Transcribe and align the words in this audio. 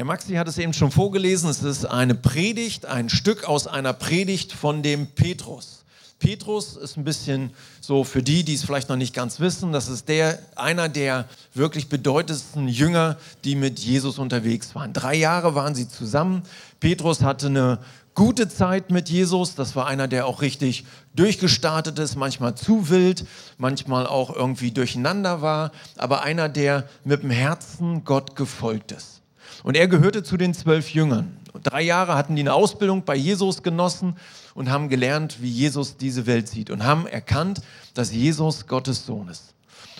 Der 0.00 0.06
Maxi 0.06 0.32
hat 0.36 0.48
es 0.48 0.56
eben 0.56 0.72
schon 0.72 0.90
vorgelesen. 0.90 1.50
Es 1.50 1.62
ist 1.62 1.84
eine 1.84 2.14
Predigt, 2.14 2.86
ein 2.86 3.10
Stück 3.10 3.44
aus 3.44 3.66
einer 3.66 3.92
Predigt 3.92 4.50
von 4.50 4.82
dem 4.82 5.08
Petrus. 5.08 5.84
Petrus 6.18 6.74
ist 6.78 6.96
ein 6.96 7.04
bisschen 7.04 7.50
so 7.82 8.02
für 8.02 8.22
die, 8.22 8.42
die 8.42 8.54
es 8.54 8.64
vielleicht 8.64 8.88
noch 8.88 8.96
nicht 8.96 9.12
ganz 9.12 9.40
wissen, 9.40 9.72
das 9.72 9.88
ist 9.90 10.08
der, 10.08 10.38
einer 10.56 10.88
der 10.88 11.26
wirklich 11.52 11.90
bedeutendsten 11.90 12.66
Jünger, 12.66 13.18
die 13.44 13.54
mit 13.54 13.78
Jesus 13.78 14.18
unterwegs 14.18 14.74
waren. 14.74 14.94
Drei 14.94 15.16
Jahre 15.16 15.54
waren 15.54 15.74
sie 15.74 15.86
zusammen. 15.86 16.44
Petrus 16.80 17.20
hatte 17.20 17.48
eine 17.48 17.78
gute 18.14 18.48
Zeit 18.48 18.90
mit 18.90 19.10
Jesus. 19.10 19.54
Das 19.54 19.76
war 19.76 19.86
einer, 19.86 20.08
der 20.08 20.24
auch 20.24 20.40
richtig 20.40 20.86
durchgestartet 21.14 21.98
ist, 21.98 22.16
manchmal 22.16 22.54
zu 22.54 22.88
wild, 22.88 23.26
manchmal 23.58 24.06
auch 24.06 24.34
irgendwie 24.34 24.70
durcheinander 24.70 25.42
war, 25.42 25.72
aber 25.98 26.22
einer, 26.22 26.48
der 26.48 26.88
mit 27.04 27.22
dem 27.22 27.30
Herzen 27.30 28.02
Gott 28.04 28.34
gefolgt 28.34 28.92
ist. 28.92 29.19
Und 29.62 29.76
er 29.76 29.88
gehörte 29.88 30.22
zu 30.22 30.36
den 30.36 30.54
zwölf 30.54 30.90
Jüngern. 30.90 31.36
Drei 31.62 31.82
Jahre 31.82 32.14
hatten 32.14 32.36
die 32.36 32.42
eine 32.42 32.54
Ausbildung 32.54 33.04
bei 33.04 33.16
Jesus 33.16 33.62
genossen 33.62 34.16
und 34.54 34.70
haben 34.70 34.88
gelernt, 34.88 35.38
wie 35.40 35.50
Jesus 35.50 35.96
diese 35.96 36.26
Welt 36.26 36.48
sieht 36.48 36.70
und 36.70 36.84
haben 36.84 37.06
erkannt, 37.06 37.60
dass 37.94 38.12
Jesus 38.12 38.66
Gottes 38.66 39.04
Sohn 39.04 39.28
ist. 39.28 39.54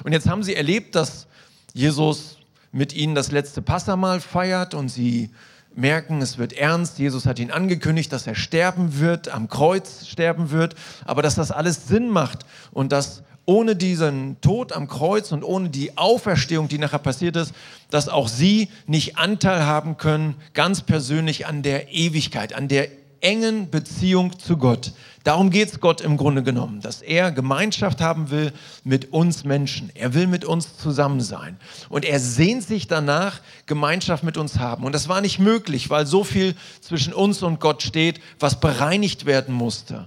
Und 0.05 0.13
jetzt 0.13 0.29
haben 0.29 0.43
sie 0.43 0.55
erlebt, 0.55 0.95
dass 0.95 1.27
Jesus 1.75 2.39
mit 2.73 2.93
ihnen 2.93 3.15
das 3.15 3.33
letzte 3.33 3.63
Passamal 3.63 4.21
feiert 4.21 4.75
und 4.75 4.89
sie 4.89 5.31
merken, 5.75 6.23
es 6.23 6.39
wird 6.39 6.53
ernst. 6.53 6.99
Jesus 6.99 7.27
hat 7.27 7.39
ihnen 7.39 7.51
angekündigt, 7.51 8.13
dass 8.13 8.27
er 8.27 8.35
sterben 8.35 8.99
wird, 8.99 9.29
am 9.29 9.49
Kreuz 9.49 10.07
sterben 10.07 10.51
wird, 10.51 10.75
aber 11.05 11.23
dass 11.23 11.35
das 11.35 11.51
alles 11.51 11.89
Sinn 11.89 12.09
macht 12.09 12.45
und 12.73 12.93
dass 12.93 13.23
ohne 13.51 13.75
diesen 13.75 14.41
Tod 14.43 14.71
am 14.73 14.87
Kreuz 14.87 15.33
und 15.33 15.43
ohne 15.43 15.71
die 15.71 15.99
Auferstehung, 15.99 16.69
die 16.69 16.79
nachher 16.79 17.01
passiert 17.01 17.35
ist, 17.35 17.53
dass 17.91 18.09
auch 18.09 18.29
sie 18.29 18.69
nicht 18.87 19.19
Anteil 19.19 19.67
haben 19.67 19.97
können, 19.97 20.37
ganz 20.55 20.83
persönlich 20.83 21.49
an 21.49 21.65
der 21.65 21.93
Ewigkeit, 21.93 22.53
an 22.53 22.69
der 22.69 22.87
engen 23.21 23.69
Beziehung 23.69 24.39
zu 24.39 24.57
Gott. 24.57 24.93
Darum 25.25 25.51
geht 25.51 25.69
es 25.69 25.81
Gott 25.81 26.01
im 26.01 26.17
Grunde 26.17 26.45
genommen, 26.45 26.81
dass 26.81 27.03
er 27.03 27.33
Gemeinschaft 27.33 28.01
haben 28.01 28.31
will 28.31 28.53
mit 28.85 29.13
uns 29.13 29.43
Menschen. 29.43 29.91
Er 29.95 30.15
will 30.15 30.29
mit 30.29 30.45
uns 30.45 30.79
zusammen 30.79 31.21
sein. 31.21 31.57
Und 31.89 32.05
er 32.05 32.21
sehnt 32.21 32.63
sich 32.63 32.87
danach, 32.87 33.41
Gemeinschaft 33.67 34.23
mit 34.23 34.37
uns 34.37 34.61
haben. 34.61 34.85
Und 34.85 34.95
das 34.95 35.09
war 35.09 35.21
nicht 35.21 35.41
möglich, 35.41 35.91
weil 35.91 36.07
so 36.07 36.23
viel 36.23 36.55
zwischen 36.81 37.13
uns 37.13 37.43
und 37.43 37.59
Gott 37.59 37.83
steht, 37.83 38.21
was 38.39 38.61
bereinigt 38.61 39.27
werden 39.27 39.53
musste. 39.53 40.07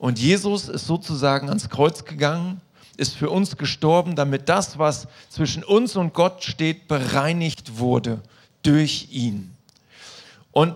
Und 0.00 0.18
Jesus 0.18 0.70
ist 0.70 0.86
sozusagen 0.86 1.50
ans 1.50 1.68
Kreuz 1.68 2.06
gegangen, 2.06 2.62
ist 2.96 3.14
für 3.14 3.28
uns 3.28 3.58
gestorben, 3.58 4.16
damit 4.16 4.48
das, 4.48 4.78
was 4.78 5.08
zwischen 5.28 5.62
uns 5.62 5.94
und 5.94 6.14
Gott 6.14 6.42
steht, 6.42 6.88
bereinigt 6.88 7.78
wurde 7.78 8.22
durch 8.62 9.08
ihn. 9.10 9.54
Und 10.52 10.74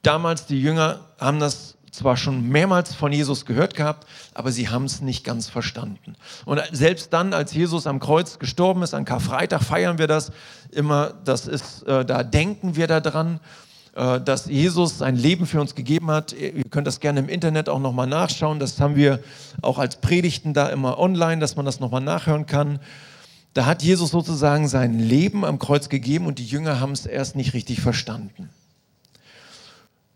damals 0.00 0.46
die 0.46 0.60
Jünger 0.60 1.00
haben 1.20 1.40
das 1.40 1.76
zwar 1.90 2.16
schon 2.16 2.48
mehrmals 2.48 2.94
von 2.94 3.12
Jesus 3.12 3.44
gehört 3.44 3.74
gehabt, 3.74 4.06
aber 4.32 4.50
sie 4.50 4.70
haben 4.70 4.86
es 4.86 5.02
nicht 5.02 5.24
ganz 5.24 5.50
verstanden. 5.50 6.16
Und 6.46 6.62
selbst 6.72 7.12
dann, 7.12 7.34
als 7.34 7.52
Jesus 7.52 7.86
am 7.86 8.00
Kreuz 8.00 8.38
gestorben 8.38 8.82
ist, 8.82 8.94
an 8.94 9.04
Karfreitag 9.04 9.62
feiern 9.62 9.98
wir 9.98 10.06
das 10.06 10.32
immer, 10.70 11.12
das 11.26 11.46
ist, 11.46 11.82
äh, 11.82 12.06
da 12.06 12.22
denken 12.22 12.76
wir 12.76 12.86
daran. 12.86 13.40
Äh, 13.94 14.22
dass 14.22 14.46
Jesus 14.46 14.98
sein 14.98 15.16
Leben 15.16 15.46
für 15.46 15.60
uns 15.60 15.74
gegeben 15.74 16.10
hat. 16.10 16.32
Ihr 16.32 16.64
könnt 16.70 16.86
das 16.86 17.00
gerne 17.00 17.20
im 17.20 17.28
Internet 17.28 17.68
auch 17.68 17.78
nochmal 17.78 18.06
nachschauen. 18.06 18.58
Das 18.58 18.80
haben 18.80 18.96
wir 18.96 19.20
auch 19.60 19.78
als 19.78 19.96
Predigten 19.96 20.54
da 20.54 20.68
immer 20.70 20.98
online, 20.98 21.40
dass 21.40 21.56
man 21.56 21.66
das 21.66 21.78
nochmal 21.78 22.00
nachhören 22.00 22.46
kann. 22.46 22.78
Da 23.52 23.66
hat 23.66 23.82
Jesus 23.82 24.10
sozusagen 24.10 24.66
sein 24.66 24.98
Leben 24.98 25.44
am 25.44 25.58
Kreuz 25.58 25.90
gegeben 25.90 26.26
und 26.26 26.38
die 26.38 26.46
Jünger 26.46 26.80
haben 26.80 26.92
es 26.92 27.04
erst 27.04 27.36
nicht 27.36 27.52
richtig 27.52 27.82
verstanden 27.82 28.48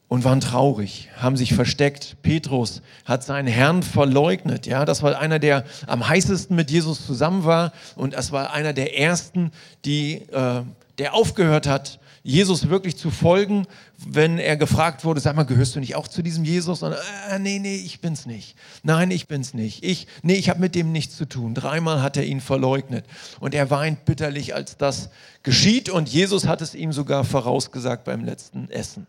und 0.09 0.25
waren 0.25 0.41
traurig, 0.41 1.11
haben 1.19 1.37
sich 1.37 1.53
versteckt. 1.53 2.17
Petrus 2.23 2.81
hat 3.05 3.25
seinen 3.25 3.49
Herrn 3.49 3.83
verleugnet. 3.83 4.67
Ja, 4.67 4.87
das 4.87 5.03
war 5.03 5.19
einer, 5.19 5.39
der 5.39 5.65
am 5.87 6.09
heißesten 6.09 6.57
mit 6.57 6.71
Jesus 6.71 7.05
zusammen 7.05 7.45
war 7.45 7.73
und 7.95 8.15
das 8.15 8.33
war 8.33 8.55
einer 8.55 8.73
der 8.73 8.99
ersten, 8.99 9.53
die, 9.85 10.23
äh, 10.33 10.63
der 10.97 11.13
aufgehört 11.13 11.67
hat, 11.67 11.99
Jesus 12.27 12.69
wirklich 12.69 12.97
zu 12.97 13.13
folgen, 13.13 13.69
wenn 14.05 14.41
er 14.41 14.57
gefragt 14.57 15.05
wurde, 15.05 15.21
sag 15.21 15.37
mal, 15.37 15.45
gehörst 15.45 15.77
du 15.77 15.81
nicht 15.81 15.95
auch 15.95 16.09
zu 16.09 16.23
diesem 16.23 16.45
Jesus? 16.45 16.83
Und 16.83 16.93
äh, 16.93 17.39
nee, 17.39 17.61
nee, 17.61 17.77
ich 17.77 18.01
bin's 18.01 18.27
nicht. 18.27 18.57
Nein, 18.83 19.13
ich 19.13 19.29
bin's 19.29 19.55
nicht. 19.55 19.85
Ich, 19.85 20.09
nee, 20.23 20.35
ich 20.35 20.49
habe 20.49 20.59
mit 20.59 20.75
dem 20.75 20.91
nichts 20.91 21.17
zu 21.17 21.27
tun. 21.27 21.55
Dreimal 21.55 22.03
hat 22.03 22.17
er 22.17 22.25
ihn 22.25 22.41
verleugnet 22.41 23.05
und 23.39 23.55
er 23.55 23.71
weint 23.71 24.07
bitterlich, 24.07 24.57
als 24.57 24.77
das 24.77 25.11
geschieht 25.45 25.89
und 25.89 26.09
Jesus 26.09 26.49
hat 26.49 26.61
es 26.63 26.75
ihm 26.75 26.93
sogar 26.93 27.23
vorausgesagt 27.23 28.03
beim 28.03 28.25
letzten 28.25 28.71
Essen. 28.71 29.07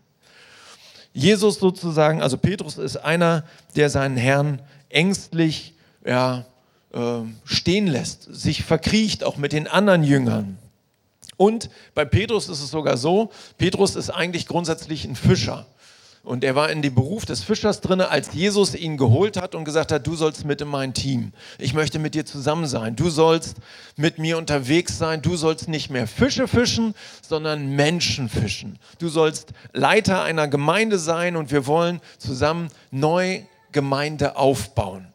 Jesus 1.12 1.58
sozusagen, 1.58 2.22
also 2.22 2.38
Petrus 2.38 2.78
ist 2.78 2.98
einer, 2.98 3.44
der 3.74 3.90
seinen 3.90 4.16
Herrn 4.16 4.62
ängstlich 4.90 5.74
ja, 6.06 6.46
äh, 6.92 7.22
stehen 7.44 7.88
lässt, 7.88 8.32
sich 8.32 8.62
verkriecht, 8.62 9.24
auch 9.24 9.38
mit 9.38 9.52
den 9.52 9.66
anderen 9.66 10.04
Jüngern. 10.04 10.56
Und 11.38 11.70
bei 11.94 12.04
Petrus 12.04 12.50
ist 12.50 12.60
es 12.60 12.70
sogar 12.70 12.98
so, 12.98 13.30
Petrus 13.56 13.96
ist 13.96 14.10
eigentlich 14.10 14.46
grundsätzlich 14.46 15.06
ein 15.06 15.16
Fischer. 15.16 15.66
Und 16.24 16.44
er 16.44 16.54
war 16.54 16.68
in 16.70 16.82
dem 16.82 16.94
Beruf 16.94 17.24
des 17.24 17.42
Fischers 17.42 17.80
drin, 17.80 18.00
als 18.02 18.34
Jesus 18.34 18.74
ihn 18.74 18.98
geholt 18.98 19.40
hat 19.40 19.54
und 19.54 19.64
gesagt 19.64 19.92
hat, 19.92 20.06
du 20.06 20.14
sollst 20.14 20.44
mit 20.44 20.60
in 20.60 20.68
mein 20.68 20.92
Team. 20.92 21.32
Ich 21.58 21.72
möchte 21.72 21.98
mit 21.98 22.14
dir 22.14 22.26
zusammen 22.26 22.66
sein. 22.66 22.96
Du 22.96 23.08
sollst 23.08 23.56
mit 23.96 24.18
mir 24.18 24.36
unterwegs 24.36 24.98
sein. 24.98 25.22
Du 25.22 25.36
sollst 25.36 25.68
nicht 25.68 25.90
mehr 25.90 26.06
Fische 26.06 26.48
fischen, 26.48 26.94
sondern 27.26 27.70
Menschen 27.70 28.28
fischen. 28.28 28.78
Du 28.98 29.08
sollst 29.08 29.52
Leiter 29.72 30.22
einer 30.22 30.48
Gemeinde 30.48 30.98
sein 30.98 31.36
und 31.36 31.52
wir 31.52 31.66
wollen 31.66 32.00
zusammen 32.18 32.68
neu 32.90 33.42
Gemeinde 33.72 34.36
aufbauen. 34.36 35.14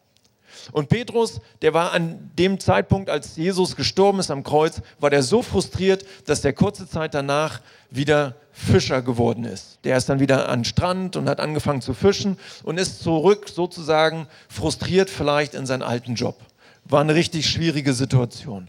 Und 0.72 0.88
Petrus, 0.88 1.40
der 1.62 1.74
war 1.74 1.92
an 1.92 2.30
dem 2.38 2.60
Zeitpunkt, 2.60 3.10
als 3.10 3.36
Jesus 3.36 3.76
gestorben 3.76 4.20
ist 4.20 4.30
am 4.30 4.42
Kreuz, 4.42 4.82
war 4.98 5.10
der 5.10 5.22
so 5.22 5.42
frustriert, 5.42 6.04
dass 6.26 6.40
der 6.40 6.52
kurze 6.52 6.88
Zeit 6.88 7.14
danach 7.14 7.60
wieder 7.90 8.36
Fischer 8.52 9.02
geworden 9.02 9.44
ist. 9.44 9.78
Der 9.84 9.96
ist 9.96 10.08
dann 10.08 10.20
wieder 10.20 10.48
an 10.48 10.64
Strand 10.64 11.16
und 11.16 11.28
hat 11.28 11.40
angefangen 11.40 11.82
zu 11.82 11.92
fischen 11.92 12.38
und 12.62 12.78
ist 12.78 13.02
zurück 13.02 13.48
sozusagen 13.48 14.28
frustriert 14.48 15.10
vielleicht 15.10 15.54
in 15.54 15.66
seinen 15.66 15.82
alten 15.82 16.14
Job. 16.14 16.36
War 16.84 17.00
eine 17.00 17.14
richtig 17.14 17.48
schwierige 17.48 17.94
Situation. 17.94 18.68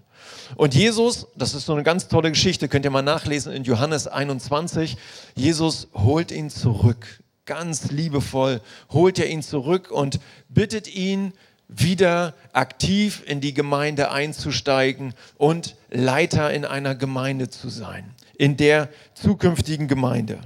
Und 0.56 0.74
Jesus, 0.74 1.28
das 1.36 1.54
ist 1.54 1.66
so 1.66 1.74
eine 1.74 1.84
ganz 1.84 2.08
tolle 2.08 2.32
Geschichte, 2.32 2.68
könnt 2.68 2.86
ihr 2.86 2.92
mal 2.92 3.02
nachlesen 3.02 3.54
in 3.54 3.64
Johannes 3.64 4.08
21, 4.08 4.98
Jesus 5.36 5.88
holt 5.94 6.32
ihn 6.32 6.50
zurück, 6.50 7.06
ganz 7.46 7.92
liebevoll 7.92 8.62
holt 8.92 9.20
er 9.20 9.30
ihn 9.30 9.42
zurück 9.42 9.92
und 9.92 10.20
bittet 10.50 10.94
ihn, 10.94 11.34
wieder 11.68 12.34
aktiv 12.54 13.24
in 13.26 13.42
die 13.42 13.54
Gemeinde 13.54 14.12
einzusteigen 14.12 15.14
und 15.38 15.76
Leiter 15.90 16.54
in 16.54 16.66
einer 16.66 16.96
Gemeinde 16.96 17.50
zu 17.50 17.70
sein, 17.70 18.14
in 18.38 18.58
der 18.58 18.90
zukünftigen 19.14 19.88
Gemeinde. 19.88 20.40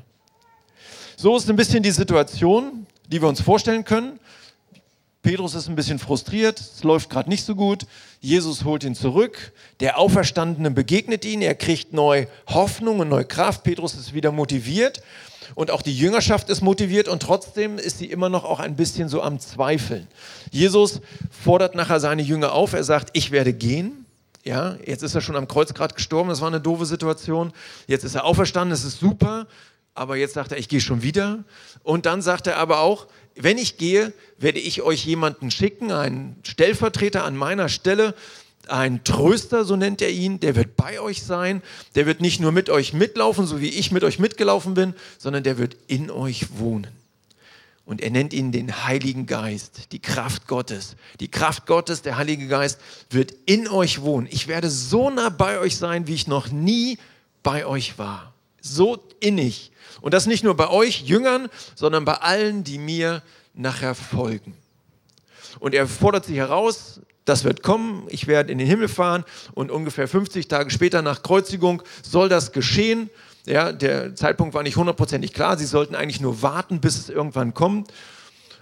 So 1.17 1.35
ist 1.35 1.49
ein 1.49 1.55
bisschen 1.55 1.83
die 1.83 1.91
Situation, 1.91 2.87
die 3.07 3.21
wir 3.21 3.27
uns 3.27 3.41
vorstellen 3.41 3.83
können. 3.83 4.19
Petrus 5.21 5.53
ist 5.53 5.67
ein 5.67 5.75
bisschen 5.75 5.99
frustriert, 5.99 6.61
es 6.61 6.83
läuft 6.83 7.09
gerade 7.09 7.29
nicht 7.29 7.43
so 7.43 7.53
gut. 7.53 7.85
Jesus 8.21 8.63
holt 8.63 8.85
ihn 8.85 8.95
zurück. 8.95 9.51
Der 9.81 9.97
Auferstandene 9.97 10.71
begegnet 10.71 11.25
ihn, 11.25 11.41
er 11.41 11.55
kriegt 11.55 11.91
neue 11.91 12.27
Hoffnung 12.47 12.99
und 12.99 13.09
neue 13.09 13.25
Kraft. 13.25 13.63
Petrus 13.63 13.95
ist 13.95 14.13
wieder 14.13 14.31
motiviert 14.31 15.01
und 15.55 15.71
auch 15.71 15.81
die 15.81 15.95
Jüngerschaft 15.95 16.49
ist 16.49 16.61
motiviert 16.61 17.07
und 17.07 17.21
trotzdem 17.21 17.77
ist 17.77 17.97
sie 17.97 18.05
immer 18.05 18.29
noch 18.29 18.43
auch 18.43 18.59
ein 18.59 18.75
bisschen 18.75 19.09
so 19.09 19.21
am 19.21 19.39
Zweifeln. 19.39 20.07
Jesus 20.51 21.01
fordert 21.31 21.75
nachher 21.75 21.99
seine 21.99 22.21
Jünger 22.21 22.53
auf, 22.53 22.73
er 22.73 22.83
sagt, 22.83 23.09
ich 23.13 23.31
werde 23.31 23.53
gehen. 23.53 24.05
Ja, 24.45 24.77
jetzt 24.85 25.03
ist 25.03 25.15
er 25.15 25.21
schon 25.21 25.35
am 25.35 25.47
Kreuz 25.47 25.73
gerade 25.73 25.93
gestorben, 25.93 26.29
das 26.29 26.41
war 26.41 26.47
eine 26.47 26.61
doofe 26.61 26.85
Situation. 26.85 27.51
Jetzt 27.87 28.03
ist 28.03 28.15
er 28.15 28.23
auferstanden, 28.23 28.71
das 28.71 28.83
ist 28.83 28.99
super, 28.99 29.47
aber 29.93 30.15
jetzt 30.15 30.33
sagt 30.33 30.53
er, 30.53 30.57
ich 30.57 30.69
gehe 30.69 30.79
schon 30.79 31.03
wieder. 31.03 31.43
Und 31.83 32.05
dann 32.05 32.21
sagt 32.21 32.47
er 32.47 32.57
aber 32.57 32.79
auch, 32.79 33.07
wenn 33.35 33.57
ich 33.57 33.77
gehe, 33.77 34.13
werde 34.37 34.59
ich 34.59 34.81
euch 34.81 35.05
jemanden 35.05 35.51
schicken, 35.51 35.91
einen 35.91 36.37
Stellvertreter 36.43 37.25
an 37.25 37.35
meiner 37.35 37.69
Stelle, 37.69 38.15
ein 38.71 39.03
Tröster, 39.03 39.65
so 39.65 39.75
nennt 39.75 40.01
er 40.01 40.09
ihn, 40.09 40.39
der 40.39 40.55
wird 40.55 40.75
bei 40.75 40.99
euch 40.99 41.23
sein, 41.23 41.61
der 41.95 42.05
wird 42.05 42.21
nicht 42.21 42.39
nur 42.39 42.51
mit 42.51 42.69
euch 42.69 42.93
mitlaufen, 42.93 43.45
so 43.45 43.61
wie 43.61 43.69
ich 43.69 43.91
mit 43.91 44.03
euch 44.03 44.19
mitgelaufen 44.19 44.73
bin, 44.73 44.93
sondern 45.17 45.43
der 45.43 45.57
wird 45.57 45.75
in 45.87 46.11
euch 46.11 46.57
wohnen. 46.57 46.87
Und 47.85 48.01
er 48.01 48.11
nennt 48.11 48.33
ihn 48.33 48.51
den 48.51 48.85
Heiligen 48.85 49.25
Geist, 49.25 49.91
die 49.93 49.99
Kraft 49.99 50.45
Gottes. 50.45 50.95
Die 51.19 51.27
Kraft 51.27 51.65
Gottes, 51.65 52.03
der 52.03 52.17
Heilige 52.17 52.47
Geist, 52.47 52.79
wird 53.09 53.33
in 53.47 53.67
euch 53.67 54.01
wohnen. 54.01 54.27
Ich 54.29 54.47
werde 54.47 54.69
so 54.69 55.09
nah 55.09 55.29
bei 55.29 55.57
euch 55.57 55.75
sein, 55.75 56.05
wie 56.05 56.13
ich 56.13 56.27
noch 56.27 56.51
nie 56.51 56.99
bei 57.41 57.65
euch 57.65 57.97
war. 57.97 58.33
So 58.61 59.03
innig. 59.19 59.71
Und 60.01 60.13
das 60.13 60.27
nicht 60.27 60.43
nur 60.43 60.55
bei 60.55 60.69
euch 60.69 61.01
Jüngern, 61.01 61.49
sondern 61.73 62.05
bei 62.05 62.13
allen, 62.13 62.63
die 62.63 62.77
mir 62.77 63.23
nachher 63.55 63.95
folgen. 63.95 64.53
Und 65.59 65.73
er 65.73 65.87
fordert 65.87 66.25
sie 66.25 66.35
heraus, 66.35 67.01
das 67.29 67.43
wird 67.43 67.63
kommen, 67.63 68.07
ich 68.09 68.27
werde 68.27 68.51
in 68.51 68.57
den 68.57 68.67
Himmel 68.67 68.87
fahren 68.87 69.23
und 69.53 69.71
ungefähr 69.71 70.07
50 70.07 70.47
Tage 70.47 70.71
später 70.71 71.01
nach 71.01 71.21
Kreuzigung 71.21 71.83
soll 72.01 72.27
das 72.27 72.51
geschehen. 72.51 73.09
Ja, 73.45 73.71
der 73.71 74.15
Zeitpunkt 74.15 74.53
war 74.53 74.63
nicht 74.63 74.75
hundertprozentig 74.75 75.33
klar. 75.33 75.57
Sie 75.57 75.65
sollten 75.65 75.95
eigentlich 75.95 76.21
nur 76.21 76.41
warten, 76.41 76.81
bis 76.81 76.97
es 76.97 77.09
irgendwann 77.09 77.53
kommt. 77.53 77.93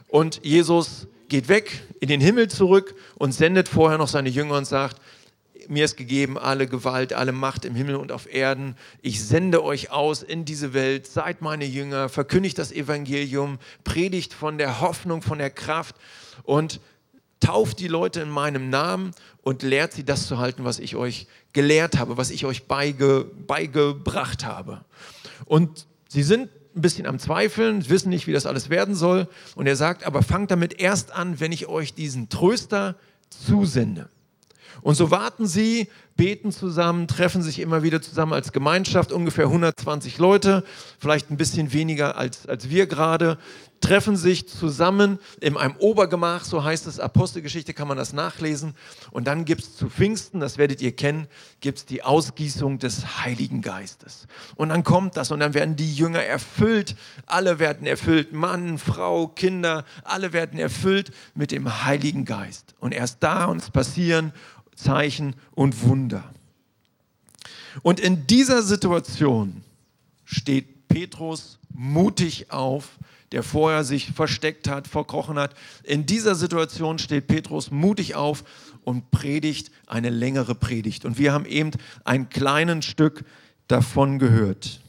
Und 0.08 0.46
Jesus 0.46 1.08
geht 1.30 1.50
weg 1.50 1.82
in 2.00 2.10
den 2.10 2.22
Himmel 2.22 2.50
zurück 2.50 2.96
und 3.16 3.34
sendet 3.34 3.68
vorher 3.68 3.98
noch 3.98 4.08
seine 4.08 4.30
Jünger 4.30 4.58
und 4.58 4.66
sagt, 4.66 5.02
mir 5.68 5.86
ist 5.86 5.98
gegeben 5.98 6.38
alle 6.38 6.68
Gewalt, 6.68 7.14
alle 7.14 7.32
Macht 7.32 7.66
im 7.66 7.76
Himmel 7.76 7.96
und 7.96 8.12
auf 8.12 8.32
Erden. 8.34 8.76
Ich 9.02 9.24
sende 9.24 9.64
euch 9.64 9.92
aus 9.92 10.24
in 10.24 10.46
diese 10.46 10.74
Welt, 10.74 11.08
seid 11.08 11.42
meine 11.42 11.66
Jünger, 11.66 12.10
verkündigt 12.10 12.58
das 12.58 12.72
Evangelium, 12.72 13.60
predigt 13.84 14.34
von 14.34 14.58
der 14.58 14.82
Hoffnung, 14.82 15.22
von 15.22 15.38
der 15.38 15.50
Kraft 15.50 15.96
und 16.44 16.80
tauft 17.40 17.80
die 17.80 17.88
Leute 17.88 18.22
in 18.22 18.30
meinem 18.30 18.70
Namen 18.70 19.12
und 19.42 19.64
lehrt 19.64 19.94
sie 19.94 20.04
das 20.04 20.28
zu 20.28 20.38
halten, 20.38 20.64
was 20.64 20.80
ich 20.80 20.96
euch 20.96 21.28
gelehrt 21.54 21.98
habe, 21.98 22.18
was 22.18 22.30
ich 22.30 22.46
euch 22.46 22.68
beige, 22.68 23.26
beigebracht 23.48 24.46
habe. 24.46 24.84
Und 25.46 25.88
sie 26.08 26.24
sind 26.24 26.50
ein 26.76 26.82
bisschen 26.82 27.08
am 27.08 27.20
Zweifeln, 27.20 27.88
wissen 27.90 28.10
nicht, 28.10 28.28
wie 28.28 28.34
das 28.34 28.46
alles 28.46 28.70
werden 28.70 28.96
soll. 28.96 29.28
Und 29.56 29.68
er 29.68 29.76
sagt, 29.76 30.06
aber 30.06 30.22
fangt 30.22 30.52
damit 30.52 30.80
erst 30.80 31.12
an, 31.12 31.40
wenn 31.40 31.52
ich 31.52 31.68
euch 31.68 31.94
diesen 31.94 32.30
Tröster 32.30 32.96
zusende. 33.30 34.10
Und 34.82 34.96
so 34.96 35.12
warten 35.12 35.48
sie, 35.48 35.88
beten 36.16 36.52
zusammen, 36.52 37.08
treffen 37.08 37.42
sich 37.42 37.60
immer 37.60 37.84
wieder 37.84 38.02
zusammen 38.02 38.34
als 38.34 38.52
Gemeinschaft, 38.52 39.12
ungefähr 39.12 39.46
120 39.46 40.18
Leute, 40.18 40.64
vielleicht 41.00 41.32
ein 41.32 41.38
bisschen 41.38 41.74
weniger 41.74 42.18
als, 42.18 42.48
als 42.48 42.70
wir 42.70 42.88
gerade, 42.88 43.38
treffen 43.82 44.18
sich 44.18 44.48
zusammen 44.48 45.20
in 45.40 45.58
einem 45.58 45.76
Obergemach, 45.78 46.44
so 46.44 46.64
heißt 46.64 46.88
es, 46.88 47.00
Apostelgeschichte 47.00 47.74
kann 47.74 47.88
man 47.88 47.98
das 47.98 48.14
nachlesen. 48.14 48.76
Und 49.12 49.28
dann 49.28 49.46
gibt 49.46 49.62
es 49.62 49.76
zu 49.76 49.90
Pfingsten, 49.90 50.40
das 50.40 50.58
werdet 50.58 50.82
ihr 50.82 50.96
kennen, 50.96 51.28
gibt 51.60 51.80
es 51.80 51.86
die 51.86 52.04
Ausgießung 52.04 52.80
des 52.80 53.24
Heiligen 53.24 53.62
Geistes. 53.62 54.28
Und 54.56 54.70
dann 54.70 54.84
kommt 54.84 55.18
das 55.18 55.32
und 55.32 55.40
dann 55.40 55.54
werden 55.54 55.76
die 55.76 55.94
Jünger 55.94 56.24
erfüllt, 56.24 56.96
alle 57.26 57.60
werden 57.60 57.88
erfüllt, 57.88 58.34
Mann, 58.34 58.78
Frau, 58.78 59.28
Kinder, 59.28 59.86
alle 60.04 60.34
werden 60.34 60.60
erfüllt 60.60 61.12
mit 61.36 61.52
dem 61.52 61.86
Heiligen 61.86 62.26
Geist. 62.26 62.76
Und 62.80 62.94
erst 62.94 63.24
da 63.24 63.46
uns 63.46 63.70
passieren 63.70 64.34
Zeichen 64.76 65.36
und 65.56 65.84
Wunder. 65.84 66.24
Und 67.84 68.00
in 68.00 68.28
dieser 68.28 68.62
Situation 68.62 69.64
steht 70.26 70.88
Petrus 70.88 71.60
mutig 71.74 72.52
auf, 72.52 72.98
der 73.32 73.44
vorher 73.44 73.84
sich 73.84 74.12
versteckt 74.12 74.68
hat, 74.68 74.88
verkrochen 74.88 75.38
hat. 75.38 75.54
In 75.84 76.06
dieser 76.06 76.36
Situation 76.36 77.00
steht 77.00 77.28
Petrus 77.28 77.72
mutig 77.72 78.16
auf 78.16 78.44
und 78.84 79.12
predigt 79.12 79.72
eine 79.86 80.10
längere 80.10 80.56
Predigt. 80.56 81.04
Und 81.04 81.18
wir 81.18 81.34
haben 81.34 81.46
eben 81.46 81.72
ein 82.06 82.30
kleines 82.30 82.86
Stück 82.86 83.26
davon 83.68 84.20
gehört. 84.20 84.80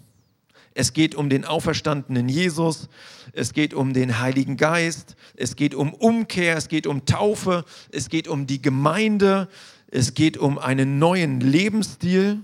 Es 0.75 0.93
geht 0.93 1.17
um 1.17 1.29
den 1.29 1.45
auferstandenen 1.45 2.29
Jesus, 2.29 2.89
es 3.33 3.53
geht 3.53 3.75
um 3.75 3.93
den 3.93 4.21
Heiligen 4.21 4.57
Geist, 4.57 5.17
es 5.35 5.57
geht 5.57 5.75
um 5.75 5.93
Umkehr, 5.93 6.57
es 6.57 6.69
geht 6.69 6.87
um 6.87 7.05
Taufe, 7.05 7.65
es 7.91 8.09
geht 8.09 8.29
um 8.29 8.47
die 8.47 8.63
Gemeinde, 8.63 9.49
es 9.91 10.15
geht 10.15 10.37
um 10.37 10.57
einen 10.59 11.01
neuen 11.01 11.41
Lebensstil. 11.41 12.39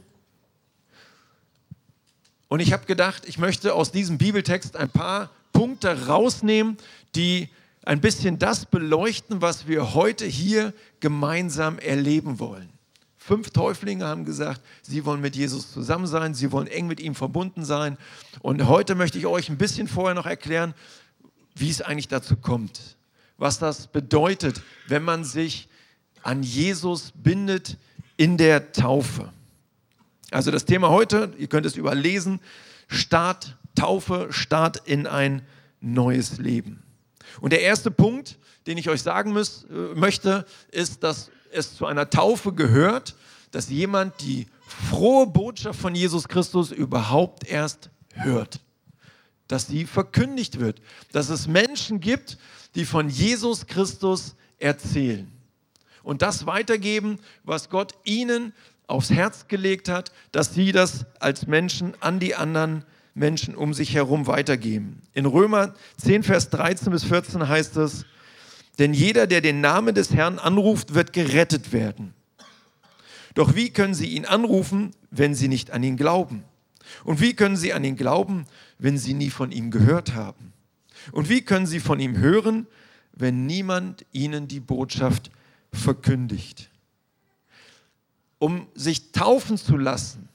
Und 2.48 2.58
ich 2.58 2.72
habe 2.72 2.86
gedacht, 2.86 3.22
ich 3.26 3.38
möchte 3.38 3.74
aus 3.74 3.92
diesem 3.92 4.18
Bibeltext 4.18 4.76
ein 4.76 4.90
paar 4.90 5.30
Punkte 5.54 6.08
rausnehmen, 6.08 6.76
die 7.14 7.48
ein 7.86 8.02
bisschen 8.02 8.38
das 8.38 8.66
beleuchten, 8.66 9.40
was 9.40 9.66
wir 9.66 9.94
heute 9.94 10.26
hier 10.26 10.74
gemeinsam 11.00 11.78
erleben 11.78 12.38
wollen. 12.38 12.68
Fünf 13.16 13.50
Täuflinge 13.50 14.04
haben 14.04 14.26
gesagt, 14.26 14.60
sie 14.82 15.06
wollen 15.06 15.22
mit 15.22 15.34
Jesus 15.34 15.72
zusammen 15.72 16.06
sein, 16.06 16.34
sie 16.34 16.52
wollen 16.52 16.66
eng 16.66 16.86
mit 16.86 17.00
ihm 17.00 17.14
verbunden 17.14 17.64
sein. 17.64 17.96
Und 18.40 18.68
heute 18.68 18.94
möchte 18.94 19.16
ich 19.16 19.24
euch 19.26 19.48
ein 19.48 19.56
bisschen 19.56 19.88
vorher 19.88 20.14
noch 20.14 20.26
erklären, 20.26 20.74
wie 21.54 21.70
es 21.70 21.80
eigentlich 21.80 22.08
dazu 22.08 22.36
kommt, 22.36 22.98
was 23.38 23.58
das 23.58 23.86
bedeutet, 23.86 24.60
wenn 24.88 25.02
man 25.02 25.24
sich 25.24 25.68
an 26.22 26.42
Jesus 26.42 27.12
bindet 27.14 27.78
in 28.18 28.36
der 28.36 28.72
Taufe. 28.72 29.32
Also 30.30 30.50
das 30.50 30.64
Thema 30.64 30.90
heute, 30.90 31.32
ihr 31.38 31.46
könnt 31.46 31.64
es 31.64 31.76
überlesen, 31.76 32.40
Start, 32.88 33.56
Taufe, 33.74 34.28
Start 34.30 34.82
in 34.86 35.06
ein 35.06 35.42
neues 35.80 36.38
Leben. 36.38 36.82
Und 37.40 37.52
der 37.52 37.62
erste 37.62 37.90
Punkt, 37.90 38.38
den 38.66 38.78
ich 38.78 38.88
euch 38.88 39.02
sagen 39.02 39.32
muss, 39.32 39.64
äh, 39.64 39.94
möchte, 39.94 40.46
ist, 40.70 41.02
dass 41.02 41.30
es 41.50 41.76
zu 41.76 41.86
einer 41.86 42.10
Taufe 42.10 42.52
gehört, 42.52 43.14
dass 43.50 43.68
jemand 43.68 44.20
die 44.20 44.46
frohe 44.66 45.26
Botschaft 45.26 45.80
von 45.80 45.94
Jesus 45.94 46.28
Christus 46.28 46.72
überhaupt 46.72 47.46
erst 47.46 47.90
hört. 48.12 48.60
Dass 49.46 49.66
sie 49.66 49.84
verkündigt 49.84 50.58
wird. 50.58 50.80
Dass 51.12 51.28
es 51.28 51.46
Menschen 51.46 52.00
gibt, 52.00 52.38
die 52.74 52.84
von 52.84 53.08
Jesus 53.08 53.66
Christus 53.66 54.34
erzählen 54.58 55.30
und 56.04 56.22
das 56.22 56.46
weitergeben, 56.46 57.18
was 57.42 57.70
Gott 57.70 57.94
ihnen 58.04 58.52
aufs 58.86 59.10
Herz 59.10 59.48
gelegt 59.48 59.88
hat, 59.88 60.12
dass 60.30 60.54
sie 60.54 60.70
das 60.70 61.06
als 61.18 61.46
Menschen 61.46 61.94
an 62.00 62.20
die 62.20 62.36
anderen 62.36 62.84
Menschen 63.14 63.54
um 63.54 63.72
sich 63.74 63.94
herum 63.94 64.26
weitergeben. 64.26 65.02
In 65.12 65.26
Römer 65.26 65.74
10, 65.98 66.24
Vers 66.24 66.50
13 66.50 66.92
bis 66.92 67.04
14 67.04 67.48
heißt 67.48 67.76
es, 67.76 68.04
denn 68.78 68.92
jeder, 68.92 69.26
der 69.26 69.40
den 69.40 69.60
Namen 69.60 69.94
des 69.94 70.12
Herrn 70.12 70.38
anruft, 70.38 70.94
wird 70.94 71.12
gerettet 71.12 71.72
werden. 71.72 72.12
Doch 73.34 73.54
wie 73.54 73.70
können 73.70 73.94
sie 73.94 74.08
ihn 74.08 74.24
anrufen, 74.24 74.90
wenn 75.10 75.34
sie 75.34 75.48
nicht 75.48 75.70
an 75.70 75.82
ihn 75.82 75.96
glauben? 75.96 76.44
Und 77.04 77.20
wie 77.20 77.34
können 77.34 77.56
sie 77.56 77.72
an 77.72 77.84
ihn 77.84 77.96
glauben, 77.96 78.46
wenn 78.78 78.98
sie 78.98 79.14
nie 79.14 79.30
von 79.30 79.52
ihm 79.52 79.70
gehört 79.70 80.14
haben? 80.14 80.52
Und 81.12 81.28
wie 81.28 81.42
können 81.42 81.66
sie 81.66 81.80
von 81.80 82.00
ihm 82.00 82.18
hören, 82.18 82.66
wenn 83.12 83.46
niemand 83.46 84.04
ihnen 84.12 84.48
die 84.48 84.60
Botschaft 84.60 85.30
verkündigt. 85.72 86.70
Um 88.38 88.66
sich 88.74 89.12
taufen 89.12 89.56
zu 89.56 89.76
lassen, 89.76 90.28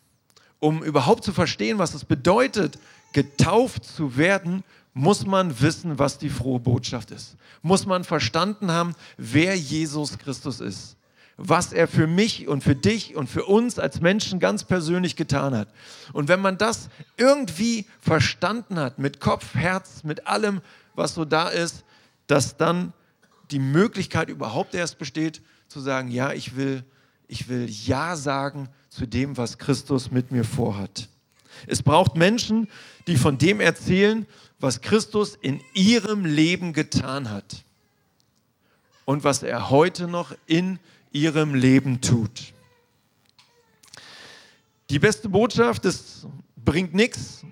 um 0.59 0.83
überhaupt 0.83 1.23
zu 1.23 1.33
verstehen, 1.33 1.79
was 1.79 1.93
es 1.93 2.05
bedeutet, 2.05 2.77
getauft 3.13 3.85
zu 3.85 4.17
werden, 4.17 4.63
muss 4.93 5.25
man 5.25 5.61
wissen, 5.61 5.99
was 5.99 6.17
die 6.17 6.29
frohe 6.29 6.59
Botschaft 6.59 7.11
ist. 7.11 7.35
Muss 7.61 7.85
man 7.85 8.03
verstanden 8.03 8.71
haben, 8.71 8.95
wer 9.17 9.55
Jesus 9.55 10.17
Christus 10.17 10.59
ist. 10.59 10.97
Was 11.37 11.71
er 11.71 11.87
für 11.87 12.05
mich 12.05 12.49
und 12.49 12.63
für 12.63 12.75
dich 12.75 13.15
und 13.15 13.29
für 13.29 13.45
uns 13.45 13.79
als 13.79 14.01
Menschen 14.01 14.41
ganz 14.41 14.65
persönlich 14.65 15.15
getan 15.15 15.55
hat. 15.55 15.69
Und 16.11 16.27
wenn 16.27 16.41
man 16.41 16.57
das 16.57 16.89
irgendwie 17.15 17.85
verstanden 18.01 18.77
hat, 18.77 18.99
mit 18.99 19.21
Kopf, 19.21 19.55
Herz, 19.55 20.03
mit 20.03 20.27
allem, 20.27 20.59
was 20.95 21.13
so 21.13 21.23
da 21.23 21.47
ist, 21.47 21.85
dass 22.27 22.57
dann 22.57 22.91
die 23.51 23.59
Möglichkeit 23.59 24.27
überhaupt 24.27 24.75
erst 24.75 24.97
besteht, 24.97 25.41
zu 25.69 25.79
sagen, 25.79 26.11
ja, 26.11 26.33
ich 26.33 26.57
will, 26.57 26.83
ich 27.27 27.47
will 27.47 27.69
Ja 27.69 28.17
sagen 28.17 28.67
zu 28.89 29.05
dem, 29.05 29.37
was 29.37 29.57
Christus 29.57 30.11
mit 30.11 30.31
mir 30.31 30.43
vorhat. 30.43 31.09
Es 31.67 31.83
braucht 31.83 32.15
Menschen, 32.15 32.67
die 33.07 33.17
von 33.17 33.37
dem 33.37 33.59
erzählen, 33.59 34.25
was 34.59 34.81
Christus 34.81 35.37
in 35.39 35.61
ihrem 35.73 36.25
Leben 36.25 36.73
getan 36.73 37.29
hat 37.29 37.63
und 39.05 39.23
was 39.23 39.43
er 39.43 39.69
heute 39.69 40.07
noch 40.07 40.35
in 40.45 40.79
ihrem 41.11 41.55
Leben 41.55 42.01
tut. 42.01 42.53
Die 44.89 44.99
beste 44.99 45.29
Botschaft, 45.29 45.85
es 45.85 46.25
bringt 46.57 46.93
nichts, 46.93 47.43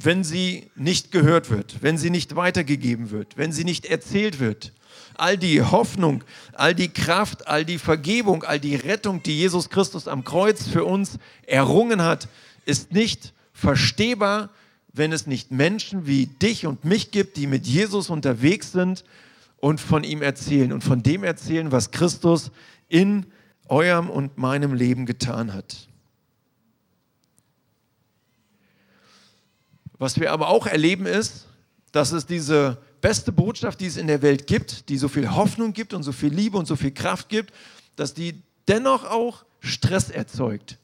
wenn 0.00 0.24
sie 0.24 0.70
nicht 0.74 1.10
gehört 1.10 1.50
wird, 1.50 1.82
wenn 1.82 1.98
sie 1.98 2.10
nicht 2.10 2.36
weitergegeben 2.36 3.10
wird, 3.10 3.36
wenn 3.36 3.52
sie 3.52 3.64
nicht 3.64 3.86
erzählt 3.86 4.40
wird. 4.40 4.72
All 5.14 5.38
die 5.38 5.62
Hoffnung, 5.62 6.24
all 6.52 6.74
die 6.74 6.88
Kraft, 6.88 7.46
all 7.48 7.64
die 7.64 7.78
Vergebung, 7.78 8.42
all 8.44 8.60
die 8.60 8.76
Rettung, 8.76 9.22
die 9.22 9.36
Jesus 9.36 9.70
Christus 9.70 10.08
am 10.08 10.24
Kreuz 10.24 10.66
für 10.66 10.84
uns 10.84 11.18
errungen 11.46 12.02
hat, 12.02 12.28
ist 12.64 12.92
nicht 12.92 13.32
verstehbar, 13.52 14.50
wenn 14.92 15.12
es 15.12 15.26
nicht 15.26 15.50
Menschen 15.50 16.06
wie 16.06 16.26
dich 16.26 16.66
und 16.66 16.84
mich 16.84 17.10
gibt, 17.10 17.36
die 17.36 17.46
mit 17.46 17.66
Jesus 17.66 18.10
unterwegs 18.10 18.72
sind 18.72 19.04
und 19.58 19.80
von 19.80 20.04
ihm 20.04 20.22
erzählen 20.22 20.72
und 20.72 20.82
von 20.82 21.02
dem 21.02 21.24
erzählen, 21.24 21.72
was 21.72 21.90
Christus 21.90 22.50
in 22.88 23.26
eurem 23.68 24.10
und 24.10 24.38
meinem 24.38 24.74
Leben 24.74 25.06
getan 25.06 25.52
hat. 25.52 25.88
Was 29.98 30.20
wir 30.20 30.32
aber 30.32 30.48
auch 30.48 30.66
erleben 30.66 31.06
ist, 31.06 31.46
dass 31.92 32.12
es 32.12 32.26
diese 32.26 32.78
beste 33.00 33.32
Botschaft, 33.32 33.80
die 33.80 33.86
es 33.86 33.96
in 33.96 34.06
der 34.06 34.22
Welt 34.22 34.46
gibt, 34.46 34.88
die 34.88 34.96
so 34.96 35.08
viel 35.08 35.30
Hoffnung 35.30 35.72
gibt 35.72 35.94
und 35.94 36.02
so 36.02 36.12
viel 36.12 36.32
Liebe 36.32 36.58
und 36.58 36.66
so 36.66 36.76
viel 36.76 36.92
Kraft 36.92 37.28
gibt, 37.28 37.52
dass 37.96 38.14
die 38.14 38.42
dennoch 38.68 39.04
auch 39.04 39.44
Stress 39.60 40.10
erzeugt. 40.10 40.78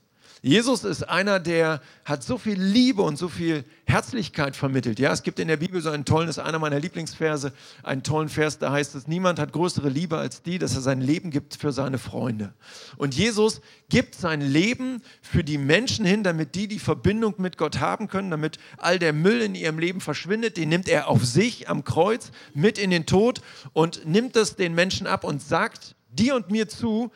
Jesus 0.45 0.83
ist 0.83 1.03
einer, 1.03 1.39
der 1.39 1.79
hat 2.03 2.21
so 2.21 2.37
viel 2.37 2.61
Liebe 2.61 3.01
und 3.01 3.17
so 3.17 3.29
viel 3.29 3.63
Herzlichkeit 3.85 4.57
vermittelt. 4.57 4.99
Ja, 4.99 5.13
es 5.13 5.23
gibt 5.23 5.39
in 5.39 5.47
der 5.47 5.55
Bibel 5.55 5.81
so 5.81 5.89
einen 5.89 6.03
tollen, 6.03 6.27
das 6.27 6.37
ist 6.37 6.43
einer 6.43 6.59
meiner 6.59 6.81
Lieblingsverse, 6.81 7.53
einen 7.81 8.03
tollen 8.03 8.27
Vers, 8.27 8.59
da 8.59 8.73
heißt 8.73 8.93
es, 8.95 9.07
niemand 9.07 9.39
hat 9.39 9.53
größere 9.53 9.87
Liebe 9.87 10.17
als 10.17 10.41
die, 10.41 10.59
dass 10.59 10.75
er 10.75 10.81
sein 10.81 10.99
Leben 10.99 11.31
gibt 11.31 11.55
für 11.55 11.71
seine 11.71 11.97
Freunde. 11.97 12.53
Und 12.97 13.15
Jesus 13.15 13.61
gibt 13.87 14.15
sein 14.15 14.41
Leben 14.41 15.01
für 15.21 15.45
die 15.45 15.57
Menschen 15.57 16.03
hin, 16.03 16.23
damit 16.23 16.55
die 16.55 16.67
die 16.67 16.79
Verbindung 16.79 17.35
mit 17.37 17.57
Gott 17.57 17.79
haben 17.79 18.09
können, 18.09 18.29
damit 18.29 18.57
all 18.77 18.99
der 18.99 19.13
Müll 19.13 19.39
in 19.39 19.55
ihrem 19.55 19.79
Leben 19.79 20.01
verschwindet, 20.01 20.57
den 20.57 20.67
nimmt 20.67 20.89
er 20.89 21.07
auf 21.07 21.23
sich 21.23 21.69
am 21.69 21.85
Kreuz 21.85 22.31
mit 22.53 22.77
in 22.77 22.91
den 22.91 23.05
Tod 23.05 23.41
und 23.71 24.05
nimmt 24.05 24.35
das 24.35 24.57
den 24.57 24.75
Menschen 24.75 25.07
ab 25.07 25.23
und 25.23 25.41
sagt 25.41 25.95
dir 26.09 26.35
und 26.35 26.51
mir 26.51 26.67
zu, 26.67 27.13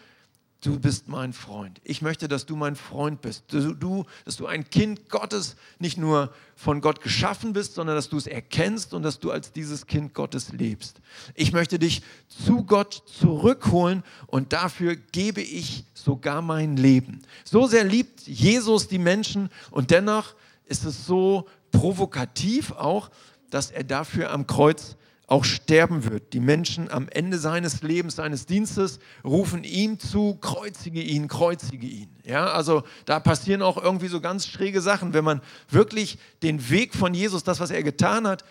du 0.67 0.77
bist 0.77 1.07
mein 1.07 1.31
Freund. 1.31 1.79
Ich 1.85 2.01
möchte, 2.01 2.27
dass 2.27 2.45
du 2.45 2.57
mein 2.57 2.75
Freund 2.75 3.21
bist. 3.21 3.45
Du, 3.47 3.73
du, 3.73 4.05
dass 4.25 4.35
du 4.35 4.47
ein 4.47 4.69
Kind 4.69 5.09
Gottes 5.09 5.55
nicht 5.79 5.97
nur 5.97 6.33
von 6.57 6.81
Gott 6.81 6.99
geschaffen 7.01 7.53
bist, 7.53 7.75
sondern 7.75 7.95
dass 7.95 8.09
du 8.09 8.17
es 8.17 8.27
erkennst 8.27 8.93
und 8.93 9.03
dass 9.03 9.19
du 9.19 9.31
als 9.31 9.53
dieses 9.53 9.87
Kind 9.87 10.13
Gottes 10.13 10.51
lebst. 10.51 10.99
Ich 11.35 11.53
möchte 11.53 11.79
dich 11.79 12.01
zu 12.27 12.65
Gott 12.65 13.01
zurückholen 13.05 14.03
und 14.25 14.51
dafür 14.51 14.97
gebe 14.97 15.41
ich 15.41 15.85
sogar 15.93 16.41
mein 16.41 16.75
Leben. 16.75 17.21
So 17.45 17.65
sehr 17.65 17.85
liebt 17.85 18.27
Jesus 18.27 18.89
die 18.89 18.99
Menschen 18.99 19.49
und 19.71 19.89
dennoch 19.89 20.35
ist 20.65 20.83
es 20.83 21.05
so 21.05 21.47
provokativ 21.71 22.71
auch, 22.71 23.09
dass 23.49 23.71
er 23.71 23.85
dafür 23.85 24.31
am 24.31 24.47
Kreuz 24.47 24.97
auch 25.27 25.43
sterben 25.43 26.05
wird. 26.05 26.31
Die 26.31 26.39
Menschen 26.39 26.89
am 26.89 27.09
Ende 27.09 27.37
seines 27.37 27.81
Lebens, 27.81 28.15
seines 28.15 28.45
Dienstes 28.45 28.99
rufen 29.25 29.65
ihm 29.65 29.99
zu, 29.99 30.35
kreuzige 30.35 31.01
ihn, 31.01 31.27
kreuzige 31.27 31.85
ihn. 31.85 32.09
Ja, 32.23 32.47
also 32.47 32.83
da 33.05 33.19
passieren 33.19 33.61
auch 33.61 33.77
irgendwie 33.77 34.07
so 34.07 34.21
ganz 34.21 34.47
schräge 34.47 34.81
Sachen, 34.81 35.13
wenn 35.13 35.25
man 35.25 35.41
wirklich 35.69 36.17
den 36.43 36.69
Weg 36.69 36.95
von 36.95 37.13
Jesus, 37.13 37.43
das, 37.43 37.59
was 37.59 37.71
er 37.71 37.83
getan 37.83 38.25
hat, 38.25 38.43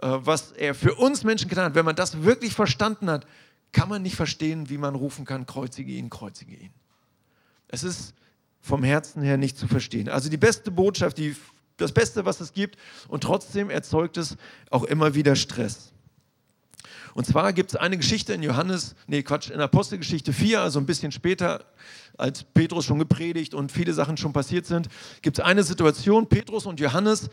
äh, 0.00 0.08
was 0.08 0.52
er 0.52 0.74
für 0.74 0.94
uns 0.94 1.22
Menschen 1.22 1.50
getan 1.50 1.66
hat, 1.66 1.74
wenn 1.74 1.84
man 1.84 1.96
das 1.96 2.22
wirklich 2.22 2.54
verstanden 2.54 3.10
hat, 3.10 3.26
kann 3.70 3.90
man 3.90 4.00
nicht 4.00 4.16
verstehen, 4.16 4.70
wie 4.70 4.78
man 4.78 4.94
rufen 4.94 5.26
kann, 5.26 5.44
kreuzige 5.44 5.92
ihn, 5.92 6.08
kreuzige 6.08 6.56
ihn. 6.56 6.72
Es 7.68 7.84
ist 7.84 8.14
vom 8.62 8.82
Herzen 8.84 9.22
her 9.22 9.36
nicht 9.36 9.58
zu 9.58 9.68
verstehen. 9.68 10.08
Also 10.08 10.30
die 10.30 10.38
beste 10.38 10.70
Botschaft, 10.70 11.18
die, 11.18 11.36
das 11.76 11.92
Beste, 11.92 12.24
was 12.24 12.40
es 12.40 12.54
gibt, 12.54 12.78
und 13.08 13.22
trotzdem 13.22 13.68
erzeugt 13.68 14.16
es 14.16 14.36
auch 14.70 14.84
immer 14.84 15.14
wieder 15.14 15.36
Stress. 15.36 15.92
Und 17.14 17.26
zwar 17.26 17.52
gibt 17.52 17.70
es 17.70 17.76
eine 17.76 17.96
Geschichte 17.96 18.32
in 18.32 18.42
Johannes, 18.42 18.94
nee 19.06 19.22
Quatsch, 19.22 19.50
in 19.50 19.60
Apostelgeschichte 19.60 20.32
4, 20.32 20.60
also 20.60 20.78
ein 20.78 20.86
bisschen 20.86 21.12
später, 21.12 21.64
als 22.16 22.44
Petrus 22.44 22.84
schon 22.84 22.98
gepredigt 22.98 23.54
und 23.54 23.72
viele 23.72 23.92
Sachen 23.92 24.16
schon 24.16 24.32
passiert 24.32 24.66
sind, 24.66 24.88
gibt 25.22 25.38
es 25.38 25.44
eine 25.44 25.62
Situation, 25.62 26.28
Petrus 26.28 26.66
und 26.66 26.80
Johannes 26.80 27.30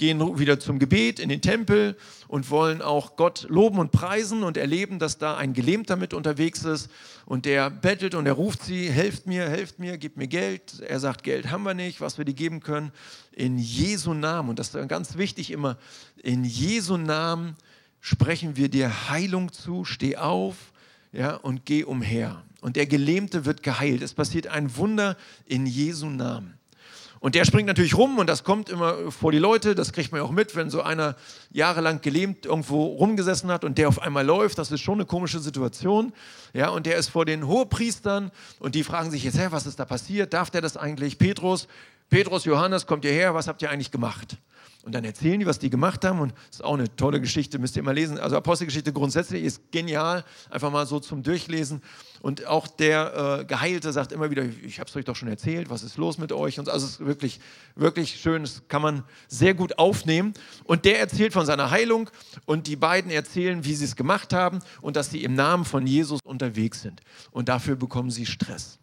gehen 0.00 0.38
wieder 0.38 0.58
zum 0.58 0.78
Gebet 0.78 1.20
in 1.20 1.28
den 1.28 1.42
Tempel 1.42 1.94
und 2.26 2.48
wollen 2.48 2.80
auch 2.80 3.16
Gott 3.16 3.44
loben 3.50 3.78
und 3.78 3.92
preisen 3.92 4.44
und 4.44 4.56
erleben, 4.56 4.98
dass 4.98 5.18
da 5.18 5.36
ein 5.36 5.52
Gelähmter 5.52 5.96
mit 5.96 6.14
unterwegs 6.14 6.64
ist 6.64 6.88
und 7.26 7.44
der 7.44 7.68
bettelt 7.68 8.14
und 8.14 8.24
er 8.24 8.32
ruft 8.32 8.62
sie, 8.62 8.88
helft 8.90 9.26
mir, 9.26 9.46
helft 9.46 9.78
mir, 9.78 9.98
gib 9.98 10.16
mir 10.16 10.26
Geld. 10.26 10.80
Er 10.80 11.00
sagt, 11.00 11.22
Geld 11.22 11.50
haben 11.50 11.64
wir 11.64 11.74
nicht, 11.74 12.00
was 12.00 12.16
wir 12.16 12.24
dir 12.24 12.32
geben 12.32 12.60
können. 12.60 12.92
In 13.32 13.58
Jesu 13.58 14.14
Namen, 14.14 14.48
und 14.48 14.58
das 14.58 14.74
ist 14.74 14.88
ganz 14.88 15.18
wichtig 15.18 15.50
immer, 15.50 15.76
in 16.22 16.44
Jesu 16.44 16.96
Namen 16.96 17.56
sprechen 18.00 18.56
wir 18.56 18.68
dir 18.68 19.10
Heilung 19.10 19.52
zu, 19.52 19.84
steh 19.84 20.16
auf 20.16 20.56
ja, 21.12 21.34
und 21.34 21.66
geh 21.66 21.84
umher. 21.84 22.42
Und 22.60 22.76
der 22.76 22.86
Gelähmte 22.86 23.44
wird 23.44 23.62
geheilt. 23.62 24.02
Es 24.02 24.14
passiert 24.14 24.46
ein 24.46 24.76
Wunder 24.76 25.16
in 25.46 25.66
Jesu 25.66 26.06
Namen. 26.06 26.60
Und 27.20 27.34
der 27.34 27.44
springt 27.44 27.66
natürlich 27.66 27.94
rum 27.98 28.18
und 28.18 28.28
das 28.28 28.44
kommt 28.44 28.70
immer 28.70 29.12
vor 29.12 29.30
die 29.30 29.38
Leute, 29.38 29.74
das 29.74 29.92
kriegt 29.92 30.10
man 30.10 30.22
ja 30.22 30.26
auch 30.26 30.30
mit, 30.30 30.56
wenn 30.56 30.70
so 30.70 30.80
einer 30.80 31.16
jahrelang 31.50 32.00
gelähmt 32.00 32.46
irgendwo 32.46 32.86
rumgesessen 32.86 33.50
hat 33.50 33.62
und 33.62 33.76
der 33.76 33.88
auf 33.88 34.00
einmal 34.00 34.24
läuft, 34.24 34.56
das 34.56 34.70
ist 34.70 34.80
schon 34.80 34.94
eine 34.94 35.04
komische 35.04 35.38
Situation. 35.38 36.14
Ja, 36.54 36.70
und 36.70 36.86
der 36.86 36.96
ist 36.96 37.10
vor 37.10 37.26
den 37.26 37.46
Hohepriestern 37.46 38.30
und 38.58 38.74
die 38.74 38.84
fragen 38.84 39.10
sich 39.10 39.22
jetzt, 39.22 39.38
hä, 39.38 39.48
was 39.50 39.66
ist 39.66 39.78
da 39.78 39.84
passiert? 39.84 40.32
Darf 40.32 40.48
der 40.48 40.62
das 40.62 40.78
eigentlich? 40.78 41.18
Petrus, 41.18 41.68
Petrus, 42.08 42.46
Johannes, 42.46 42.86
kommt 42.86 43.04
ihr 43.04 43.12
her, 43.12 43.34
was 43.34 43.48
habt 43.48 43.60
ihr 43.60 43.70
eigentlich 43.70 43.90
gemacht? 43.90 44.38
Und 44.82 44.94
dann 44.94 45.04
erzählen 45.04 45.38
die, 45.38 45.46
was 45.46 45.58
die 45.58 45.68
gemacht 45.68 46.04
haben. 46.04 46.20
Und 46.20 46.32
das 46.32 46.56
ist 46.56 46.64
auch 46.64 46.74
eine 46.74 46.94
tolle 46.96 47.20
Geschichte, 47.20 47.58
müsst 47.58 47.76
ihr 47.76 47.82
mal 47.82 47.94
lesen. 47.94 48.18
Also 48.18 48.36
Apostelgeschichte 48.36 48.92
grundsätzlich 48.92 49.44
ist 49.44 49.70
genial, 49.72 50.24
einfach 50.48 50.70
mal 50.70 50.86
so 50.86 51.00
zum 51.00 51.22
Durchlesen. 51.22 51.82
Und 52.22 52.46
auch 52.46 52.66
der 52.66 53.40
äh, 53.40 53.44
Geheilte 53.44 53.92
sagt 53.92 54.12
immer 54.12 54.30
wieder, 54.30 54.44
ich 54.44 54.80
habe 54.80 54.88
es 54.88 54.96
euch 54.96 55.04
doch 55.04 55.16
schon 55.16 55.28
erzählt, 55.28 55.68
was 55.68 55.82
ist 55.82 55.98
los 55.98 56.18
mit 56.18 56.32
euch? 56.32 56.58
Und 56.58 56.68
also 56.68 56.86
es 56.86 56.92
ist 56.92 57.00
wirklich, 57.00 57.40
wirklich 57.74 58.20
schön, 58.20 58.42
das 58.42 58.62
kann 58.68 58.80
man 58.80 59.04
sehr 59.28 59.54
gut 59.54 59.78
aufnehmen. 59.78 60.32
Und 60.64 60.86
der 60.86 60.98
erzählt 60.98 61.34
von 61.34 61.44
seiner 61.44 61.70
Heilung 61.70 62.08
und 62.46 62.66
die 62.66 62.76
beiden 62.76 63.10
erzählen, 63.10 63.64
wie 63.64 63.74
sie 63.74 63.84
es 63.84 63.96
gemacht 63.96 64.32
haben 64.32 64.60
und 64.80 64.96
dass 64.96 65.10
sie 65.10 65.22
im 65.24 65.34
Namen 65.34 65.64
von 65.66 65.86
Jesus 65.86 66.20
unterwegs 66.24 66.80
sind. 66.80 67.00
Und 67.30 67.48
dafür 67.48 67.76
bekommen 67.76 68.10
sie 68.10 68.24
Stress. 68.24 68.78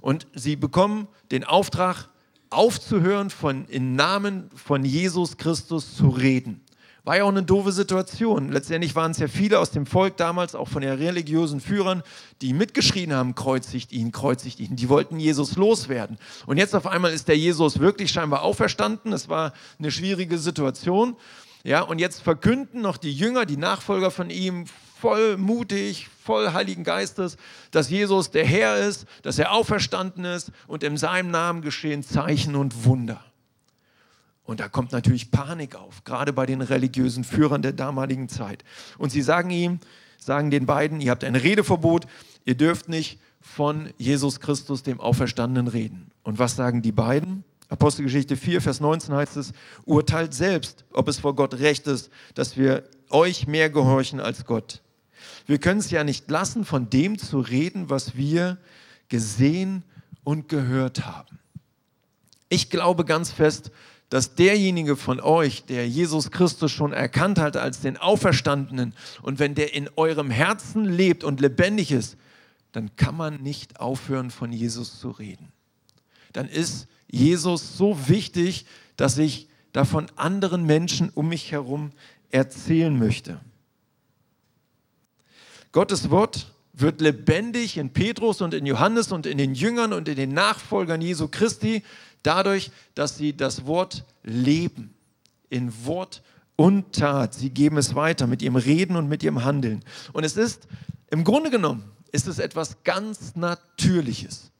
Und 0.00 0.26
sie 0.34 0.56
bekommen 0.56 1.08
den 1.30 1.44
Auftrag, 1.44 2.08
aufzuhören, 2.50 3.30
von, 3.30 3.66
im 3.68 3.94
Namen 3.94 4.50
von 4.54 4.84
Jesus 4.84 5.36
Christus 5.36 5.96
zu 5.96 6.08
reden. 6.08 6.60
War 7.04 7.16
ja 7.16 7.24
auch 7.24 7.28
eine 7.28 7.42
doofe 7.42 7.72
Situation. 7.72 8.52
Letztendlich 8.52 8.94
waren 8.94 9.12
es 9.12 9.18
ja 9.18 9.28
viele 9.28 9.58
aus 9.58 9.70
dem 9.70 9.86
Volk 9.86 10.18
damals, 10.18 10.54
auch 10.54 10.68
von 10.68 10.82
den 10.82 10.92
religiösen 10.92 11.60
Führern, 11.60 12.02
die 12.42 12.52
mitgeschrien 12.52 13.14
haben, 13.14 13.34
kreuzigt 13.34 13.92
ihn, 13.92 14.12
kreuzigt 14.12 14.60
ihn. 14.60 14.76
Die 14.76 14.88
wollten 14.90 15.18
Jesus 15.18 15.56
loswerden. 15.56 16.18
Und 16.44 16.58
jetzt 16.58 16.74
auf 16.74 16.86
einmal 16.86 17.12
ist 17.12 17.28
der 17.28 17.38
Jesus 17.38 17.78
wirklich 17.78 18.10
scheinbar 18.10 18.42
auferstanden. 18.42 19.14
Es 19.14 19.30
war 19.30 19.54
eine 19.78 19.90
schwierige 19.90 20.38
Situation. 20.38 21.16
Ja, 21.62 21.80
und 21.82 21.98
jetzt 21.98 22.22
verkünden 22.22 22.82
noch 22.82 22.96
die 22.96 23.12
Jünger, 23.12 23.46
die 23.46 23.56
Nachfolger 23.56 24.10
von 24.10 24.28
ihm, 24.28 24.66
voll 25.00 25.36
mutig, 25.36 26.08
voll 26.22 26.52
Heiligen 26.52 26.84
Geistes, 26.84 27.36
dass 27.70 27.90
Jesus 27.90 28.30
der 28.30 28.44
Herr 28.44 28.76
ist, 28.76 29.06
dass 29.22 29.38
er 29.38 29.52
auferstanden 29.52 30.24
ist 30.24 30.52
und 30.66 30.82
in 30.82 30.96
seinem 30.96 31.30
Namen 31.30 31.62
geschehen 31.62 32.02
Zeichen 32.02 32.54
und 32.56 32.84
Wunder. 32.84 33.24
Und 34.44 34.60
da 34.60 34.68
kommt 34.68 34.92
natürlich 34.92 35.30
Panik 35.30 35.76
auf, 35.76 36.04
gerade 36.04 36.32
bei 36.32 36.44
den 36.44 36.60
religiösen 36.60 37.24
Führern 37.24 37.62
der 37.62 37.72
damaligen 37.72 38.28
Zeit. 38.28 38.64
Und 38.98 39.10
sie 39.10 39.22
sagen 39.22 39.50
ihm, 39.50 39.78
sagen 40.18 40.50
den 40.50 40.66
beiden, 40.66 41.00
ihr 41.00 41.12
habt 41.12 41.24
ein 41.24 41.36
Redeverbot, 41.36 42.06
ihr 42.44 42.56
dürft 42.56 42.88
nicht 42.88 43.20
von 43.40 43.90
Jesus 43.96 44.40
Christus, 44.40 44.82
dem 44.82 45.00
Auferstandenen, 45.00 45.68
reden. 45.68 46.10
Und 46.24 46.38
was 46.38 46.56
sagen 46.56 46.82
die 46.82 46.92
beiden? 46.92 47.44
Apostelgeschichte 47.68 48.36
4, 48.36 48.60
Vers 48.60 48.80
19 48.80 49.14
heißt 49.14 49.36
es, 49.36 49.52
urteilt 49.84 50.34
selbst, 50.34 50.84
ob 50.92 51.08
es 51.08 51.20
vor 51.20 51.36
Gott 51.36 51.54
recht 51.54 51.86
ist, 51.86 52.10
dass 52.34 52.56
wir 52.56 52.82
euch 53.10 53.46
mehr 53.46 53.70
gehorchen 53.70 54.20
als 54.20 54.44
Gott. 54.44 54.82
Wir 55.46 55.58
können 55.58 55.80
es 55.80 55.90
ja 55.90 56.04
nicht 56.04 56.30
lassen, 56.30 56.64
von 56.64 56.90
dem 56.90 57.18
zu 57.18 57.40
reden, 57.40 57.90
was 57.90 58.16
wir 58.16 58.58
gesehen 59.08 59.82
und 60.24 60.48
gehört 60.48 61.06
haben. 61.06 61.38
Ich 62.48 62.70
glaube 62.70 63.04
ganz 63.04 63.30
fest, 63.30 63.70
dass 64.10 64.34
derjenige 64.34 64.96
von 64.96 65.20
euch, 65.20 65.64
der 65.64 65.88
Jesus 65.88 66.32
Christus 66.32 66.72
schon 66.72 66.92
erkannt 66.92 67.38
hat 67.38 67.56
als 67.56 67.80
den 67.80 67.96
Auferstandenen 67.96 68.92
und 69.22 69.38
wenn 69.38 69.54
der 69.54 69.72
in 69.72 69.88
eurem 69.96 70.30
Herzen 70.30 70.84
lebt 70.84 71.22
und 71.22 71.40
lebendig 71.40 71.92
ist, 71.92 72.16
dann 72.72 72.94
kann 72.96 73.16
man 73.16 73.42
nicht 73.42 73.80
aufhören, 73.80 74.30
von 74.30 74.52
Jesus 74.52 74.98
zu 74.98 75.10
reden. 75.10 75.52
Dann 76.32 76.48
ist 76.48 76.88
Jesus 77.08 77.76
so 77.76 78.08
wichtig, 78.08 78.66
dass 78.96 79.16
ich 79.18 79.48
davon 79.72 80.06
anderen 80.16 80.64
Menschen 80.64 81.10
um 81.10 81.28
mich 81.28 81.52
herum 81.52 81.92
erzählen 82.30 82.96
möchte. 82.96 83.40
Gottes 85.72 86.10
Wort 86.10 86.52
wird 86.72 87.00
lebendig 87.00 87.76
in 87.76 87.90
Petrus 87.92 88.40
und 88.40 88.54
in 88.54 88.66
Johannes 88.66 89.12
und 89.12 89.26
in 89.26 89.38
den 89.38 89.54
Jüngern 89.54 89.92
und 89.92 90.08
in 90.08 90.16
den 90.16 90.32
Nachfolgern 90.32 91.00
Jesu 91.00 91.28
Christi 91.28 91.82
dadurch, 92.22 92.70
dass 92.94 93.16
sie 93.16 93.36
das 93.36 93.66
Wort 93.66 94.04
leben. 94.22 94.94
In 95.48 95.72
Wort 95.84 96.22
und 96.56 96.94
Tat. 96.94 97.34
Sie 97.34 97.50
geben 97.50 97.76
es 97.76 97.94
weiter 97.94 98.26
mit 98.26 98.42
ihrem 98.42 98.56
Reden 98.56 98.96
und 98.96 99.08
mit 99.08 99.22
ihrem 99.22 99.44
Handeln. 99.44 99.82
Und 100.12 100.24
es 100.24 100.36
ist 100.36 100.68
im 101.10 101.24
Grunde 101.24 101.50
genommen, 101.50 101.84
ist 102.12 102.26
es 102.26 102.38
etwas 102.38 102.82
ganz 102.84 103.34
Natürliches. 103.36 104.50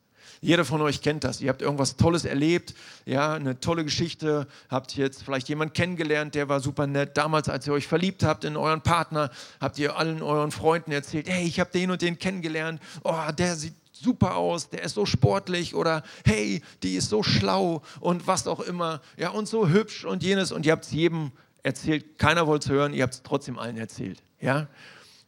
Jeder 0.43 0.65
von 0.65 0.81
euch 0.81 1.03
kennt 1.03 1.25
das. 1.25 1.41
Ihr 1.41 1.51
habt 1.51 1.61
irgendwas 1.61 1.97
Tolles 1.97 2.25
erlebt, 2.25 2.75
ja, 3.05 3.35
eine 3.35 3.61
tolle 3.61 3.85
Geschichte, 3.85 4.47
habt 4.71 4.97
jetzt 4.97 5.23
vielleicht 5.23 5.49
jemanden 5.51 5.75
kennengelernt, 5.75 6.35
der 6.35 6.49
war 6.49 6.61
super 6.61 6.87
nett. 6.87 7.17
Damals, 7.19 7.49
als 7.49 7.67
ihr 7.67 7.75
euch 7.75 7.87
verliebt 7.87 8.23
habt 8.23 8.45
in 8.45 8.57
euren 8.57 8.81
Partner, 8.81 9.31
habt 9.61 9.79
ihr 9.79 9.97
allen 9.97 10.23
euren 10.23 10.51
Freunden 10.51 10.93
erzählt, 10.93 11.29
hey, 11.29 11.47
ich 11.47 11.61
habe 11.61 11.71
den 11.71 11.91
und 11.91 12.01
den 12.01 12.19
kennengelernt. 12.19 12.81
Oh, 13.05 13.15
der 13.37 13.57
sieht 13.57 13.75
super 13.93 14.37
aus, 14.37 14.71
der 14.71 14.83
ist 14.83 14.95
so 14.95 15.05
sportlich 15.05 15.75
oder 15.75 16.03
hey, 16.25 16.63
die 16.83 16.97
ist 16.97 17.11
so 17.11 17.23
schlau 17.23 17.83
und 18.01 18.27
was 18.27 18.47
auch 18.47 18.61
immer. 18.61 19.03
Ja, 19.19 19.31
und 19.31 19.47
so 19.47 19.69
hübsch 19.69 20.07
und 20.07 20.23
jenes 20.23 20.53
und 20.53 20.65
ihr 20.65 20.73
habt 20.73 20.85
es 20.85 20.91
jedem 20.91 21.33
erzählt. 21.63 22.19
Keiner 22.19 22.47
wollte 22.47 22.69
es 22.69 22.71
hören, 22.73 22.95
ihr 22.95 23.03
habt 23.03 23.15
es 23.15 23.23
trotzdem 23.23 23.59
allen 23.59 23.77
erzählt. 23.77 24.23
Ja? 24.41 24.69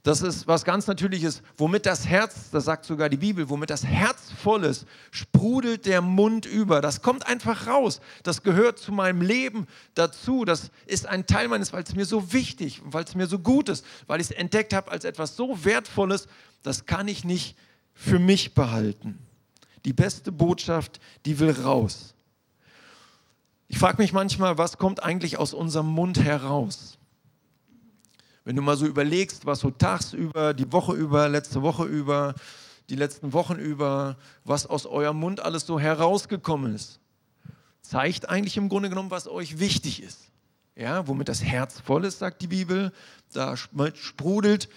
Das 0.03 0.21
ist 0.21 0.49
was 0.49 0.65
ganz 0.65 0.89
Natürliches. 0.89 1.43
Womit 1.57 1.87
das 1.87 2.07
Herz, 2.07 2.51
das 2.51 2.65
sagt 2.65 2.85
sogar 2.85 3.09
die 3.09 3.17
Bibel, 3.17 3.49
womit 3.49 3.71
das 3.71 3.85
Herz 3.85 4.33
voll 4.33 4.65
ist, 4.65 4.85
sprudelt 5.13 5.87
der 5.87 6.01
Mund 6.01 6.45
über. 6.45 6.81
Das 6.81 7.03
kommt 7.03 7.27
einfach 7.27 7.69
raus. 7.69 8.01
Das 8.25 8.43
gehört 8.43 8.81
zu 8.81 8.91
meinem 8.91 9.23
Leben 9.23 9.69
dazu. 9.95 10.45
Das 10.45 10.73
ist 10.87 11.07
ein 11.07 11.27
Teil 11.27 11.47
meines, 11.47 11.73
weil 11.73 11.85
es 11.85 11.95
mir 11.95 12.05
so 12.05 12.33
wichtig 12.33 12.83
weil 12.85 13.05
es 13.05 13.15
mir 13.15 13.27
so 13.27 13.39
gut 13.39 13.69
ist, 13.69 13.85
weil 14.07 14.21
ich 14.21 14.31
es 14.31 14.37
entdeckt 14.37 14.73
habe 14.73 14.91
als 14.91 15.05
etwas 15.05 15.37
so 15.37 15.65
Wertvolles, 15.65 16.29
das 16.63 16.87
kann 16.87 17.09
ich 17.09 17.25
nicht 17.25 17.57
für 17.95 18.19
mich 18.19 18.55
behalten. 18.55 19.19
Die 19.85 19.93
beste 19.93 20.33
Botschaft, 20.33 21.01
die 21.27 21.39
will 21.39 21.51
raus. 21.51 22.15
Ich 23.69 23.79
frage 23.79 24.01
mich 24.01 24.13
manchmal, 24.13 24.59
was 24.59 24.79
kommt 24.79 25.03
eigentlich 25.03 25.39
aus 25.39 25.55
unserem 25.55 25.87
Mund 25.87 26.21
heraus? 26.21 26.99
Wenn 28.45 28.57
du 28.57 28.63
mal 28.63 28.77
so 28.77 28.87
überlegst, 28.87 29.47
was 29.47 29.61
so 29.61 29.71
tagsüber, 29.71 30.55
die 30.55 30.71
Woche 30.73 30.95
über, 30.95 31.29
letzte 31.29 31.63
Woche 31.63 31.85
über, 31.85 32.35
die 32.89 32.97
letzten 32.97 33.33
Wochen 33.33 33.55
über, 33.55 34.17
was 34.45 34.67
aus 34.67 34.87
eurem 34.87 35.19
Mund 35.19 35.41
alles 35.41 35.67
so 35.67 35.79
herausgekommen 35.79 36.75
ist, 36.75 36.99
zeigt 37.83 38.29
eigentlich 38.29 38.57
im 38.57 38.69
Grunde 38.69 38.89
genommen, 38.89 39.11
was 39.11 39.29
euch 39.29 39.59
wichtig 39.59 40.03
ist. 40.03 40.31
Ja, 40.75 41.07
womit 41.07 41.29
das 41.29 41.45
Herz 41.45 41.81
voll 41.81 42.05
ist, 42.05 42.19
sagt 42.19 42.43
die 42.43 42.47
Bibel, 42.47 42.93
da 43.33 43.57
sprudelt 43.57 44.69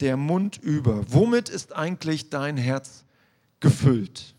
der 0.00 0.16
Mund 0.16 0.58
über. 0.58 1.04
Womit 1.12 1.48
ist 1.48 1.74
eigentlich 1.74 2.30
dein 2.30 2.56
Herz 2.56 3.04
gefüllt? 3.58 4.34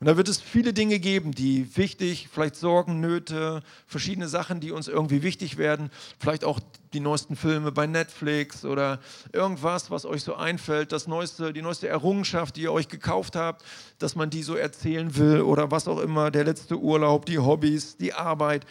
Und 0.00 0.06
da 0.06 0.16
wird 0.16 0.28
es 0.28 0.40
viele 0.40 0.72
Dinge 0.72 0.98
geben, 0.98 1.32
die 1.32 1.76
wichtig, 1.76 2.28
vielleicht 2.32 2.56
Sorgen, 2.56 3.00
Nöte, 3.00 3.62
verschiedene 3.86 4.28
Sachen, 4.28 4.60
die 4.60 4.72
uns 4.72 4.88
irgendwie 4.88 5.22
wichtig 5.22 5.56
werden. 5.56 5.90
Vielleicht 6.18 6.44
auch 6.44 6.60
die 6.92 7.00
neuesten 7.00 7.36
Filme 7.36 7.72
bei 7.72 7.86
Netflix 7.86 8.64
oder 8.64 9.00
irgendwas, 9.32 9.90
was 9.90 10.04
euch 10.04 10.22
so 10.22 10.34
einfällt, 10.34 10.92
das 10.92 11.06
neueste, 11.06 11.52
die 11.52 11.62
neueste 11.62 11.88
Errungenschaft, 11.88 12.56
die 12.56 12.62
ihr 12.62 12.72
euch 12.72 12.88
gekauft 12.88 13.36
habt, 13.36 13.64
dass 13.98 14.16
man 14.16 14.30
die 14.30 14.42
so 14.42 14.54
erzählen 14.54 15.16
will 15.16 15.42
oder 15.42 15.70
was 15.70 15.88
auch 15.88 16.00
immer, 16.00 16.30
der 16.30 16.44
letzte 16.44 16.78
Urlaub, 16.78 17.26
die 17.26 17.38
Hobbys, 17.38 17.96
die 17.96 18.12
Arbeit, 18.12 18.66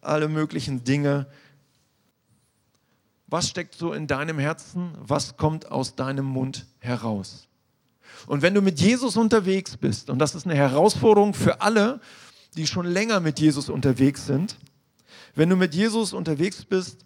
alle 0.00 0.28
möglichen 0.28 0.84
Dinge. 0.84 1.26
Was 3.26 3.48
steckt 3.48 3.74
so 3.74 3.92
in 3.92 4.06
deinem 4.06 4.38
Herzen? 4.38 4.92
Was 5.00 5.36
kommt 5.36 5.70
aus 5.70 5.96
deinem 5.96 6.24
Mund 6.24 6.66
heraus? 6.78 7.47
Und 8.26 8.42
wenn 8.42 8.54
du 8.54 8.62
mit 8.62 8.80
Jesus 8.80 9.16
unterwegs 9.16 9.76
bist, 9.76 10.10
und 10.10 10.18
das 10.18 10.34
ist 10.34 10.46
eine 10.46 10.54
Herausforderung 10.54 11.34
für 11.34 11.60
alle, 11.60 12.00
die 12.56 12.66
schon 12.66 12.86
länger 12.86 13.20
mit 13.20 13.40
Jesus 13.40 13.68
unterwegs 13.68 14.26
sind, 14.26 14.56
wenn 15.34 15.48
du 15.48 15.56
mit 15.56 15.74
Jesus 15.74 16.12
unterwegs 16.12 16.64
bist, 16.64 17.04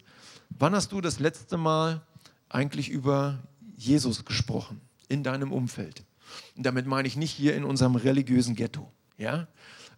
wann 0.49 0.73
hast 0.73 0.91
du 0.91 1.01
das 1.01 1.19
letzte 1.19 1.57
Mal 1.57 2.01
eigentlich 2.49 2.89
über 2.89 3.39
Jesus 3.75 4.25
gesprochen 4.25 4.81
in 5.07 5.23
deinem 5.23 5.51
Umfeld? 5.51 6.03
Und 6.55 6.65
damit 6.65 6.85
meine 6.87 7.07
ich 7.07 7.15
nicht 7.15 7.31
hier 7.31 7.55
in 7.55 7.63
unserem 7.63 7.95
religiösen 7.95 8.55
Ghetto, 8.55 8.91
ja? 9.17 9.47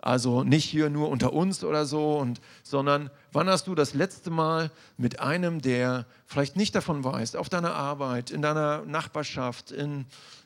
Also 0.02 0.44
nicht 0.44 0.66
hier 0.66 0.92
nur 0.92 1.10
unter 1.10 1.34
uns 1.34 1.64
oder 1.64 1.88
so, 1.88 2.20
und, 2.20 2.40
sondern 2.62 3.10
wann 3.32 3.50
hast 3.50 3.66
du 3.66 3.74
das 3.74 3.96
letzte 3.96 4.30
Mal 4.30 4.70
mit 4.98 5.20
einem, 5.20 5.62
der 5.62 6.06
vielleicht 6.28 6.56
nicht 6.56 6.76
davon 6.76 7.04
weiß, 7.04 7.36
auf 7.36 7.50
deiner 7.50 7.74
Arbeit, 7.74 8.30
in 8.30 8.44
deiner 8.44 8.86
Nachbarschaft, 8.86 9.72
in 9.72 10.06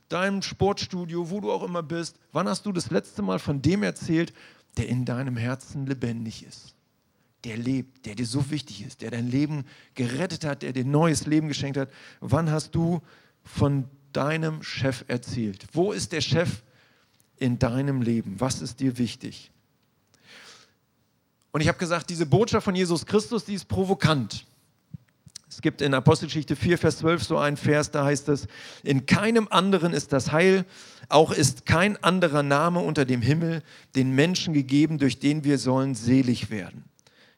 deinem 0.10 0.42
Sportstudio, 0.42 1.30
wo 1.30 1.40
du 1.40 1.52
auch 1.52 1.64
immer 1.64 1.84
bist, 1.84 2.18
wann 2.32 2.48
hast 2.50 2.66
du 2.66 2.72
das 2.72 2.90
letzte 2.90 3.22
Mal 3.22 3.40
von 3.40 3.62
dem 3.62 3.84
erzählt, 3.84 4.34
der 4.78 4.88
in 4.90 5.06
deinem 5.06 5.38
Herzen 5.38 5.86
lebendig 5.86 6.46
ist? 6.46 6.76
Der 7.46 7.56
lebt, 7.56 8.06
der 8.06 8.16
dir 8.16 8.26
so 8.26 8.52
wichtig 8.52 8.86
ist, 8.86 9.02
der 9.02 9.12
dein 9.12 9.30
Leben 9.30 9.66
gerettet 9.96 10.44
hat, 10.44 10.62
der 10.62 10.74
dir 10.74 10.84
neues 10.84 11.26
Leben 11.26 11.48
geschenkt 11.48 11.78
hat. 11.78 11.90
Wann 12.20 12.52
hast 12.52 12.76
du 12.76 13.02
von 13.44 13.86
deinem 14.12 14.62
Chef 14.62 15.06
erzählt? 15.08 15.66
Wo 15.72 15.94
ist 15.94 16.12
der 16.12 16.22
Chef 16.22 16.64
in 17.38 17.58
deinem 17.58 18.02
Leben? 18.02 18.36
Was 18.40 18.62
ist 18.62 18.82
dir 18.82 18.98
wichtig? 18.98 19.52
Und 21.52 21.62
ich 21.62 21.68
habe 21.68 21.78
gesagt, 21.78 22.10
diese 22.10 22.26
Botschaft 22.26 22.66
von 22.66 22.76
Jesus 22.76 23.06
Christus, 23.06 23.46
die 23.46 23.54
ist 23.56 23.68
provokant. 23.68 24.46
Es 25.50 25.62
gibt 25.62 25.82
in 25.82 25.96
Apostelgeschichte 25.96 26.56
4, 26.56 26.78
Vers 26.78 27.00
12 27.00 27.24
so 27.24 27.38
einen 27.40 27.58
Vers, 27.58 27.90
da 27.90 28.06
heißt 28.06 28.30
es, 28.30 28.48
in 28.84 29.08
keinem 29.08 29.48
anderen 29.50 29.94
ist 29.94 30.14
das 30.14 30.32
Heil, 30.32 30.64
auch 31.10 31.32
ist 31.32 31.66
kein 31.66 32.02
anderer 32.04 32.44
Name 32.44 32.82
unter 32.82 33.04
dem 33.04 33.24
Himmel 33.24 33.64
den 33.96 34.12
Menschen 34.12 34.54
gegeben, 34.54 35.00
durch 35.00 35.20
den 35.20 35.44
wir 35.44 35.58
sollen 35.58 35.96
selig 35.96 36.52
werden. 36.52 36.84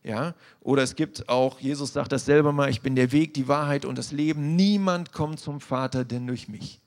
Ja? 0.03 0.35
Oder 0.59 0.83
es 0.83 0.95
gibt 0.95 1.29
auch, 1.29 1.61
Jesus 1.61 1.93
sagt 1.93 2.11
das 2.11 2.25
selber 2.25 2.51
mal, 2.51 2.69
ich 2.69 2.81
bin 2.81 2.95
der 2.95 3.13
Weg, 3.13 3.33
die 3.33 3.47
Wahrheit 3.47 3.85
und 3.85 3.97
das 3.97 4.11
Leben. 4.11 4.57
Niemand 4.57 5.13
kommt 5.13 5.39
zum 5.39 5.61
Vater 5.61 6.03
denn 6.03 6.27
durch 6.27 6.49
mich. 6.49 6.81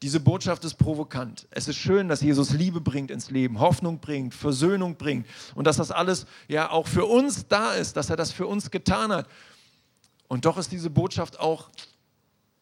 Diese 0.00 0.20
Botschaft 0.20 0.64
ist 0.64 0.74
provokant. 0.74 1.46
Es 1.50 1.68
ist 1.68 1.76
schön, 1.76 2.08
dass 2.08 2.22
Jesus 2.22 2.50
Liebe 2.50 2.80
bringt 2.80 3.10
ins 3.10 3.30
Leben, 3.30 3.60
Hoffnung 3.60 4.00
bringt, 4.00 4.34
Versöhnung 4.34 4.96
bringt 4.96 5.26
und 5.54 5.66
dass 5.66 5.76
das 5.76 5.92
alles 5.92 6.26
ja 6.48 6.70
auch 6.70 6.88
für 6.88 7.04
uns 7.04 7.46
da 7.46 7.74
ist, 7.74 7.96
dass 7.96 8.10
er 8.10 8.16
das 8.16 8.32
für 8.32 8.46
uns 8.46 8.72
getan 8.72 9.12
hat. 9.12 9.28
Und 10.32 10.46
doch 10.46 10.56
ist 10.56 10.72
diese 10.72 10.88
Botschaft 10.88 11.38
auch 11.38 11.68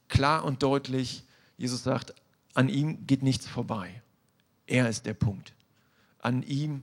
klar 0.09 0.45
und 0.45 0.65
deutlich. 0.65 1.23
Jesus 1.57 1.85
sagt, 1.85 2.13
an 2.53 2.69
ihm 2.69 3.07
geht 3.07 3.23
nichts 3.23 3.47
vorbei. 3.47 4.03
Er 4.67 4.89
ist 4.89 5.07
der 5.07 5.15
Punkt. 5.15 5.53
An 6.19 6.43
ihm, 6.43 6.83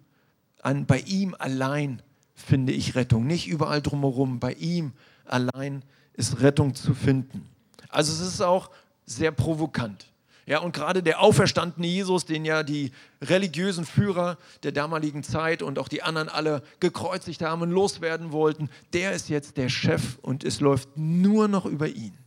an, 0.61 0.85
bei 0.85 0.99
ihm 1.01 1.35
allein 1.39 2.01
finde 2.33 2.71
ich 2.71 2.95
Rettung. 2.95 3.27
Nicht 3.27 3.49
überall 3.49 3.81
drumherum. 3.81 4.39
Bei 4.39 4.53
ihm 4.53 4.93
allein 5.25 5.83
ist 6.13 6.39
Rettung 6.39 6.73
zu 6.73 6.93
finden. 6.93 7.49
Also 7.89 8.13
es 8.13 8.21
ist 8.21 8.39
auch 8.39 8.69
sehr 9.05 9.33
provokant. 9.33 10.07
Ja, 10.47 10.59
und 10.59 10.71
gerade 10.71 11.03
der 11.03 11.19
auferstandene 11.19 11.85
Jesus, 11.85 12.25
den 12.25 12.45
ja 12.45 12.63
die 12.63 12.93
religiösen 13.21 13.85
Führer 13.85 14.37
der 14.63 14.71
damaligen 14.71 15.21
Zeit 15.21 15.61
und 15.61 15.77
auch 15.77 15.89
die 15.89 16.03
anderen 16.03 16.29
alle 16.29 16.63
gekreuzigt 16.79 17.41
haben 17.41 17.61
und 17.61 17.69
loswerden 17.69 18.31
wollten, 18.31 18.69
der 18.93 19.11
ist 19.11 19.27
jetzt 19.27 19.57
der 19.57 19.67
Chef 19.67 20.17
und 20.21 20.45
es 20.45 20.61
läuft 20.61 20.87
nur 20.95 21.49
noch 21.49 21.65
über 21.65 21.89
ihn. 21.89 22.17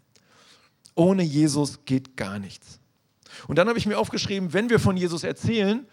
Ohne 0.94 1.22
Jesus 1.22 1.86
geht 1.86 2.18
gar 2.18 2.38
nichts. 2.38 2.78
Und 3.48 3.56
dann 3.56 3.68
habe 3.68 3.78
ich 3.78 3.86
mir 3.86 3.98
aufgeschrieben, 3.98 4.52
wenn 4.52 4.68
wir 4.68 4.80
von 4.80 4.98
Jesus 4.98 5.24
erzählen, 5.24 5.86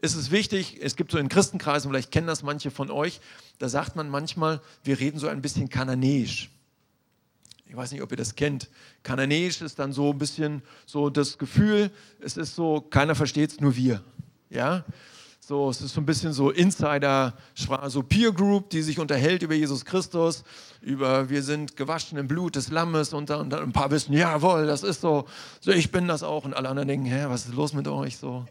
ist 0.00 0.14
es 0.14 0.30
wichtig, 0.30 0.78
es 0.80 0.96
gibt 0.96 1.12
so 1.12 1.18
in 1.18 1.28
Christenkreisen, 1.28 1.90
vielleicht 1.90 2.12
kennen 2.12 2.28
das 2.28 2.42
manche 2.42 2.70
von 2.70 2.90
euch, 2.90 3.20
da 3.58 3.68
sagt 3.68 3.94
man 3.94 4.08
manchmal, 4.08 4.62
wir 4.84 5.00
reden 5.00 5.18
so 5.18 5.28
ein 5.28 5.42
bisschen 5.42 5.68
kananäisch 5.68 6.48
ich 7.68 7.76
weiß 7.76 7.92
nicht, 7.92 8.02
ob 8.02 8.10
ihr 8.10 8.16
das 8.16 8.34
kennt. 8.34 8.70
Kananäisch 9.02 9.60
ist 9.60 9.78
dann 9.78 9.92
so 9.92 10.10
ein 10.10 10.18
bisschen 10.18 10.62
so 10.86 11.10
das 11.10 11.36
Gefühl, 11.36 11.90
es 12.20 12.36
ist 12.38 12.54
so, 12.54 12.80
keiner 12.80 13.14
versteht 13.14 13.52
es, 13.52 13.60
nur 13.60 13.76
wir. 13.76 14.02
Ja? 14.48 14.84
So, 15.38 15.68
es 15.68 15.82
ist 15.82 15.92
so 15.92 16.00
ein 16.00 16.06
bisschen 16.06 16.32
so 16.32 16.50
Insider, 16.50 17.34
so 17.88 18.02
Peer 18.02 18.32
Group, 18.32 18.70
die 18.70 18.80
sich 18.80 18.98
unterhält 18.98 19.42
über 19.42 19.54
Jesus 19.54 19.84
Christus, 19.84 20.44
über 20.80 21.28
wir 21.28 21.42
sind 21.42 21.76
gewaschen 21.76 22.18
im 22.18 22.26
Blut 22.26 22.56
des 22.56 22.70
Lammes 22.70 23.12
und 23.12 23.28
dann, 23.28 23.40
und 23.40 23.50
dann 23.50 23.62
ein 23.62 23.72
paar 23.72 23.90
wissen, 23.90 24.14
jawohl, 24.14 24.66
das 24.66 24.82
ist 24.82 25.02
so, 25.02 25.26
so, 25.60 25.70
ich 25.70 25.92
bin 25.92 26.08
das 26.08 26.22
auch 26.22 26.44
und 26.44 26.54
alle 26.54 26.70
anderen 26.70 26.88
denken, 26.88 27.06
hä, 27.06 27.26
was 27.28 27.46
ist 27.46 27.54
los 27.54 27.74
mit 27.74 27.86
euch 27.86 28.16
so? 28.16 28.46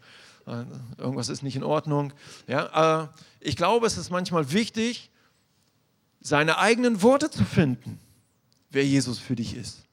Äh, 0.46 0.64
irgendwas 0.96 1.28
ist 1.28 1.42
nicht 1.42 1.56
in 1.56 1.64
Ordnung. 1.64 2.12
Ja, 2.46 3.02
äh, 3.02 3.08
ich 3.40 3.56
glaube, 3.56 3.86
es 3.86 3.98
ist 3.98 4.10
manchmal 4.10 4.52
wichtig, 4.52 5.10
seine 6.20 6.58
eigenen 6.58 7.02
Worte 7.02 7.30
zu 7.30 7.44
finden 7.44 8.00
wer 8.70 8.84
Jesus 8.84 9.18
für 9.18 9.36
dich 9.36 9.56
ist. 9.56 9.84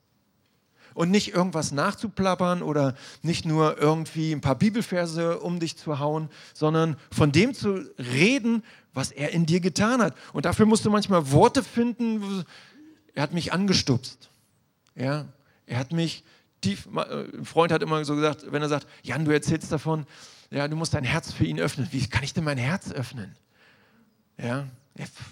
Und 0.94 1.10
nicht 1.10 1.34
irgendwas 1.34 1.72
nachzuplappern 1.72 2.62
oder 2.62 2.94
nicht 3.22 3.44
nur 3.44 3.78
irgendwie 3.78 4.32
ein 4.32 4.40
paar 4.40 4.54
Bibelverse 4.54 5.40
um 5.40 5.60
dich 5.60 5.76
zu 5.76 5.98
hauen, 5.98 6.30
sondern 6.54 6.96
von 7.12 7.32
dem 7.32 7.52
zu 7.52 7.84
reden, 7.98 8.62
was 8.94 9.12
er 9.12 9.32
in 9.32 9.44
dir 9.44 9.60
getan 9.60 10.00
hat. 10.00 10.16
Und 10.32 10.46
dafür 10.46 10.64
musst 10.64 10.86
du 10.86 10.90
manchmal 10.90 11.30
Worte 11.32 11.62
finden. 11.62 12.44
Er 13.14 13.22
hat 13.22 13.34
mich 13.34 13.52
angestupst. 13.52 14.30
Ja, 14.94 15.26
er 15.66 15.78
hat 15.78 15.92
mich 15.92 16.24
tief. 16.62 16.88
Ein 16.96 17.44
Freund 17.44 17.72
hat 17.72 17.82
immer 17.82 18.02
so 18.06 18.14
gesagt, 18.14 18.50
wenn 18.50 18.62
er 18.62 18.70
sagt, 18.70 18.86
Jan, 19.02 19.26
du 19.26 19.32
erzählst 19.32 19.70
davon, 19.70 20.06
ja, 20.50 20.66
du 20.66 20.76
musst 20.76 20.94
dein 20.94 21.04
Herz 21.04 21.30
für 21.30 21.44
ihn 21.44 21.60
öffnen. 21.60 21.88
Wie 21.90 22.06
kann 22.06 22.24
ich 22.24 22.32
denn 22.32 22.44
mein 22.44 22.56
Herz 22.56 22.90
öffnen? 22.90 23.36
Ja, 24.38 24.66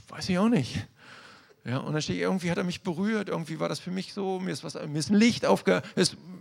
weiß 0.08 0.28
ich 0.28 0.38
auch 0.38 0.50
nicht. 0.50 0.86
Ja, 1.66 1.78
und 1.78 1.94
dann 1.94 2.02
stehe 2.02 2.18
ich, 2.18 2.22
irgendwie 2.22 2.50
hat 2.50 2.58
er 2.58 2.64
mich 2.64 2.82
berührt, 2.82 3.30
irgendwie 3.30 3.58
war 3.58 3.70
das 3.70 3.80
für 3.80 3.90
mich 3.90 4.12
so, 4.12 4.38
mir 4.38 4.50
ist, 4.50 4.64
was, 4.64 4.74
mir 4.74 4.98
ist 4.98 5.10
ein 5.10 5.16
Licht 5.16 5.46
aufge... 5.46 5.82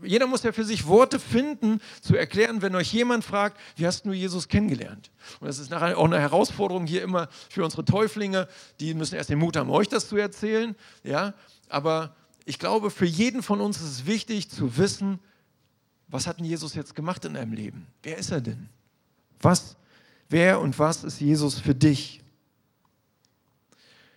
jeder 0.04 0.28
muss 0.28 0.44
ja 0.44 0.52
für 0.52 0.66
sich 0.66 0.86
Worte 0.86 1.18
finden, 1.18 1.80
zu 2.02 2.18
erklären, 2.18 2.62
wenn 2.62 2.76
euch 2.76 2.92
jemand 2.92 3.24
fragt, 3.24 3.58
wie 3.78 3.88
hast 3.88 4.06
du 4.06 4.12
Jesus 4.12 4.50
kennengelernt? 4.50 5.12
Und 5.40 5.48
das 5.48 5.60
ist 5.60 5.72
nachher 5.72 5.98
auch 5.98 6.04
eine 6.04 6.20
Herausforderung 6.20 6.86
hier 6.86 7.04
immer 7.04 7.30
für 7.50 7.64
unsere 7.64 7.86
Täuflinge, 7.86 8.50
die 8.82 8.94
müssen 8.94 9.16
erst 9.16 9.30
den 9.30 9.40
Mut 9.40 9.56
haben, 9.56 9.70
euch 9.70 9.88
das 9.88 10.10
zu 10.10 10.18
erzählen. 10.18 10.76
Ja, 11.06 11.34
aber 11.70 12.14
ich 12.44 12.60
glaube, 12.60 12.92
für 12.92 13.06
jeden 13.06 13.44
von 13.44 13.62
uns 13.62 13.78
ist 13.78 13.92
es 13.92 14.06
wichtig 14.06 14.50
zu 14.50 14.76
wissen, 14.76 15.20
was 16.10 16.28
hat 16.28 16.40
denn 16.40 16.46
Jesus 16.46 16.76
jetzt 16.76 16.96
gemacht 16.96 17.24
in 17.24 17.36
deinem 17.36 17.54
Leben? 17.54 17.88
Wer 18.04 18.18
ist 18.18 18.30
er 18.32 18.42
denn? 18.42 18.68
Was, 19.40 19.78
wer 20.28 20.60
und 20.60 20.78
was 20.80 21.06
ist 21.06 21.22
Jesus 21.22 21.60
für 21.60 21.74
dich? 21.74 22.23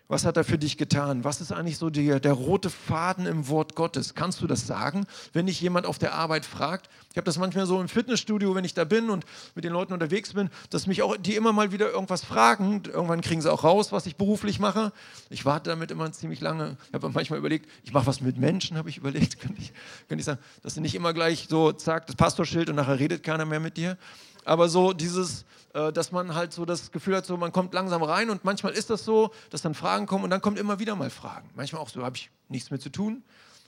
Was 0.08 0.24
hat 0.24 0.36
er 0.36 0.44
für 0.44 0.56
dich 0.56 0.76
getan? 0.76 1.24
Was 1.24 1.40
ist 1.40 1.50
eigentlich 1.50 1.78
so 1.78 1.90
der, 1.90 2.20
der 2.20 2.32
rote 2.32 2.70
Faden 2.70 3.26
im 3.26 3.48
Wort 3.48 3.74
Gottes? 3.74 4.14
Kannst 4.14 4.40
du 4.40 4.46
das 4.46 4.64
sagen, 4.64 5.04
wenn 5.32 5.46
dich 5.46 5.60
jemand 5.60 5.84
auf 5.84 5.98
der 5.98 6.14
Arbeit 6.14 6.46
fragt? 6.46 6.88
Ich 7.10 7.16
habe 7.16 7.24
das 7.24 7.38
manchmal 7.38 7.66
so 7.66 7.80
im 7.80 7.88
Fitnessstudio, 7.88 8.54
wenn 8.54 8.64
ich 8.64 8.74
da 8.74 8.84
bin 8.84 9.10
und 9.10 9.24
mit 9.56 9.64
den 9.64 9.72
Leuten 9.72 9.92
unterwegs 9.92 10.34
bin, 10.34 10.48
dass 10.70 10.86
mich 10.86 11.02
auch 11.02 11.16
die 11.16 11.34
immer 11.34 11.52
mal 11.52 11.72
wieder 11.72 11.90
irgendwas 11.90 12.24
fragen. 12.24 12.82
Irgendwann 12.86 13.20
kriegen 13.20 13.42
sie 13.42 13.52
auch 13.52 13.64
raus, 13.64 13.90
was 13.90 14.06
ich 14.06 14.14
beruflich 14.14 14.60
mache. 14.60 14.92
Ich 15.28 15.44
warte 15.44 15.70
damit 15.70 15.90
immer 15.90 16.10
ziemlich 16.12 16.40
lange. 16.40 16.76
Ich 16.86 16.94
habe 16.94 17.08
manchmal 17.08 17.40
überlegt, 17.40 17.68
ich 17.82 17.92
mache 17.92 18.06
was 18.06 18.20
mit 18.20 18.38
Menschen, 18.38 18.76
habe 18.76 18.88
ich 18.88 18.98
überlegt. 18.98 19.40
Könnte 19.46 19.60
ich, 19.60 19.72
könnte 20.08 20.20
ich 20.20 20.24
sagen, 20.24 20.40
dass 20.62 20.74
sie 20.74 20.80
nicht 20.80 20.94
immer 20.94 21.12
gleich 21.12 21.46
so, 21.48 21.72
zack, 21.72 22.06
das 22.06 22.14
Pastorschild 22.14 22.70
und 22.70 22.76
nachher 22.76 22.98
redet 22.98 23.24
keiner 23.24 23.44
mehr 23.44 23.60
mit 23.60 23.76
dir. 23.76 23.98
Aber 24.46 24.68
so 24.68 24.92
dieses, 24.92 25.44
äh, 25.74 25.92
dass 25.92 26.12
man 26.12 26.34
halt 26.34 26.52
so 26.52 26.64
das 26.64 26.92
Gefühl 26.92 27.16
hat, 27.16 27.26
so 27.26 27.36
man 27.36 27.50
kommt 27.50 27.74
langsam 27.74 28.02
rein 28.02 28.30
und 28.30 28.44
manchmal 28.44 28.72
ist 28.72 28.90
das 28.90 29.04
so, 29.04 29.32
dass 29.50 29.60
dann 29.60 29.74
Fragen 29.74 30.06
kommen 30.06 30.22
und 30.22 30.30
dann 30.30 30.40
kommt 30.40 30.56
immer 30.56 30.78
wieder 30.78 30.94
mal 30.94 31.10
Fragen. 31.10 31.50
Manchmal 31.56 31.82
auch 31.82 31.88
so, 31.88 32.04
habe 32.04 32.16
ich 32.16 32.30
nichts 32.48 32.70
mehr 32.70 32.78
zu 32.78 32.90
tun. 32.90 33.24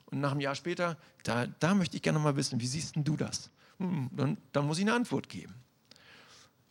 Und 0.06 0.20
nach 0.20 0.30
einem 0.30 0.40
Jahr 0.40 0.54
später, 0.54 0.96
da, 1.24 1.46
da 1.58 1.74
möchte 1.74 1.96
ich 1.96 2.02
gerne 2.02 2.20
mal 2.20 2.36
wissen, 2.36 2.60
wie 2.60 2.66
siehst 2.66 2.94
denn 2.94 3.02
du 3.02 3.16
das? 3.16 3.50
Hm, 3.78 4.08
dann, 4.12 4.38
dann 4.52 4.66
muss 4.66 4.78
ich 4.78 4.84
eine 4.84 4.94
Antwort 4.94 5.28
geben. 5.28 5.52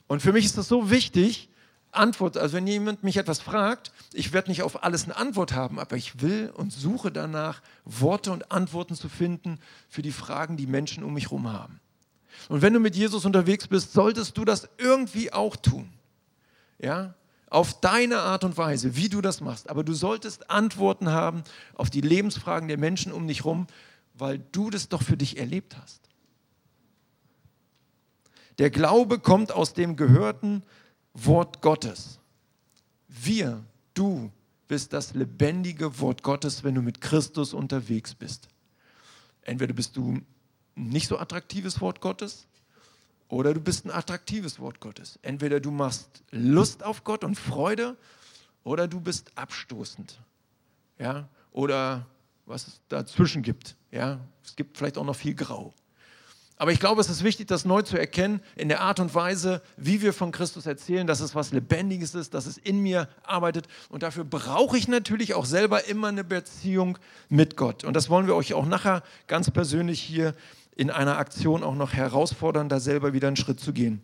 Und 0.08 0.22
für 0.22 0.32
mich 0.32 0.46
ist 0.46 0.58
das 0.58 0.70
so 0.70 0.90
wichtig, 0.90 1.50
Antwort, 1.92 2.38
also 2.38 2.56
wenn 2.56 2.66
jemand 2.66 3.04
mich 3.04 3.18
etwas 3.18 3.42
fragt, 3.42 3.92
ich 4.14 4.32
werde 4.32 4.50
nicht 4.50 4.64
auf 4.64 4.84
alles 4.84 5.04
eine 5.04 5.18
Antwort 5.18 5.52
haben, 5.52 5.80
aber 5.80 5.98
ich 5.98 6.22
will 6.22 6.50
und 6.56 6.72
suche 6.72 7.12
danach, 7.12 7.62
Worte 7.84 8.32
und 8.32 8.52
Antworten 8.54 8.96
zu 8.96 9.10
finden 9.10 9.60
für 9.90 10.02
die 10.02 10.12
Fragen, 10.14 10.56
die 10.56 10.68
Menschen 10.68 11.04
um 11.04 11.14
mich 11.14 11.26
herum 11.26 11.52
haben. 11.52 11.82
Und 12.50 12.62
wenn 12.62 12.74
du 12.74 12.80
mit 12.80 12.96
Jesus 12.96 13.26
unterwegs 13.26 13.68
bist, 13.68 13.94
solltest 13.94 14.38
du 14.38 14.46
das 14.46 14.70
irgendwie 14.78 15.34
auch 15.34 15.56
tun. 15.56 15.90
Ja? 16.80 17.16
Auf 17.50 17.80
deine 17.80 18.20
Art 18.20 18.44
und 18.44 18.58
Weise, 18.58 18.96
wie 18.96 19.10
du 19.10 19.22
das 19.22 19.42
machst. 19.42 19.70
Aber 19.70 19.84
du 19.84 19.94
solltest 19.94 20.50
Antworten 20.50 21.10
haben 21.10 21.44
auf 21.76 21.90
die 21.90 22.02
Lebensfragen 22.02 22.68
der 22.68 22.78
Menschen 22.78 23.12
um 23.12 23.28
dich 23.28 23.40
herum, 23.40 23.68
weil 24.14 24.40
du 24.52 24.70
das 24.70 24.90
doch 24.90 25.02
für 25.02 25.18
dich 25.18 25.38
erlebt 25.38 25.78
hast. 25.82 26.02
Der 28.58 28.70
Glaube 28.70 29.20
kommt 29.20 29.52
aus 29.52 29.74
dem 29.74 29.96
gehörten 29.96 30.64
Wort 31.14 31.62
Gottes. 31.62 32.20
Wir, 33.08 33.64
du 33.94 34.32
bist 34.68 34.94
das 34.94 35.14
lebendige 35.14 36.00
Wort 36.00 36.24
Gottes, 36.24 36.64
wenn 36.64 36.76
du 36.76 36.82
mit 36.82 37.02
Christus 37.02 37.54
unterwegs 37.54 38.16
bist. 38.16 38.48
Entweder 39.42 39.74
bist 39.74 39.96
du 39.96 40.20
nicht 40.78 41.08
so 41.08 41.18
attraktives 41.18 41.82
Wort 41.82 42.02
Gottes 42.02 42.48
oder 43.30 43.54
du 43.54 43.60
bist 43.60 43.86
ein 43.86 43.92
attraktives 43.92 44.60
Wort 44.60 44.80
Gottes. 44.80 45.20
Entweder 45.22 45.60
du 45.60 45.72
machst 45.72 46.24
Lust 46.32 46.84
auf 46.84 47.04
Gott 47.04 47.24
und 47.24 47.36
Freude 47.36 47.98
oder 48.64 48.88
du 48.88 49.02
bist 49.02 49.32
abstoßend. 49.36 50.20
Ja? 50.98 51.28
Oder 51.52 52.06
was 52.46 52.68
es 52.68 52.82
dazwischen 52.88 53.42
gibt. 53.42 53.76
Ja? 53.92 54.20
Es 54.44 54.56
gibt 54.56 54.78
vielleicht 54.78 54.98
auch 54.98 55.04
noch 55.04 55.16
viel 55.16 55.36
Grau. 55.36 55.74
Aber 56.60 56.72
ich 56.72 56.80
glaube, 56.80 57.02
es 57.02 57.10
ist 57.10 57.24
wichtig, 57.24 57.48
das 57.48 57.66
neu 57.66 57.84
zu 57.84 58.00
erkennen 58.00 58.42
in 58.56 58.68
der 58.68 58.82
Art 58.82 59.00
und 59.00 59.14
Weise, 59.14 59.62
wie 59.76 60.02
wir 60.02 60.12
von 60.12 60.32
Christus 60.32 60.66
erzählen, 60.66 61.06
dass 61.06 61.20
es 61.20 61.36
was 61.36 61.52
Lebendiges 61.52 62.16
ist, 62.16 62.34
dass 62.34 62.48
es 62.48 62.58
in 62.58 62.82
mir 62.82 63.10
arbeitet. 63.22 63.68
Und 63.90 64.02
dafür 64.02 64.24
brauche 64.24 64.76
ich 64.76 64.88
natürlich 64.88 65.36
auch 65.36 65.46
selber 65.46 65.86
immer 65.86 66.08
eine 66.08 66.24
Beziehung 66.24 66.98
mit 67.30 67.58
Gott. 67.58 67.84
Und 67.84 67.94
das 67.94 68.10
wollen 68.10 68.26
wir 68.26 68.36
euch 68.36 68.56
auch 68.56 68.66
nachher 68.66 69.04
ganz 69.28 69.52
persönlich 69.52 70.02
hier 70.02 70.34
in 70.78 70.92
einer 70.92 71.18
Aktion 71.18 71.64
auch 71.64 71.74
noch 71.74 71.94
herausfordern, 71.94 72.70
da 72.70 72.80
selber 72.80 73.12
wieder 73.12 73.28
einen 73.28 73.36
Schritt 73.36 73.60
zu 73.60 73.74
gehen. 73.74 74.00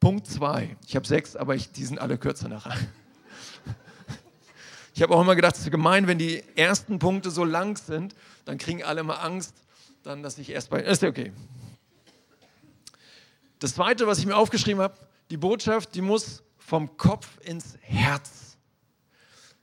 Punkt 0.00 0.26
zwei. 0.26 0.76
Ich 0.86 0.96
habe 0.96 1.06
sechs, 1.06 1.36
aber 1.36 1.54
ich, 1.54 1.70
die 1.70 1.84
sind 1.84 2.00
alle 2.00 2.18
kürzer 2.18 2.48
nachher. 2.48 2.76
Ich 4.94 5.02
habe 5.02 5.14
auch 5.14 5.20
immer 5.20 5.36
gedacht, 5.36 5.56
es 5.56 5.60
ist 5.60 5.70
gemein, 5.70 6.06
wenn 6.06 6.16
die 6.16 6.42
ersten 6.54 6.98
Punkte 6.98 7.30
so 7.30 7.44
lang 7.44 7.76
sind, 7.76 8.14
dann 8.46 8.56
kriegen 8.56 8.82
alle 8.82 9.02
mal 9.02 9.16
Angst, 9.16 9.54
dann, 10.02 10.22
dass 10.22 10.38
ich 10.38 10.48
erst 10.48 10.70
bei. 10.70 10.80
Ist 10.80 11.02
ja 11.02 11.10
okay. 11.10 11.32
Das 13.58 13.74
zweite, 13.74 14.06
was 14.06 14.18
ich 14.20 14.24
mir 14.24 14.34
aufgeschrieben 14.34 14.80
habe, 14.80 14.94
die 15.28 15.36
Botschaft, 15.36 15.94
die 15.94 16.00
muss 16.00 16.42
vom 16.56 16.96
Kopf 16.96 17.28
ins 17.42 17.76
Herz. 17.82 18.56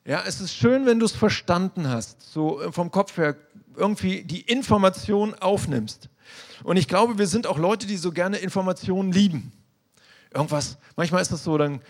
Ja, 0.05 0.21
es 0.23 0.39
ist 0.39 0.53
schön, 0.53 0.85
wenn 0.85 0.99
du 0.99 1.07
es 1.07 1.13
verstanden 1.13 1.89
hast, 1.89 2.21
so 2.31 2.61
äh, 2.61 2.71
vom 2.71 2.91
Kopf 2.91 3.17
her 3.17 3.35
irgendwie 3.75 4.23
die 4.23 4.41
Information 4.41 5.33
aufnimmst. 5.33 6.09
Und 6.63 6.77
ich 6.77 6.87
glaube, 6.87 7.17
wir 7.17 7.27
sind 7.27 7.47
auch 7.47 7.57
Leute, 7.57 7.87
die 7.87 7.97
so 7.97 8.11
gerne 8.11 8.37
Informationen 8.37 9.11
lieben. 9.11 9.51
Irgendwas, 10.33 10.77
manchmal 10.95 11.21
ist 11.21 11.31
das 11.31 11.43
so, 11.43 11.57
dann 11.57 11.81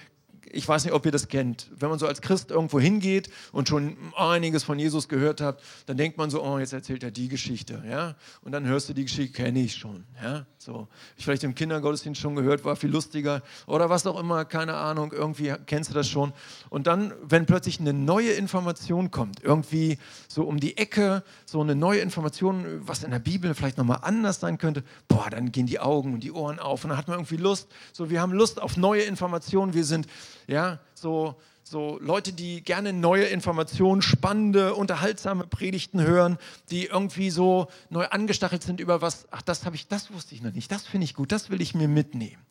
ich 0.54 0.68
weiß 0.68 0.86
nicht, 0.86 0.94
ob 0.94 1.06
ihr 1.06 1.12
das 1.12 1.28
kennt. 1.28 1.68
Wenn 1.76 1.90
man 1.90 2.00
so 2.00 2.08
als 2.08 2.22
Christ 2.22 2.52
irgendwo 2.52 2.80
hingeht 2.80 3.30
und 3.52 3.68
schon 3.68 3.98
einiges 4.16 4.64
von 4.64 4.78
Jesus 4.78 5.10
gehört 5.10 5.42
hat, 5.42 5.62
dann 5.88 5.98
denkt 5.98 6.18
man 6.18 6.30
so, 6.30 6.44
oh, 6.44 6.60
jetzt 6.60 6.74
erzählt 6.74 7.04
er 7.04 7.12
die 7.12 7.28
Geschichte, 7.28 7.84
ja? 7.90 8.16
Und 8.42 8.52
dann 8.52 8.66
hörst 8.66 8.88
du 8.88 8.94
die 8.94 9.04
Geschichte, 9.04 9.34
kenne 9.34 9.60
ich 9.60 9.76
schon, 9.76 10.06
ja? 10.24 10.46
So, 10.60 10.88
ich 11.18 11.26
vielleicht 11.26 11.44
im 11.44 11.56
Kindergottesdienst 11.56 12.22
schon 12.22 12.36
gehört, 12.36 12.64
war 12.64 12.78
viel 12.78 12.92
lustiger 12.92 13.42
oder 13.66 13.90
was 13.90 14.08
auch 14.08 14.18
immer, 14.18 14.46
keine 14.46 14.76
Ahnung, 14.76 15.12
irgendwie 15.12 15.54
kennst 15.66 15.90
du 15.90 15.94
das 15.94 16.08
schon. 16.08 16.32
Und 16.70 16.88
dann, 16.88 17.14
wenn 17.22 17.46
plötzlich 17.46 17.82
eine 17.82 17.92
neue 17.92 18.32
Information 18.32 19.12
kommt, 19.12 19.44
irgendwie 19.44 19.98
so 20.30 20.44
um 20.44 20.60
die 20.60 20.78
Ecke, 20.78 21.24
so 21.46 21.60
eine 21.60 21.76
neue 21.76 22.00
Information, 22.00 22.82
was 22.86 23.04
in 23.04 23.12
der 23.12 23.20
Bibel 23.20 23.54
vielleicht 23.56 23.78
nochmal 23.78 24.00
anders 24.04 24.40
sein 24.40 24.58
könnte, 24.58 24.84
boah, 25.10 25.30
dann 25.30 25.52
gehen 25.52 25.66
die 25.66 25.80
Augen 25.80 26.14
und 26.14 26.22
die 26.22 26.32
Ohren 26.32 26.60
auf 26.60 26.84
und 26.86 26.92
dann 26.92 26.98
hat 26.98 27.08
man 27.08 27.18
irgendwie 27.18 27.38
Lust, 27.38 27.68
so 27.92 28.10
wir 28.10 28.22
haben 28.22 28.32
Lust 28.32 28.62
auf 28.62 28.78
neue 28.78 29.02
Informationen, 29.02 29.74
wir 29.74 29.84
sind 29.84 30.08
ja, 30.48 30.80
so, 30.94 31.36
so 31.64 31.98
Leute, 32.02 32.34
die 32.34 32.62
gerne 32.62 32.94
neue 32.94 33.26
Informationen, 33.26 34.02
spannende, 34.02 34.76
unterhaltsame 34.76 35.48
Predigten 35.48 36.02
hören, 36.02 36.38
die 36.70 36.86
irgendwie 36.86 37.30
so 37.30 37.68
neu 37.90 38.06
angestachelt 38.08 38.64
sind 38.64 38.80
über 38.80 39.02
was, 39.02 39.28
ach, 39.32 39.42
das 39.42 39.66
habe 39.66 39.76
ich, 39.76 39.88
das 39.88 40.14
wusste 40.14 40.36
ich 40.36 40.42
noch 40.42 40.54
nicht, 40.54 40.72
das 40.72 40.86
finde 40.86 41.06
ich 41.06 41.14
gut, 41.14 41.32
das 41.32 41.50
will 41.50 41.62
ich 41.62 41.74
mir 41.74 41.88
mitnehmen. 41.88 42.42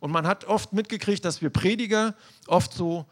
Und 0.00 0.12
man 0.12 0.26
hat 0.26 0.44
oft 0.44 0.72
mitgekriegt, 0.72 1.24
dass 1.24 1.42
wir 1.42 1.50
Prediger 1.50 2.14
oft 2.46 2.72
so, 2.72 3.06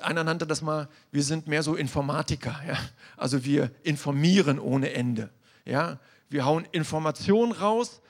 einer 0.00 0.24
nannte 0.24 0.46
das 0.46 0.62
mal, 0.62 0.88
wir 1.10 1.22
sind 1.22 1.46
mehr 1.46 1.62
so 1.62 1.74
Informatiker, 1.74 2.60
ja? 2.66 2.78
also 3.16 3.44
wir 3.44 3.70
informieren 3.82 4.58
ohne 4.58 4.92
Ende. 4.92 5.30
Ja? 5.64 6.00
Wir 6.28 6.44
hauen 6.44 6.66
Informationen 6.72 7.52
raus, 7.52 8.00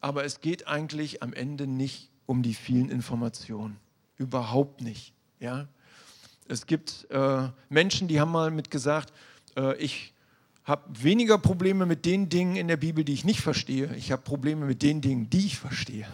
aber 0.00 0.24
es 0.24 0.40
geht 0.40 0.66
eigentlich 0.66 1.22
am 1.22 1.32
Ende 1.32 1.66
nicht 1.66 2.10
um 2.26 2.42
die 2.42 2.54
vielen 2.54 2.90
Informationen. 2.90 3.78
Überhaupt 4.22 4.80
nicht. 4.80 5.12
Ja? 5.40 5.66
Es 6.46 6.66
gibt 6.66 7.08
äh, 7.10 7.48
Menschen, 7.68 8.06
die 8.06 8.20
haben 8.20 8.30
mal 8.30 8.52
mit 8.52 8.70
gesagt, 8.70 9.12
äh, 9.56 9.76
ich 9.76 10.14
habe 10.62 10.82
weniger 11.02 11.38
Probleme 11.38 11.86
mit 11.86 12.04
den 12.04 12.28
Dingen 12.28 12.54
in 12.54 12.68
der 12.68 12.76
Bibel, 12.76 13.04
die 13.04 13.14
ich 13.14 13.24
nicht 13.24 13.40
verstehe. 13.40 13.92
Ich 13.96 14.12
habe 14.12 14.22
Probleme 14.22 14.64
mit 14.64 14.82
den 14.82 15.00
Dingen, 15.00 15.28
die 15.28 15.46
ich 15.46 15.58
verstehe. 15.58 16.06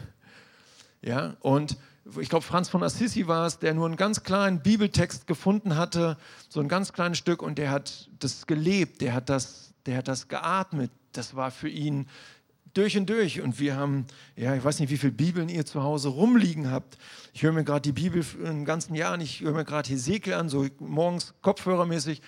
Ja? 1.02 1.36
Und 1.40 1.76
ich 2.18 2.30
glaube, 2.30 2.46
Franz 2.46 2.70
von 2.70 2.82
Assisi 2.82 3.26
war 3.26 3.46
es, 3.46 3.58
der 3.58 3.74
nur 3.74 3.84
einen 3.84 3.96
ganz 3.96 4.22
kleinen 4.22 4.62
Bibeltext 4.62 5.26
gefunden 5.26 5.76
hatte, 5.76 6.16
so 6.48 6.60
ein 6.60 6.68
ganz 6.68 6.94
kleines 6.94 7.18
Stück, 7.18 7.42
und 7.42 7.58
der 7.58 7.70
hat 7.70 8.08
das 8.18 8.46
gelebt, 8.46 9.02
der 9.02 9.12
hat 9.12 9.28
das, 9.28 9.74
der 9.84 9.98
hat 9.98 10.08
das 10.08 10.28
geatmet. 10.28 10.90
Das 11.12 11.36
war 11.36 11.50
für 11.50 11.68
ihn 11.68 12.06
durch 12.78 12.96
und 12.96 13.10
durch. 13.10 13.40
Und 13.40 13.58
wir 13.58 13.76
haben, 13.76 14.06
ja, 14.36 14.54
ich 14.54 14.62
weiß 14.62 14.78
nicht, 14.80 14.90
wie 14.90 14.96
viele 14.96 15.12
Bibeln 15.12 15.48
ihr 15.48 15.66
zu 15.66 15.82
Hause 15.82 16.08
rumliegen 16.08 16.70
habt. 16.70 16.96
Ich 17.32 17.42
höre 17.42 17.52
mir 17.52 17.64
gerade 17.64 17.82
die 17.82 17.92
Bibel 17.92 18.24
im 18.44 18.64
ganzen 18.64 18.94
Jahr 18.94 19.14
an. 19.14 19.20
Ich 19.20 19.40
höre 19.40 19.52
mir 19.52 19.64
gerade 19.64 19.88
Hesekiel 19.88 20.34
an, 20.34 20.48
so 20.48 20.66
morgens 20.78 21.34
kopfhörermäßig. 21.42 22.22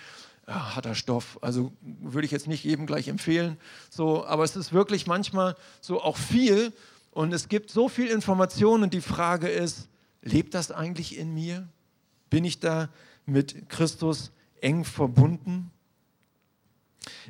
Ja, 0.47 0.75
harter 0.75 0.95
Stoff. 0.95 1.39
Also 1.41 1.71
würde 1.81 2.25
ich 2.25 2.31
jetzt 2.31 2.47
nicht 2.47 2.63
jedem 2.63 2.85
gleich 2.85 3.07
empfehlen. 3.07 3.57
So, 3.89 4.25
aber 4.25 4.43
es 4.43 4.55
ist 4.55 4.73
wirklich 4.73 5.07
manchmal 5.07 5.55
so 5.79 6.01
auch 6.01 6.17
viel. 6.17 6.73
Und 7.11 7.33
es 7.33 7.47
gibt 7.47 7.71
so 7.71 7.87
viel 7.87 8.07
Information. 8.07 8.83
Und 8.83 8.93
die 8.93 9.01
Frage 9.01 9.47
ist, 9.47 9.87
lebt 10.21 10.53
das 10.53 10.71
eigentlich 10.71 11.17
in 11.17 11.33
mir? 11.33 11.67
Bin 12.29 12.43
ich 12.43 12.59
da 12.59 12.89
mit 13.25 13.69
Christus 13.69 14.31
eng 14.59 14.83
verbunden? 14.83 15.71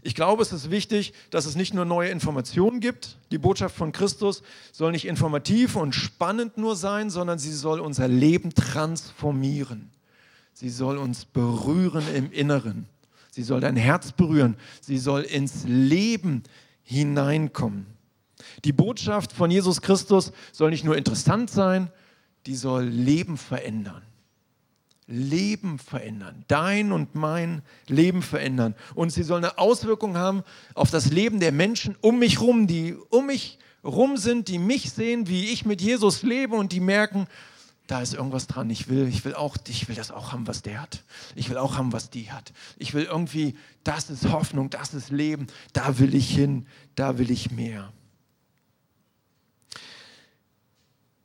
Ich 0.04 0.16
glaube, 0.16 0.42
es 0.42 0.52
ist 0.52 0.70
wichtig, 0.70 1.14
dass 1.30 1.46
es 1.46 1.56
nicht 1.56 1.74
nur 1.74 1.86
neue 1.86 2.10
Informationen 2.10 2.80
gibt. 2.80 3.18
Die 3.32 3.38
Botschaft 3.38 3.76
von 3.76 3.92
Christus 3.92 4.44
soll 4.72 4.92
nicht 4.92 5.06
informativ 5.06 5.76
und 5.76 5.96
spannend 5.96 6.58
nur 6.58 6.76
sein, 6.76 7.10
sondern 7.10 7.40
sie 7.40 7.54
soll 7.54 7.80
unser 7.80 8.08
Leben 8.08 8.54
transformieren. 8.54 9.90
Sie 10.54 10.70
soll 10.70 10.98
uns 10.98 11.26
berühren 11.26 12.04
im 12.14 12.32
Inneren. 12.32 12.88
Sie 13.32 13.44
soll 13.44 13.62
dein 13.62 13.78
Herz 13.78 14.12
berühren. 14.12 14.58
Sie 14.82 14.98
soll 14.98 15.22
ins 15.22 15.64
Leben 15.66 16.44
hineinkommen. 16.84 17.86
Die 18.66 18.74
Botschaft 18.74 19.32
von 19.32 19.50
Jesus 19.50 19.82
Christus 19.82 20.34
soll 20.52 20.72
nicht 20.72 20.84
nur 20.84 20.98
interessant 20.98 21.50
sein, 21.50 21.90
die 22.46 22.56
soll 22.56 22.84
Leben 22.84 23.38
verändern. 23.38 24.02
Leben 25.12 25.78
verändern, 25.78 26.44
dein 26.48 26.92
und 26.92 27.16
mein 27.16 27.62
Leben 27.88 28.22
verändern. 28.22 28.76
Und 28.96 29.12
sie 29.12 29.24
soll 29.24 29.38
eine 29.38 29.58
Auswirkung 29.58 30.18
haben 30.18 30.44
auf 30.74 30.90
das 30.90 31.12
Leben 31.12 31.40
der 31.40 31.52
Menschen 31.52 31.96
um 32.02 32.20
mich 32.20 32.42
rum, 32.42 32.68
die 32.68 32.96
um 33.10 33.28
mich 33.28 33.60
rum 33.84 34.18
sind, 34.18 34.48
die 34.48 34.58
mich 34.58 34.92
sehen, 34.92 35.28
wie 35.28 35.50
ich 35.50 35.66
mit 35.66 35.82
Jesus 35.82 36.24
lebe 36.24 36.56
und 36.56 36.72
die 36.72 36.80
merken, 36.80 37.28
da 37.88 38.02
ist 38.02 38.14
irgendwas 38.14 38.48
dran. 38.48 38.70
Ich 38.70 38.88
will, 38.88 39.08
ich 39.08 39.26
will 39.26 39.34
auch, 39.34 39.58
ich 39.68 39.90
will 39.90 39.96
das 39.96 40.12
auch 40.12 40.32
haben, 40.32 40.48
was 40.48 40.62
der 40.62 40.82
hat. 40.82 41.04
Ich 41.36 41.50
will 41.50 41.58
auch 41.58 41.78
haben, 41.78 41.92
was 41.92 42.10
die 42.10 42.32
hat. 42.32 42.54
Ich 42.78 42.94
will 42.94 43.04
irgendwie, 43.04 43.58
das 43.84 44.10
ist 44.10 44.32
Hoffnung, 44.32 44.70
das 44.70 44.94
ist 44.94 45.10
Leben. 45.10 45.48
Da 45.74 46.00
will 46.00 46.16
ich 46.16 46.30
hin, 46.34 46.68
da 46.96 47.18
will 47.18 47.30
ich 47.30 47.52
mehr. 47.52 47.92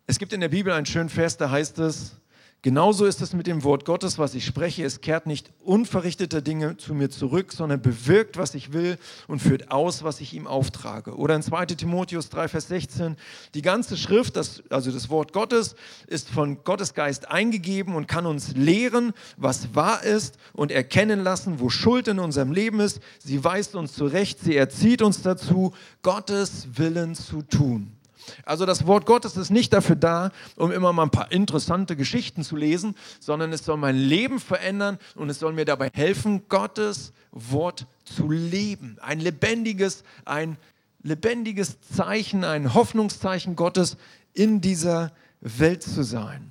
Es 0.08 0.18
gibt 0.18 0.32
in 0.32 0.40
der 0.40 0.48
Bibel 0.48 0.72
einen 0.72 0.86
schönen 0.86 1.08
Vers, 1.08 1.36
da 1.36 1.50
heißt 1.50 1.78
es, 1.78 2.16
Genauso 2.62 3.04
ist 3.04 3.22
es 3.22 3.32
mit 3.32 3.46
dem 3.46 3.62
Wort 3.62 3.84
Gottes, 3.84 4.18
was 4.18 4.34
ich 4.34 4.44
spreche. 4.44 4.84
Es 4.84 5.00
kehrt 5.00 5.26
nicht 5.26 5.52
unverrichteter 5.60 6.42
Dinge 6.42 6.76
zu 6.76 6.94
mir 6.94 7.10
zurück, 7.10 7.52
sondern 7.52 7.80
bewirkt, 7.80 8.38
was 8.38 8.54
ich 8.54 8.72
will 8.72 8.98
und 9.28 9.40
führt 9.40 9.70
aus, 9.70 10.02
was 10.02 10.20
ich 10.20 10.34
ihm 10.34 10.48
auftrage. 10.48 11.14
Oder 11.14 11.36
in 11.36 11.42
2 11.42 11.66
Timotheus 11.66 12.28
3, 12.28 12.48
Vers 12.48 12.66
16, 12.66 13.16
die 13.54 13.62
ganze 13.62 13.96
Schrift, 13.96 14.36
das, 14.36 14.64
also 14.68 14.90
das 14.90 15.10
Wort 15.10 15.32
Gottes, 15.32 15.76
ist 16.08 16.28
von 16.28 16.64
Gottes 16.64 16.94
Geist 16.94 17.30
eingegeben 17.30 17.94
und 17.94 18.08
kann 18.08 18.26
uns 18.26 18.56
lehren, 18.56 19.12
was 19.36 19.76
wahr 19.76 20.02
ist 20.02 20.36
und 20.52 20.72
erkennen 20.72 21.22
lassen, 21.22 21.60
wo 21.60 21.68
Schuld 21.68 22.08
in 22.08 22.18
unserem 22.18 22.50
Leben 22.50 22.80
ist. 22.80 23.00
Sie 23.20 23.44
weist 23.44 23.76
uns 23.76 23.92
zurecht, 23.92 24.40
sie 24.40 24.56
erzieht 24.56 25.02
uns 25.02 25.22
dazu, 25.22 25.72
Gottes 26.02 26.66
Willen 26.76 27.14
zu 27.14 27.42
tun. 27.42 27.95
Also 28.44 28.66
das 28.66 28.86
Wort 28.86 29.06
Gottes 29.06 29.36
ist 29.36 29.50
nicht 29.50 29.72
dafür 29.72 29.96
da, 29.96 30.30
um 30.56 30.72
immer 30.72 30.92
mal 30.92 31.04
ein 31.04 31.10
paar 31.10 31.32
interessante 31.32 31.96
Geschichten 31.96 32.42
zu 32.42 32.56
lesen, 32.56 32.96
sondern 33.20 33.52
es 33.52 33.64
soll 33.64 33.76
mein 33.76 33.96
Leben 33.96 34.40
verändern 34.40 34.98
und 35.14 35.30
es 35.30 35.38
soll 35.38 35.52
mir 35.52 35.64
dabei 35.64 35.90
helfen, 35.92 36.48
Gottes 36.48 37.12
Wort 37.32 37.86
zu 38.04 38.30
leben. 38.30 38.98
Ein 39.00 39.20
lebendiges, 39.20 40.04
ein 40.24 40.56
lebendiges 41.02 41.80
Zeichen, 41.80 42.44
ein 42.44 42.74
Hoffnungszeichen 42.74 43.56
Gottes 43.56 43.96
in 44.32 44.60
dieser 44.60 45.12
Welt 45.40 45.82
zu 45.82 46.02
sein. 46.02 46.50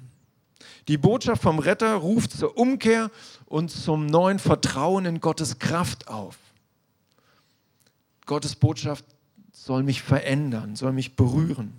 Die 0.88 0.98
Botschaft 0.98 1.42
vom 1.42 1.60
Retter 1.60 1.96
ruft 1.96 2.32
zur 2.32 2.58
Umkehr 2.58 3.10
und 3.46 3.70
zum 3.70 4.06
neuen 4.06 4.40
Vertrauen 4.40 5.06
in 5.06 5.20
Gottes 5.20 5.58
Kraft 5.58 6.08
auf. 6.08 6.38
Gottes 8.26 8.56
Botschaft 8.56 9.06
soll 9.66 9.82
mich 9.82 10.04
verändern, 10.04 10.76
soll 10.76 10.92
mich 10.92 11.16
berühren. 11.16 11.74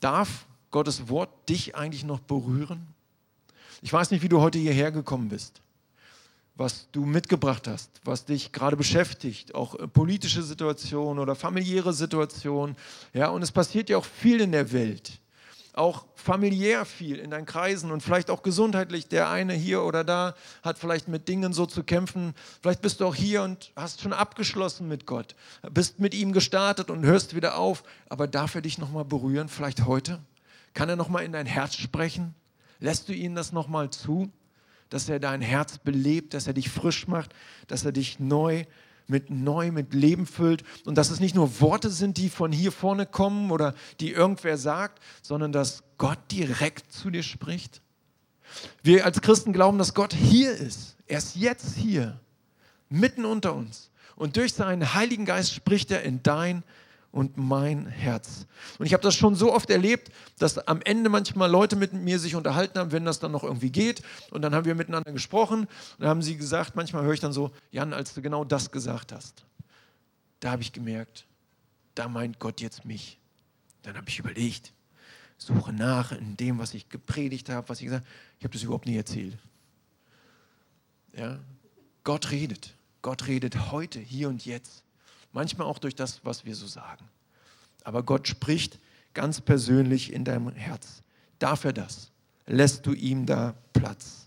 Darf 0.00 0.46
Gottes 0.70 1.08
Wort 1.08 1.48
dich 1.48 1.74
eigentlich 1.74 2.04
noch 2.04 2.20
berühren? 2.20 2.86
Ich 3.80 3.92
weiß 3.92 4.12
nicht, 4.12 4.22
wie 4.22 4.28
du 4.28 4.40
heute 4.40 4.60
hierher 4.60 4.92
gekommen 4.92 5.28
bist, 5.28 5.60
was 6.54 6.86
du 6.92 7.04
mitgebracht 7.04 7.66
hast, 7.66 7.90
was 8.04 8.26
dich 8.26 8.52
gerade 8.52 8.76
beschäftigt, 8.76 9.56
auch 9.56 9.74
äh, 9.74 9.88
politische 9.88 10.44
Situationen 10.44 11.20
oder 11.20 11.34
familiäre 11.34 11.92
Situationen. 11.92 12.76
Ja, 13.12 13.30
und 13.30 13.42
es 13.42 13.50
passiert 13.50 13.90
ja 13.90 13.96
auch 13.96 14.04
viel 14.04 14.40
in 14.40 14.52
der 14.52 14.70
Welt 14.70 15.18
auch 15.72 16.04
familiär 16.14 16.84
viel 16.84 17.18
in 17.18 17.30
deinen 17.30 17.46
Kreisen 17.46 17.90
und 17.90 18.02
vielleicht 18.02 18.30
auch 18.30 18.42
gesundheitlich. 18.42 19.08
Der 19.08 19.30
eine 19.30 19.54
hier 19.54 19.82
oder 19.82 20.04
da 20.04 20.34
hat 20.62 20.78
vielleicht 20.78 21.08
mit 21.08 21.28
Dingen 21.28 21.52
so 21.52 21.66
zu 21.66 21.82
kämpfen. 21.82 22.34
Vielleicht 22.60 22.82
bist 22.82 23.00
du 23.00 23.06
auch 23.06 23.14
hier 23.14 23.42
und 23.42 23.72
hast 23.74 24.02
schon 24.02 24.12
abgeschlossen 24.12 24.86
mit 24.86 25.06
Gott, 25.06 25.34
bist 25.70 25.98
mit 25.98 26.14
ihm 26.14 26.32
gestartet 26.32 26.90
und 26.90 27.04
hörst 27.04 27.34
wieder 27.34 27.56
auf. 27.56 27.84
Aber 28.08 28.26
darf 28.26 28.54
er 28.54 28.60
dich 28.60 28.78
nochmal 28.78 29.04
berühren, 29.04 29.48
vielleicht 29.48 29.86
heute? 29.86 30.20
Kann 30.74 30.88
er 30.88 30.96
nochmal 30.96 31.24
in 31.24 31.32
dein 31.32 31.46
Herz 31.46 31.74
sprechen? 31.74 32.34
Lässt 32.78 33.08
du 33.08 33.14
ihm 33.14 33.34
das 33.34 33.52
nochmal 33.52 33.90
zu, 33.90 34.30
dass 34.90 35.08
er 35.08 35.20
dein 35.20 35.40
Herz 35.40 35.78
belebt, 35.78 36.34
dass 36.34 36.46
er 36.46 36.52
dich 36.52 36.68
frisch 36.68 37.08
macht, 37.08 37.34
dass 37.66 37.84
er 37.84 37.92
dich 37.92 38.20
neu 38.20 38.64
mit 39.06 39.30
neu, 39.30 39.72
mit 39.72 39.94
Leben 39.94 40.26
füllt 40.26 40.64
und 40.84 40.96
dass 40.96 41.10
es 41.10 41.20
nicht 41.20 41.34
nur 41.34 41.60
Worte 41.60 41.90
sind, 41.90 42.16
die 42.16 42.28
von 42.28 42.52
hier 42.52 42.72
vorne 42.72 43.06
kommen 43.06 43.50
oder 43.50 43.74
die 44.00 44.10
irgendwer 44.10 44.56
sagt, 44.56 45.02
sondern 45.22 45.52
dass 45.52 45.82
Gott 45.98 46.18
direkt 46.30 46.92
zu 46.92 47.10
dir 47.10 47.22
spricht. 47.22 47.80
Wir 48.82 49.04
als 49.04 49.20
Christen 49.20 49.52
glauben, 49.52 49.78
dass 49.78 49.94
Gott 49.94 50.12
hier 50.14 50.52
ist. 50.52 50.96
Er 51.06 51.18
ist 51.18 51.36
jetzt 51.36 51.76
hier, 51.76 52.20
mitten 52.88 53.24
unter 53.24 53.54
uns. 53.54 53.90
Und 54.16 54.36
durch 54.36 54.52
seinen 54.52 54.94
Heiligen 54.94 55.24
Geist 55.24 55.52
spricht 55.54 55.90
er 55.90 56.02
in 56.02 56.22
dein 56.22 56.62
und 57.12 57.36
mein 57.36 57.86
Herz. 57.86 58.46
Und 58.78 58.86
ich 58.86 58.94
habe 58.94 59.02
das 59.02 59.14
schon 59.14 59.34
so 59.34 59.52
oft 59.52 59.70
erlebt, 59.70 60.10
dass 60.38 60.58
am 60.58 60.80
Ende 60.82 61.10
manchmal 61.10 61.50
Leute 61.50 61.76
mit 61.76 61.92
mir 61.92 62.18
sich 62.18 62.34
unterhalten 62.34 62.78
haben, 62.78 62.90
wenn 62.90 63.04
das 63.04 63.20
dann 63.20 63.32
noch 63.32 63.44
irgendwie 63.44 63.70
geht. 63.70 64.02
Und 64.30 64.42
dann 64.42 64.54
haben 64.54 64.64
wir 64.64 64.74
miteinander 64.74 65.12
gesprochen 65.12 65.60
und 65.60 65.68
dann 65.98 66.08
haben 66.08 66.22
sie 66.22 66.36
gesagt, 66.36 66.74
manchmal 66.74 67.04
höre 67.04 67.12
ich 67.12 67.20
dann 67.20 67.34
so, 67.34 67.52
Jan, 67.70 67.92
als 67.92 68.14
du 68.14 68.22
genau 68.22 68.44
das 68.44 68.70
gesagt 68.70 69.12
hast, 69.12 69.44
da 70.40 70.52
habe 70.52 70.62
ich 70.62 70.72
gemerkt, 70.72 71.26
da 71.94 72.08
meint 72.08 72.38
Gott 72.38 72.60
jetzt 72.62 72.84
mich. 72.86 73.18
Dann 73.82 73.96
habe 73.96 74.08
ich 74.08 74.18
überlegt, 74.18 74.72
suche 75.36 75.72
nach 75.72 76.12
in 76.12 76.36
dem, 76.38 76.58
was 76.58 76.72
ich 76.72 76.88
gepredigt 76.88 77.50
habe, 77.50 77.68
was 77.68 77.80
ich 77.80 77.86
gesagt 77.86 78.06
habe. 78.06 78.14
Ich 78.38 78.44
habe 78.44 78.54
das 78.54 78.62
überhaupt 78.62 78.86
nie 78.86 78.96
erzählt. 78.96 79.36
Ja? 81.14 81.38
Gott 82.04 82.30
redet. 82.30 82.74
Gott 83.02 83.26
redet 83.26 83.70
heute, 83.70 83.98
hier 83.98 84.28
und 84.28 84.46
jetzt 84.46 84.84
manchmal 85.32 85.66
auch 85.66 85.78
durch 85.78 85.94
das, 85.94 86.24
was 86.24 86.44
wir 86.44 86.54
so 86.54 86.66
sagen. 86.66 87.08
Aber 87.84 88.02
Gott 88.02 88.28
spricht 88.28 88.78
ganz 89.14 89.40
persönlich 89.40 90.12
in 90.12 90.24
deinem 90.24 90.54
Herz. 90.54 91.02
Darf 91.38 91.64
er 91.64 91.72
das? 91.72 92.10
Lässt 92.46 92.86
du 92.86 92.92
ihm 92.92 93.26
da 93.26 93.54
Platz? 93.72 94.26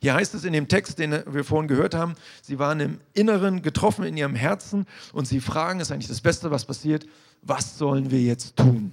Hier 0.00 0.14
heißt 0.14 0.34
es 0.34 0.44
in 0.44 0.52
dem 0.52 0.68
Text, 0.68 0.98
den 0.98 1.22
wir 1.26 1.44
vorhin 1.44 1.68
gehört 1.68 1.94
haben, 1.94 2.14
sie 2.42 2.58
waren 2.58 2.80
im 2.80 3.00
Inneren 3.12 3.62
getroffen 3.62 4.04
in 4.04 4.16
ihrem 4.16 4.34
Herzen 4.34 4.86
und 5.12 5.26
sie 5.26 5.40
fragen, 5.40 5.80
ist 5.80 5.92
eigentlich 5.92 6.08
das 6.08 6.20
Beste, 6.22 6.50
was 6.50 6.64
passiert, 6.64 7.06
was 7.42 7.76
sollen 7.78 8.10
wir 8.10 8.20
jetzt 8.20 8.56
tun? 8.56 8.92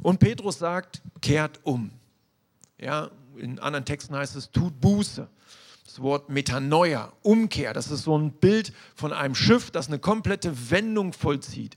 Und 0.00 0.20
Petrus 0.20 0.58
sagt, 0.58 1.02
kehrt 1.20 1.60
um. 1.64 1.90
Ja, 2.80 3.10
in 3.36 3.58
anderen 3.58 3.84
Texten 3.84 4.14
heißt 4.14 4.36
es, 4.36 4.50
tut 4.50 4.80
Buße 4.80 5.28
das 5.84 6.00
Wort 6.00 6.30
Metanoia, 6.30 7.12
Umkehr, 7.22 7.72
das 7.72 7.90
ist 7.90 8.02
so 8.04 8.18
ein 8.18 8.32
Bild 8.32 8.72
von 8.94 9.12
einem 9.12 9.34
Schiff, 9.34 9.70
das 9.70 9.88
eine 9.88 9.98
komplette 9.98 10.70
Wendung 10.70 11.12
vollzieht. 11.12 11.76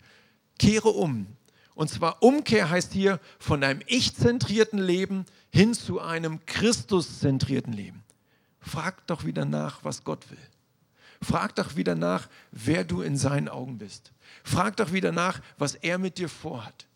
Kehre 0.58 0.90
um. 0.90 1.28
Und 1.76 1.90
zwar 1.90 2.24
Umkehr 2.24 2.70
heißt 2.70 2.94
hier 2.94 3.20
von 3.38 3.64
einem 3.64 3.82
ich-zentrierten 3.86 4.80
Leben 4.80 5.26
hin 5.52 5.74
zu 5.74 6.00
einem 6.02 6.44
Christus-zentrierten 6.46 7.74
Leben. 7.74 8.04
Frag 8.60 9.06
doch 9.08 9.26
wieder 9.26 9.46
nach, 9.46 9.84
was 9.84 10.04
Gott 10.04 10.32
will. 10.32 10.38
Frag 11.22 11.56
doch 11.56 11.76
wieder 11.76 11.96
nach, 11.96 12.30
wer 12.52 12.84
du 12.84 13.02
in 13.02 13.18
seinen 13.18 13.50
Augen 13.50 13.78
bist. 13.78 14.12
Frag 14.44 14.78
doch 14.78 14.94
wieder 14.94 15.12
nach, 15.12 15.42
was 15.58 15.76
er 15.76 15.98
mit 15.98 16.18
dir 16.18 16.30
vorhat. 16.30 16.88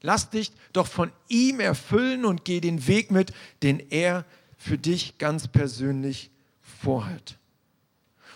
Lass 0.00 0.30
dich 0.30 0.52
doch 0.72 0.86
von 0.86 1.10
ihm 1.28 1.60
erfüllen 1.60 2.24
und 2.24 2.44
geh 2.44 2.60
den 2.60 2.86
Weg 2.86 3.10
mit, 3.10 3.32
den 3.62 3.80
er 3.90 4.24
für 4.56 4.78
dich 4.78 5.18
ganz 5.18 5.48
persönlich 5.48 6.30
vorhat. 6.68 7.38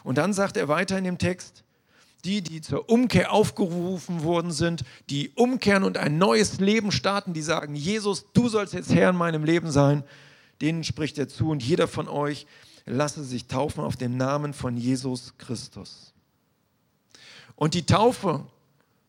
Und 0.02 0.18
dann 0.18 0.32
sagt 0.32 0.56
er 0.56 0.68
weiter 0.68 0.98
in 0.98 1.04
dem 1.04 1.18
Text, 1.18 1.62
die, 2.24 2.42
die 2.42 2.60
zur 2.60 2.88
Umkehr 2.88 3.32
aufgerufen 3.32 4.22
worden 4.22 4.52
sind, 4.52 4.84
die 5.10 5.30
umkehren 5.30 5.82
und 5.82 5.98
ein 5.98 6.18
neues 6.18 6.60
Leben 6.60 6.92
starten, 6.92 7.34
die 7.34 7.42
sagen, 7.42 7.74
Jesus, 7.74 8.26
du 8.32 8.48
sollst 8.48 8.74
jetzt 8.74 8.94
Herr 8.94 9.10
in 9.10 9.16
meinem 9.16 9.44
Leben 9.44 9.70
sein, 9.70 10.04
denen 10.60 10.84
spricht 10.84 11.18
er 11.18 11.28
zu 11.28 11.50
und 11.50 11.62
jeder 11.62 11.88
von 11.88 12.08
euch 12.08 12.46
lasse 12.86 13.24
sich 13.24 13.46
taufen 13.46 13.82
auf 13.82 13.96
den 13.96 14.16
Namen 14.16 14.54
von 14.54 14.76
Jesus 14.76 15.34
Christus. 15.38 16.12
Und 17.56 17.74
die 17.74 17.86
Taufe 17.86 18.46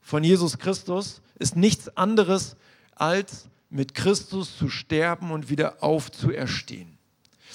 von 0.01 0.23
Jesus 0.23 0.57
Christus 0.57 1.21
ist 1.39 1.55
nichts 1.55 1.95
anderes, 1.97 2.55
als 2.95 3.47
mit 3.69 3.95
Christus 3.95 4.55
zu 4.57 4.69
sterben 4.69 5.31
und 5.31 5.49
wieder 5.49 5.81
aufzuerstehen. 5.81 6.97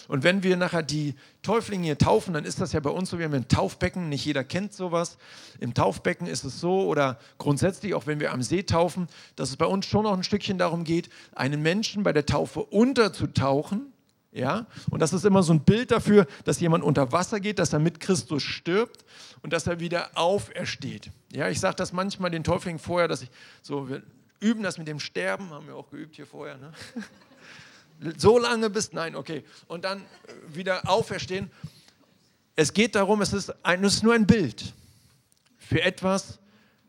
Und 0.09 0.25
wenn 0.25 0.43
wir 0.43 0.57
nachher 0.57 0.83
die 0.83 1.15
Täuflinge 1.43 1.85
hier 1.85 1.99
taufen, 1.99 2.33
dann 2.33 2.47
ist 2.47 2.61
das 2.61 2.73
ja 2.73 2.81
bei 2.81 2.91
uns 2.91 3.11
so, 3.11 3.19
wir 3.19 3.27
haben 3.27 3.35
ein 3.35 3.47
Taufbecken, 3.47 4.09
nicht 4.09 4.25
jeder 4.25 4.43
kennt 4.43 4.73
sowas. 4.73 5.19
Im 5.61 5.75
Taufbecken 5.75 6.27
ist 6.27 6.45
es 6.45 6.61
so, 6.61 6.87
oder 6.87 7.19
grundsätzlich 7.37 7.95
auch 7.95 8.07
wenn 8.07 8.19
wir 8.19 8.33
am 8.33 8.43
See 8.43 8.63
taufen, 8.63 9.07
dass 9.37 9.51
es 9.51 9.57
bei 9.57 9.67
uns 9.67 9.85
schon 9.87 10.05
noch 10.05 10.17
ein 10.17 10.25
Stückchen 10.25 10.57
darum 10.57 10.85
geht, 10.85 11.11
einen 11.35 11.61
Menschen 11.61 12.03
bei 12.03 12.15
der 12.15 12.25
Taufe 12.25 12.63
unterzutauchen. 12.63 13.93
Ja? 14.33 14.67
Und 14.91 15.01
das 15.01 15.13
ist 15.13 15.27
immer 15.27 15.43
so 15.43 15.53
ein 15.53 15.61
Bild 15.61 15.91
dafür, 15.91 16.27
dass 16.45 16.59
jemand 16.59 16.85
unter 16.85 17.13
Wasser 17.13 17.39
geht, 17.39 17.59
dass 17.59 17.75
er 17.75 17.79
mit 17.79 18.01
Christus 18.01 18.43
stirbt 18.43 19.05
und 19.43 19.53
dass 19.53 19.67
er 19.67 19.79
wieder 19.79 20.11
aufersteht. 20.15 21.11
Ja, 21.33 21.51
ich 21.51 21.61
sage 21.61 21.77
das 21.77 21.93
manchmal 21.93 22.31
den 22.31 22.45
Täuflingen 22.45 22.79
vorher, 22.79 23.09
dass 23.09 23.21
ich 23.21 23.31
so, 23.61 23.91
wir 23.91 24.03
üben 24.41 24.63
das 24.63 24.79
mit 24.79 24.89
dem 24.89 25.01
Sterben, 25.01 25.51
haben 25.51 25.67
wir 25.67 25.77
auch 25.77 25.91
geübt 25.91 26.17
hier 26.17 26.27
vorher. 26.27 26.57
Ne? 26.57 26.73
So 28.17 28.39
lange 28.39 28.71
bist, 28.71 28.93
nein, 28.95 29.17
okay, 29.17 29.45
und 29.67 29.85
dann 29.85 30.05
wieder 30.53 30.89
auferstehen. 30.89 31.51
Es 32.57 32.73
geht 32.73 32.95
darum, 32.95 33.23
es 33.23 33.33
ist, 33.33 33.53
ein, 33.65 33.85
es 33.85 33.97
ist 33.97 34.03
nur 34.03 34.15
ein 34.15 34.27
Bild 34.27 34.73
für 35.59 35.83
etwas, 35.83 36.39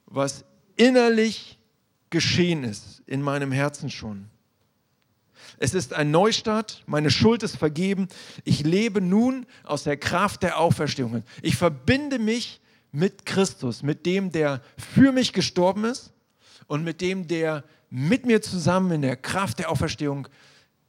was 0.06 0.46
innerlich 0.76 1.60
geschehen 2.10 2.64
ist, 2.64 3.02
in 3.06 3.22
meinem 3.22 3.52
Herzen 3.52 3.90
schon. 3.90 4.30
Es 5.58 5.74
ist 5.74 5.94
ein 5.94 6.10
Neustart, 6.12 6.84
meine 6.88 7.12
Schuld 7.12 7.44
ist 7.44 7.58
vergeben. 7.58 8.08
Ich 8.46 8.64
lebe 8.64 9.02
nun 9.02 9.46
aus 9.64 9.84
der 9.84 9.98
Kraft 9.98 10.42
der 10.44 10.58
Auferstehung. 10.58 11.24
Ich 11.42 11.58
verbinde 11.58 12.18
mich 12.18 12.62
mit 12.92 13.26
Christus, 13.26 13.84
mit 13.84 14.06
dem, 14.06 14.32
der 14.32 14.62
für 14.78 15.12
mich 15.12 15.34
gestorben 15.34 15.84
ist 15.84 16.14
und 16.68 16.84
mit 16.84 17.02
dem, 17.02 17.28
der 17.28 17.64
mit 17.90 18.26
mir 18.26 18.42
zusammen 18.42 18.92
in 18.92 19.02
der 19.02 19.18
Kraft 19.18 19.60
der 19.60 19.70
Auferstehung 19.70 20.28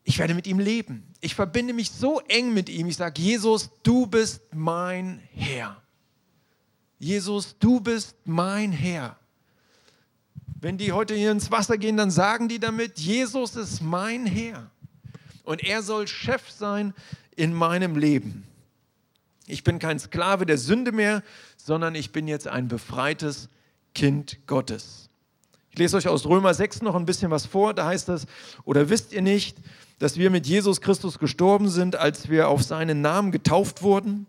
ich 0.05 0.19
werde 0.19 0.35
mit 0.35 0.47
ihm 0.47 0.59
leben. 0.59 1.07
Ich 1.21 1.35
verbinde 1.35 1.73
mich 1.73 1.91
so 1.91 2.21
eng 2.29 2.53
mit 2.55 2.69
ihm. 2.69 2.87
Ich 2.87 2.97
sage, 2.97 3.21
Jesus, 3.21 3.71
du 3.83 4.07
bist 4.07 4.43
mein 4.55 5.21
Herr. 5.35 5.81
Jesus, 6.99 7.57
du 7.59 7.81
bist 7.81 8.17
mein 8.25 8.73
Herr. 8.73 9.17
Wenn 10.61 10.77
die 10.77 10.93
heute 10.93 11.15
hier 11.15 11.31
ins 11.31 11.51
Wasser 11.51 11.79
gehen, 11.79 11.97
dann 11.97 12.11
sagen 12.11 12.49
die 12.49 12.59
damit, 12.59 12.99
Jesus 12.99 13.57
ist 13.57 13.81
mein 13.81 14.27
Herr. 14.27 14.71
Und 15.45 15.65
er 15.65 15.83
soll 15.83 16.07
Chef 16.07 16.51
sein 16.51 16.93
in 17.35 17.55
meinem 17.55 17.97
Leben. 17.97 18.47
Ich 19.47 19.65
bin 19.65 19.79
kein 19.79 19.99
Sklave 19.99 20.47
der 20.47 20.59
Sünde 20.59 20.93
mehr, 20.93 21.23
sondern 21.57 21.95
ich 21.95 22.13
bin 22.13 22.29
jetzt 22.29 22.47
ein 22.47 22.69
befreites 22.69 23.49
Kind 23.95 24.39
Gottes. 24.47 25.09
Ich 25.73 25.79
lese 25.79 25.97
euch 25.97 26.09
aus 26.09 26.27
Römer 26.27 26.53
6 26.53 26.83
noch 26.83 26.95
ein 26.95 27.07
bisschen 27.07 27.31
was 27.31 27.47
vor. 27.47 27.75
Da 27.75 27.87
heißt 27.87 28.09
es, 28.11 28.27
oder 28.65 28.91
wisst 28.91 29.13
ihr 29.13 29.23
nicht, 29.23 29.57
dass 30.01 30.17
wir 30.19 30.31
mit 30.31 30.47
Jesus 30.47 30.81
Christus 30.81 31.21
gestorben 31.21 31.69
sind, 31.69 31.95
als 31.95 32.29
wir 32.29 32.49
auf 32.49 32.65
seinen 32.65 33.03
Namen 33.03 33.31
getauft 33.31 33.83
wurden? 33.83 34.27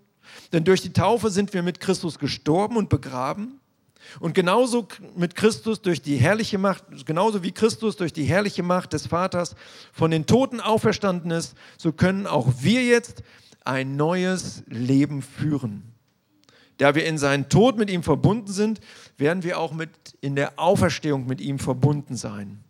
Denn 0.54 0.64
durch 0.64 0.82
die 0.82 0.94
Taufe 0.94 1.32
sind 1.32 1.54
wir 1.54 1.64
mit 1.64 1.80
Christus 1.80 2.20
gestorben 2.20 2.78
und 2.78 2.90
begraben. 2.90 3.60
Und 4.20 4.34
genauso 4.34 4.88
mit 5.16 5.36
Christus 5.36 5.82
durch 5.82 6.02
die 6.02 6.18
herrliche 6.18 6.58
Macht, 6.58 6.84
genauso 7.06 7.42
wie 7.42 7.52
Christus 7.52 7.96
durch 7.96 8.12
die 8.12 8.26
herrliche 8.26 8.64
Macht 8.64 8.94
des 8.94 9.08
Vaters 9.08 9.56
von 9.94 10.12
den 10.12 10.26
Toten 10.26 10.60
auferstanden 10.60 11.32
ist, 11.32 11.56
so 11.78 11.94
können 11.94 12.28
auch 12.28 12.52
wir 12.60 12.84
jetzt 12.84 13.24
ein 13.64 13.96
neues 13.96 14.64
Leben 14.68 15.22
führen. 15.22 15.84
Da 16.78 16.96
wir 16.96 17.06
in 17.06 17.18
seinen 17.18 17.48
Tod 17.48 17.78
mit 17.78 17.90
ihm 17.90 18.04
verbunden 18.04 18.52
sind, 18.52 18.82
werden 19.18 19.44
wir 19.44 19.60
auch 19.60 19.72
mit 19.72 19.90
in 20.20 20.36
der 20.36 20.60
Auferstehung 20.60 21.28
mit 21.28 21.40
ihm 21.40 21.60
verbunden 21.60 22.18
sein. 22.18 22.64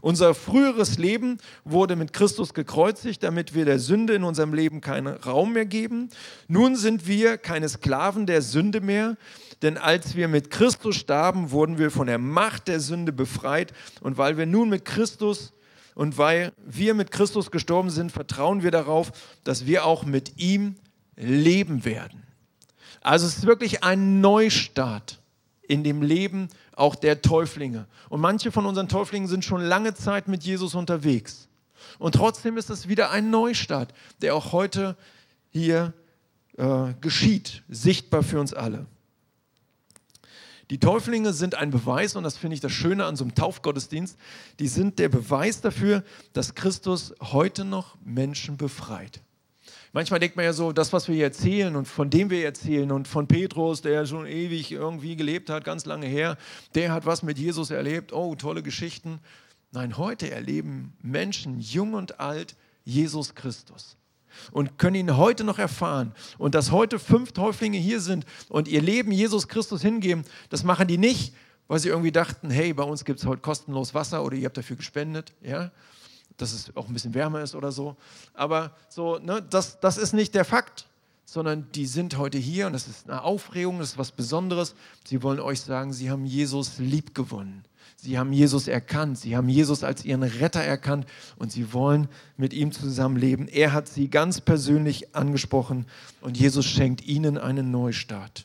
Unser 0.00 0.34
früheres 0.34 0.98
Leben 0.98 1.38
wurde 1.64 1.96
mit 1.96 2.12
Christus 2.12 2.54
gekreuzigt, 2.54 3.22
damit 3.22 3.54
wir 3.54 3.64
der 3.64 3.78
Sünde 3.78 4.14
in 4.14 4.24
unserem 4.24 4.54
Leben 4.54 4.80
keinen 4.80 5.08
Raum 5.08 5.52
mehr 5.52 5.66
geben. 5.66 6.08
Nun 6.48 6.76
sind 6.76 7.06
wir 7.06 7.38
keine 7.38 7.68
Sklaven 7.68 8.26
der 8.26 8.42
Sünde 8.42 8.80
mehr, 8.80 9.16
denn 9.62 9.78
als 9.78 10.16
wir 10.16 10.28
mit 10.28 10.50
Christus 10.50 10.96
starben, 10.96 11.50
wurden 11.50 11.78
wir 11.78 11.90
von 11.90 12.06
der 12.06 12.18
Macht 12.18 12.68
der 12.68 12.80
Sünde 12.80 13.12
befreit. 13.12 13.72
Und 14.00 14.18
weil 14.18 14.36
wir 14.36 14.46
nun 14.46 14.68
mit 14.68 14.84
Christus 14.84 15.52
und 15.94 16.18
weil 16.18 16.52
wir 16.64 16.94
mit 16.94 17.10
Christus 17.10 17.50
gestorben 17.50 17.90
sind, 17.90 18.12
vertrauen 18.12 18.62
wir 18.62 18.70
darauf, 18.70 19.12
dass 19.44 19.66
wir 19.66 19.86
auch 19.86 20.04
mit 20.04 20.38
ihm 20.38 20.76
leben 21.16 21.84
werden. 21.84 22.22
Also 23.00 23.26
es 23.26 23.38
ist 23.38 23.46
wirklich 23.46 23.82
ein 23.82 24.20
Neustart 24.20 25.20
in 25.68 25.84
dem 25.84 26.02
Leben 26.02 26.48
auch 26.74 26.94
der 26.94 27.22
Täuflinge. 27.22 27.86
Und 28.08 28.20
manche 28.20 28.52
von 28.52 28.66
unseren 28.66 28.88
Täuflingen 28.88 29.28
sind 29.28 29.44
schon 29.44 29.62
lange 29.62 29.94
Zeit 29.94 30.28
mit 30.28 30.42
Jesus 30.42 30.74
unterwegs. 30.74 31.48
Und 31.98 32.14
trotzdem 32.14 32.56
ist 32.56 32.70
es 32.70 32.88
wieder 32.88 33.10
ein 33.10 33.30
Neustart, 33.30 33.92
der 34.22 34.34
auch 34.34 34.52
heute 34.52 34.96
hier 35.50 35.92
äh, 36.56 36.94
geschieht, 37.00 37.62
sichtbar 37.68 38.22
für 38.22 38.40
uns 38.40 38.54
alle. 38.54 38.86
Die 40.70 40.80
Täuflinge 40.80 41.32
sind 41.32 41.54
ein 41.54 41.70
Beweis, 41.70 42.16
und 42.16 42.24
das 42.24 42.36
finde 42.36 42.54
ich 42.54 42.60
das 42.60 42.72
Schöne 42.72 43.04
an 43.04 43.14
so 43.14 43.22
einem 43.22 43.36
Taufgottesdienst, 43.36 44.18
die 44.58 44.66
sind 44.66 44.98
der 44.98 45.08
Beweis 45.08 45.60
dafür, 45.60 46.02
dass 46.32 46.56
Christus 46.56 47.14
heute 47.20 47.64
noch 47.64 47.96
Menschen 48.04 48.56
befreit. 48.56 49.20
Manchmal 49.96 50.20
denkt 50.20 50.36
man 50.36 50.44
ja 50.44 50.52
so, 50.52 50.72
das, 50.72 50.92
was 50.92 51.08
wir 51.08 51.24
erzählen 51.24 51.74
und 51.74 51.88
von 51.88 52.10
dem 52.10 52.28
wir 52.28 52.44
erzählen 52.44 52.92
und 52.92 53.08
von 53.08 53.26
Petrus, 53.26 53.80
der 53.80 54.04
schon 54.04 54.26
ewig 54.26 54.70
irgendwie 54.70 55.16
gelebt 55.16 55.48
hat, 55.48 55.64
ganz 55.64 55.86
lange 55.86 56.04
her, 56.04 56.36
der 56.74 56.92
hat 56.92 57.06
was 57.06 57.22
mit 57.22 57.38
Jesus 57.38 57.70
erlebt, 57.70 58.12
oh, 58.12 58.34
tolle 58.34 58.62
Geschichten. 58.62 59.20
Nein, 59.72 59.96
heute 59.96 60.30
erleben 60.30 60.92
Menschen, 61.00 61.60
jung 61.60 61.94
und 61.94 62.20
alt, 62.20 62.56
Jesus 62.84 63.34
Christus 63.34 63.96
und 64.52 64.76
können 64.76 64.96
ihn 64.96 65.16
heute 65.16 65.44
noch 65.44 65.58
erfahren. 65.58 66.12
Und 66.36 66.54
dass 66.54 66.72
heute 66.72 66.98
fünf 66.98 67.32
Täuflinge 67.32 67.78
hier 67.78 68.02
sind 68.02 68.26
und 68.50 68.68
ihr 68.68 68.82
Leben 68.82 69.12
Jesus 69.12 69.48
Christus 69.48 69.80
hingeben, 69.80 70.26
das 70.50 70.62
machen 70.62 70.88
die 70.88 70.98
nicht, 70.98 71.32
weil 71.68 71.78
sie 71.78 71.88
irgendwie 71.88 72.12
dachten, 72.12 72.50
hey, 72.50 72.74
bei 72.74 72.82
uns 72.82 73.06
gibt 73.06 73.20
es 73.20 73.24
heute 73.24 73.40
kostenlos 73.40 73.94
Wasser 73.94 74.22
oder 74.22 74.36
ihr 74.36 74.44
habt 74.44 74.58
dafür 74.58 74.76
gespendet, 74.76 75.32
ja, 75.40 75.70
dass 76.36 76.52
es 76.52 76.74
auch 76.76 76.88
ein 76.88 76.92
bisschen 76.92 77.14
wärmer 77.14 77.42
ist 77.42 77.54
oder 77.54 77.72
so. 77.72 77.96
Aber 78.34 78.72
so, 78.88 79.18
ne, 79.18 79.42
das, 79.42 79.80
das 79.80 79.98
ist 79.98 80.12
nicht 80.12 80.34
der 80.34 80.44
Fakt, 80.44 80.86
sondern 81.24 81.66
die 81.74 81.86
sind 81.86 82.16
heute 82.18 82.38
hier 82.38 82.66
und 82.66 82.72
das 82.72 82.86
ist 82.86 83.10
eine 83.10 83.22
Aufregung, 83.22 83.78
das 83.78 83.90
ist 83.90 83.98
was 83.98 84.12
Besonderes. 84.12 84.74
Sie 85.04 85.22
wollen 85.22 85.40
euch 85.40 85.60
sagen, 85.60 85.92
sie 85.92 86.10
haben 86.10 86.24
Jesus 86.24 86.78
lieb 86.78 87.14
gewonnen. 87.14 87.64
Sie 87.96 88.18
haben 88.18 88.32
Jesus 88.32 88.68
erkannt, 88.68 89.18
sie 89.18 89.36
haben 89.36 89.48
Jesus 89.48 89.82
als 89.82 90.04
ihren 90.04 90.22
Retter 90.22 90.60
erkannt 90.60 91.06
und 91.38 91.50
sie 91.50 91.72
wollen 91.72 92.08
mit 92.36 92.52
ihm 92.52 92.70
zusammenleben. 92.70 93.48
Er 93.48 93.72
hat 93.72 93.88
sie 93.88 94.08
ganz 94.08 94.40
persönlich 94.40 95.16
angesprochen 95.16 95.86
und 96.20 96.36
Jesus 96.36 96.66
schenkt 96.66 97.04
ihnen 97.06 97.38
einen 97.38 97.70
Neustart. 97.70 98.44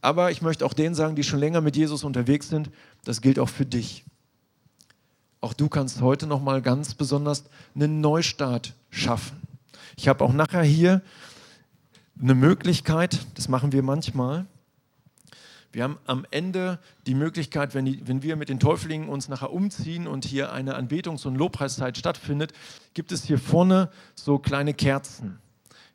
Aber 0.00 0.30
ich 0.30 0.42
möchte 0.42 0.64
auch 0.64 0.74
denen 0.74 0.94
sagen, 0.94 1.16
die 1.16 1.24
schon 1.24 1.40
länger 1.40 1.60
mit 1.60 1.76
Jesus 1.76 2.04
unterwegs 2.04 2.48
sind, 2.48 2.70
das 3.04 3.20
gilt 3.20 3.38
auch 3.38 3.48
für 3.48 3.66
dich. 3.66 4.04
Auch 5.46 5.54
du 5.54 5.68
kannst 5.68 6.00
heute 6.00 6.26
noch 6.26 6.42
mal 6.42 6.60
ganz 6.60 6.94
besonders 6.94 7.44
einen 7.76 8.00
Neustart 8.00 8.74
schaffen. 8.90 9.40
Ich 9.96 10.08
habe 10.08 10.24
auch 10.24 10.32
nachher 10.32 10.64
hier 10.64 11.02
eine 12.20 12.34
Möglichkeit, 12.34 13.24
das 13.36 13.46
machen 13.46 13.70
wir 13.70 13.84
manchmal. 13.84 14.46
Wir 15.70 15.84
haben 15.84 15.98
am 16.04 16.26
Ende 16.32 16.80
die 17.06 17.14
Möglichkeit, 17.14 17.76
wenn, 17.76 17.84
die, 17.84 18.08
wenn 18.08 18.24
wir 18.24 18.34
mit 18.34 18.48
den 18.48 18.58
Täuflingen 18.58 19.08
uns 19.08 19.28
nachher 19.28 19.52
umziehen 19.52 20.08
und 20.08 20.24
hier 20.24 20.50
eine 20.50 20.76
Anbetungs- 20.76 21.24
und 21.28 21.36
Lobpreiszeit 21.36 21.96
stattfindet, 21.96 22.52
gibt 22.94 23.12
es 23.12 23.22
hier 23.22 23.38
vorne 23.38 23.88
so 24.16 24.40
kleine 24.40 24.74
Kerzen. 24.74 25.38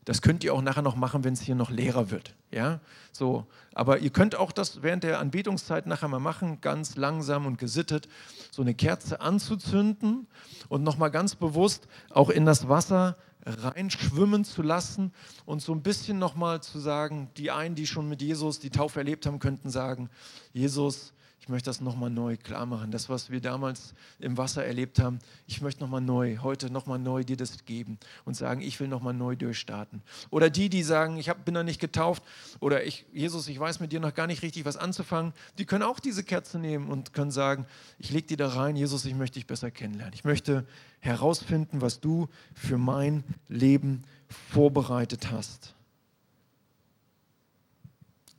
Das 0.05 0.21
könnt 0.21 0.43
ihr 0.43 0.53
auch 0.53 0.61
nachher 0.61 0.81
noch 0.81 0.95
machen, 0.95 1.23
wenn 1.23 1.33
es 1.33 1.41
hier 1.41 1.55
noch 1.55 1.69
leerer 1.69 2.09
wird. 2.09 2.33
Ja? 2.49 2.79
So, 3.11 3.45
aber 3.73 3.99
ihr 3.99 4.09
könnt 4.09 4.35
auch 4.35 4.51
das 4.51 4.81
während 4.81 5.03
der 5.03 5.19
Anbetungszeit 5.19 5.85
nachher 5.85 6.07
mal 6.07 6.19
machen, 6.19 6.59
ganz 6.61 6.95
langsam 6.95 7.45
und 7.45 7.57
gesittet, 7.57 8.07
so 8.49 8.61
eine 8.63 8.73
Kerze 8.73 9.21
anzuzünden 9.21 10.27
und 10.69 10.83
nochmal 10.83 11.11
ganz 11.11 11.35
bewusst 11.35 11.87
auch 12.09 12.29
in 12.29 12.45
das 12.45 12.67
Wasser 12.67 13.15
reinschwimmen 13.45 14.43
zu 14.43 14.61
lassen 14.61 15.11
und 15.45 15.61
so 15.61 15.73
ein 15.73 15.81
bisschen 15.81 16.19
nochmal 16.19 16.61
zu 16.61 16.79
sagen, 16.79 17.29
die 17.37 17.51
einen, 17.51 17.75
die 17.75 17.87
schon 17.87 18.07
mit 18.07 18.21
Jesus 18.21 18.59
die 18.59 18.69
Taufe 18.69 18.99
erlebt 18.99 19.25
haben, 19.25 19.39
könnten 19.39 19.69
sagen, 19.69 20.09
Jesus, 20.53 21.13
ich 21.41 21.49
möchte 21.49 21.71
das 21.71 21.81
nochmal 21.81 22.11
neu 22.11 22.37
klar 22.37 22.67
machen. 22.67 22.91
Das, 22.91 23.09
was 23.09 23.31
wir 23.31 23.41
damals 23.41 23.95
im 24.19 24.37
Wasser 24.37 24.63
erlebt 24.63 24.99
haben, 24.99 25.17
ich 25.47 25.59
möchte 25.59 25.81
nochmal 25.81 25.99
neu, 25.99 26.37
heute 26.37 26.69
nochmal 26.69 26.99
neu 26.99 27.23
dir 27.23 27.35
das 27.35 27.65
geben 27.65 27.97
und 28.25 28.35
sagen, 28.35 28.61
ich 28.61 28.79
will 28.79 28.87
nochmal 28.87 29.15
neu 29.15 29.35
durchstarten. 29.35 30.03
Oder 30.29 30.51
die, 30.51 30.69
die 30.69 30.83
sagen, 30.83 31.17
ich 31.17 31.29
hab, 31.29 31.43
bin 31.43 31.55
da 31.55 31.63
nicht 31.63 31.81
getauft 31.81 32.21
oder 32.59 32.83
ich, 32.83 33.07
Jesus, 33.11 33.47
ich 33.47 33.59
weiß 33.59 33.79
mit 33.79 33.91
dir 33.91 33.99
noch 33.99 34.13
gar 34.13 34.27
nicht 34.27 34.43
richtig 34.43 34.65
was 34.65 34.77
anzufangen, 34.77 35.33
die 35.57 35.65
können 35.65 35.81
auch 35.81 35.99
diese 35.99 36.23
Kerze 36.23 36.59
nehmen 36.59 36.89
und 36.89 37.11
können 37.11 37.31
sagen, 37.31 37.65
ich 37.97 38.11
lege 38.11 38.27
die 38.27 38.37
da 38.37 38.49
rein, 38.49 38.75
Jesus, 38.75 39.03
ich 39.05 39.15
möchte 39.15 39.39
dich 39.39 39.47
besser 39.47 39.71
kennenlernen. 39.71 40.13
Ich 40.13 40.23
möchte 40.23 40.63
herausfinden, 40.99 41.81
was 41.81 41.99
du 41.99 42.29
für 42.53 42.77
mein 42.77 43.23
Leben 43.49 44.03
vorbereitet 44.29 45.31
hast. 45.31 45.73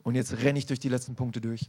Und 0.05 0.15
jetzt 0.15 0.35
renne 0.35 0.61
ich 0.61 0.67
durch 0.67 0.79
die 0.79 0.89
letzten 0.89 1.17
Punkte 1.17 1.41
durch 1.41 1.69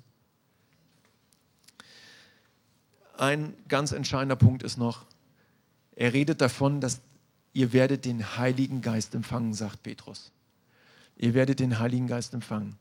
ein 3.24 3.54
ganz 3.70 3.94
entscheidender 3.94 4.36
Punkt 4.36 4.64
ist 4.64 4.78
noch, 4.78 5.06
er 5.96 6.12
redet 6.12 6.42
davon, 6.42 6.82
dass 6.82 7.00
ihr 7.54 7.72
werdet 7.72 8.04
den 8.04 8.38
Heiligen 8.38 8.82
Geist 8.82 9.16
empfangen, 9.16 9.54
sagt 9.54 9.82
Petrus. 9.84 10.32
Ihr 11.16 11.34
werdet 11.34 11.60
den 11.60 11.80
Heiligen 11.80 12.08
Geist 12.08 12.34
empfangen. 12.34 12.76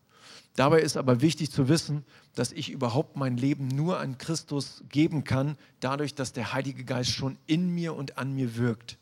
Dabei 0.57 0.81
ist 0.81 0.97
aber 0.97 1.21
wichtig 1.21 1.53
zu 1.53 1.69
wissen, 1.69 2.05
dass 2.35 2.51
ich 2.51 2.71
überhaupt 2.71 3.17
mein 3.17 3.37
Leben 3.37 3.69
nur 3.69 4.01
an 4.01 4.19
Christus 4.19 4.83
geben 4.89 5.23
kann, 5.23 5.57
dadurch, 5.81 6.15
dass 6.15 6.33
der 6.33 6.53
Heilige 6.53 6.85
Geist 6.85 7.11
schon 7.11 7.39
in 7.47 7.73
mir 7.73 7.95
und 7.95 8.19
an 8.19 8.35
mir 8.35 8.57
wirkt. 8.57 8.99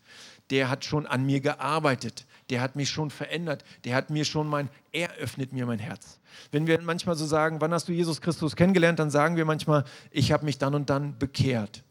Der 0.50 0.68
hat 0.68 0.84
schon 0.84 1.06
an 1.06 1.24
mir 1.24 1.40
gearbeitet 1.40 2.26
der 2.50 2.60
hat 2.60 2.76
mich 2.76 2.90
schon 2.90 3.10
verändert, 3.10 3.64
der 3.84 3.94
hat 3.94 4.10
mir 4.10 4.24
schon 4.24 4.48
mein, 4.48 4.68
er 4.92 5.12
öffnet 5.14 5.52
mir 5.52 5.66
mein 5.66 5.78
Herz. 5.78 6.18
Wenn 6.50 6.66
wir 6.66 6.80
manchmal 6.80 7.16
so 7.16 7.24
sagen, 7.24 7.60
wann 7.60 7.72
hast 7.72 7.88
du 7.88 7.92
Jesus 7.92 8.20
Christus 8.20 8.56
kennengelernt, 8.56 8.98
dann 8.98 9.10
sagen 9.10 9.36
wir 9.36 9.44
manchmal, 9.44 9.84
ich 10.10 10.32
habe 10.32 10.44
mich 10.44 10.58
dann 10.58 10.74
und 10.74 10.90
dann 10.90 11.18
bekehrt. 11.18 11.82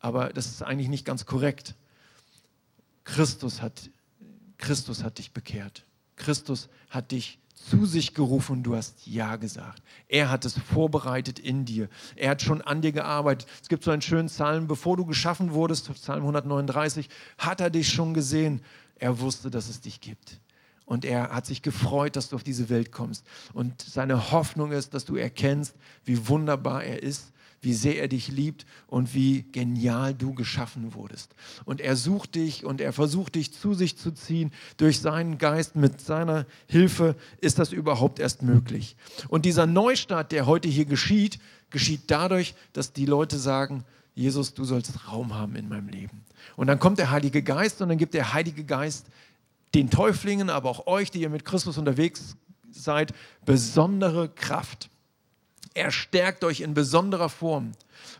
Aber 0.00 0.30
das 0.30 0.46
ist 0.46 0.62
eigentlich 0.62 0.88
nicht 0.88 1.04
ganz 1.04 1.24
korrekt. 1.24 1.74
Christus 3.04 3.62
hat, 3.62 3.90
Christus 4.58 5.02
hat 5.02 5.18
dich 5.18 5.32
bekehrt. 5.32 5.84
Christus 6.16 6.68
hat 6.90 7.12
dich 7.12 7.38
zu 7.56 7.84
sich 7.84 8.14
gerufen 8.14 8.52
und 8.52 8.62
du 8.62 8.76
hast 8.76 9.06
Ja 9.06 9.36
gesagt. 9.36 9.82
Er 10.06 10.30
hat 10.30 10.44
es 10.44 10.56
vorbereitet 10.56 11.38
in 11.40 11.64
dir. 11.64 11.88
Er 12.14 12.30
hat 12.30 12.42
schon 12.42 12.62
an 12.62 12.80
dir 12.80 12.92
gearbeitet. 12.92 13.48
Es 13.60 13.68
gibt 13.68 13.82
so 13.82 13.90
einen 13.90 14.02
schönen 14.02 14.28
Psalm, 14.28 14.68
bevor 14.68 14.96
du 14.96 15.04
geschaffen 15.04 15.52
wurdest, 15.52 15.92
Psalm 15.94 16.20
139, 16.20 17.08
hat 17.38 17.60
er 17.60 17.70
dich 17.70 17.88
schon 17.88 18.14
gesehen 18.14 18.60
er 18.98 19.20
wusste, 19.20 19.50
dass 19.50 19.68
es 19.68 19.80
dich 19.80 20.00
gibt. 20.00 20.40
Und 20.84 21.04
er 21.04 21.30
hat 21.30 21.46
sich 21.46 21.62
gefreut, 21.62 22.16
dass 22.16 22.28
du 22.28 22.36
auf 22.36 22.44
diese 22.44 22.68
Welt 22.68 22.92
kommst. 22.92 23.26
Und 23.52 23.82
seine 23.82 24.30
Hoffnung 24.30 24.72
ist, 24.72 24.94
dass 24.94 25.04
du 25.04 25.16
erkennst, 25.16 25.74
wie 26.04 26.28
wunderbar 26.28 26.84
er 26.84 27.02
ist, 27.02 27.32
wie 27.60 27.74
sehr 27.74 28.00
er 28.00 28.08
dich 28.08 28.28
liebt 28.28 28.66
und 28.86 29.14
wie 29.14 29.42
genial 29.52 30.14
du 30.14 30.34
geschaffen 30.34 30.94
wurdest. 30.94 31.34
Und 31.64 31.80
er 31.80 31.96
sucht 31.96 32.34
dich 32.34 32.64
und 32.64 32.80
er 32.80 32.92
versucht 32.92 33.34
dich 33.34 33.52
zu 33.52 33.74
sich 33.74 33.98
zu 33.98 34.12
ziehen. 34.12 34.52
Durch 34.76 35.00
seinen 35.00 35.38
Geist, 35.38 35.76
mit 35.76 36.00
seiner 36.00 36.46
Hilfe 36.66 37.16
ist 37.40 37.58
das 37.58 37.72
überhaupt 37.72 38.18
erst 38.18 38.42
möglich. 38.42 38.96
Und 39.28 39.44
dieser 39.44 39.66
Neustart, 39.66 40.32
der 40.32 40.46
heute 40.46 40.68
hier 40.68 40.84
geschieht, 40.84 41.38
geschieht 41.70 42.02
dadurch, 42.08 42.54
dass 42.72 42.92
die 42.92 43.06
Leute 43.06 43.38
sagen, 43.38 43.84
Jesus, 44.14 44.54
du 44.54 44.64
sollst 44.64 45.08
Raum 45.08 45.34
haben 45.34 45.56
in 45.56 45.68
meinem 45.68 45.88
Leben. 45.88 46.24
Und 46.56 46.68
dann 46.68 46.78
kommt 46.78 46.98
der 46.98 47.10
Heilige 47.10 47.42
Geist 47.42 47.82
und 47.82 47.90
dann 47.90 47.98
gibt 47.98 48.14
der 48.14 48.32
Heilige 48.32 48.64
Geist 48.64 49.06
den 49.74 49.90
Täuflingen, 49.90 50.48
aber 50.48 50.70
auch 50.70 50.86
euch, 50.86 51.10
die 51.10 51.20
ihr 51.20 51.28
mit 51.28 51.44
Christus 51.44 51.76
unterwegs 51.76 52.36
seid, 52.70 53.12
besondere 53.44 54.28
Kraft. 54.28 54.88
Er 55.76 55.90
stärkt 55.90 56.42
euch 56.42 56.62
in 56.62 56.72
besonderer 56.72 57.28
Form. 57.28 57.72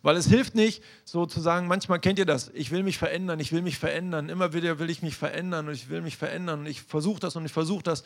Weil 0.03 0.17
es 0.17 0.27
hilft 0.27 0.55
nicht, 0.55 0.83
so 1.07 1.25
zu 1.25 1.41
sagen, 1.41 1.67
manchmal 1.69 2.01
kennt 2.01 2.19
ihr 2.19 2.27
das, 2.27 2.51
ich 2.53 2.71
will 2.71 2.83
mich 2.83 2.99
verändern, 2.99 3.41
ich 3.41 3.51
will 3.51 3.63
mich 3.63 3.79
verändern, 3.79 4.29
immer 4.29 4.53
wieder 4.53 4.79
will 4.79 4.91
ich 4.91 5.01
mich 5.01 5.17
verändern 5.17 5.67
und 5.67 5.73
ich 5.73 5.89
will 5.89 6.03
mich 6.03 6.19
verändern 6.19 6.61
und 6.61 6.67
ich 6.67 6.83
versuche 6.83 7.19
das 7.19 7.35
und 7.35 7.47
ich 7.47 7.53
versuche 7.53 7.83
das. 7.83 8.05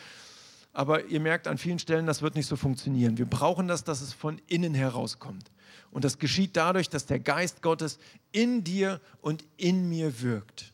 Aber 0.73 1.07
ihr 1.07 1.19
merkt 1.19 1.49
an 1.49 1.59
vielen 1.59 1.81
Stellen, 1.81 2.07
das 2.07 2.23
wird 2.23 2.37
nicht 2.37 2.47
so 2.47 2.55
funktionieren. 2.55 3.19
Wir 3.19 3.27
brauchen 3.27 3.67
das, 3.67 3.83
dass 3.83 4.03
es 4.03 4.13
von 4.13 4.41
innen 4.47 4.73
herauskommt. 4.73 5.51
Und 5.91 6.05
das 6.05 6.21
geschieht 6.21 6.57
dadurch, 6.57 6.89
dass 6.89 7.07
der 7.07 7.19
Geist 7.19 7.61
Gottes 7.61 7.99
in 8.31 8.63
dir 8.63 9.01
und 9.21 9.45
in 9.57 9.89
mir 9.89 10.23
wirkt. 10.23 10.73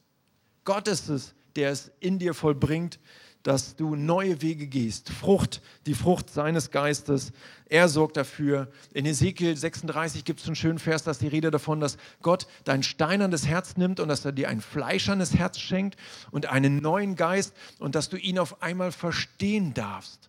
Gott 0.64 0.86
ist 0.86 1.08
es, 1.08 1.34
der 1.56 1.70
es 1.70 1.92
in 1.98 2.18
dir 2.18 2.34
vollbringt, 2.34 2.98
dass 3.46 3.76
du 3.76 3.94
neue 3.94 4.42
Wege 4.42 4.66
gehst. 4.66 5.08
Frucht, 5.08 5.62
die 5.86 5.94
Frucht 5.94 6.30
seines 6.30 6.72
Geistes. 6.72 7.30
Er 7.68 7.88
sorgt 7.88 8.16
dafür. 8.16 8.66
In 8.92 9.06
Ezekiel 9.06 9.56
36 9.56 10.24
gibt 10.24 10.40
es 10.40 10.46
einen 10.46 10.56
schönen 10.56 10.80
Vers, 10.80 11.04
dass 11.04 11.18
die 11.18 11.28
Rede 11.28 11.52
davon, 11.52 11.78
dass 11.78 11.96
Gott 12.22 12.48
dein 12.64 12.82
steinernes 12.82 13.46
Herz 13.46 13.76
nimmt 13.76 14.00
und 14.00 14.08
dass 14.08 14.24
er 14.24 14.32
dir 14.32 14.48
ein 14.48 14.60
fleischernes 14.60 15.36
Herz 15.36 15.60
schenkt 15.60 15.96
und 16.32 16.46
einen 16.46 16.82
neuen 16.82 17.14
Geist 17.14 17.54
und 17.78 17.94
dass 17.94 18.08
du 18.08 18.16
ihn 18.16 18.40
auf 18.40 18.62
einmal 18.62 18.90
verstehen 18.90 19.74
darfst 19.74 20.28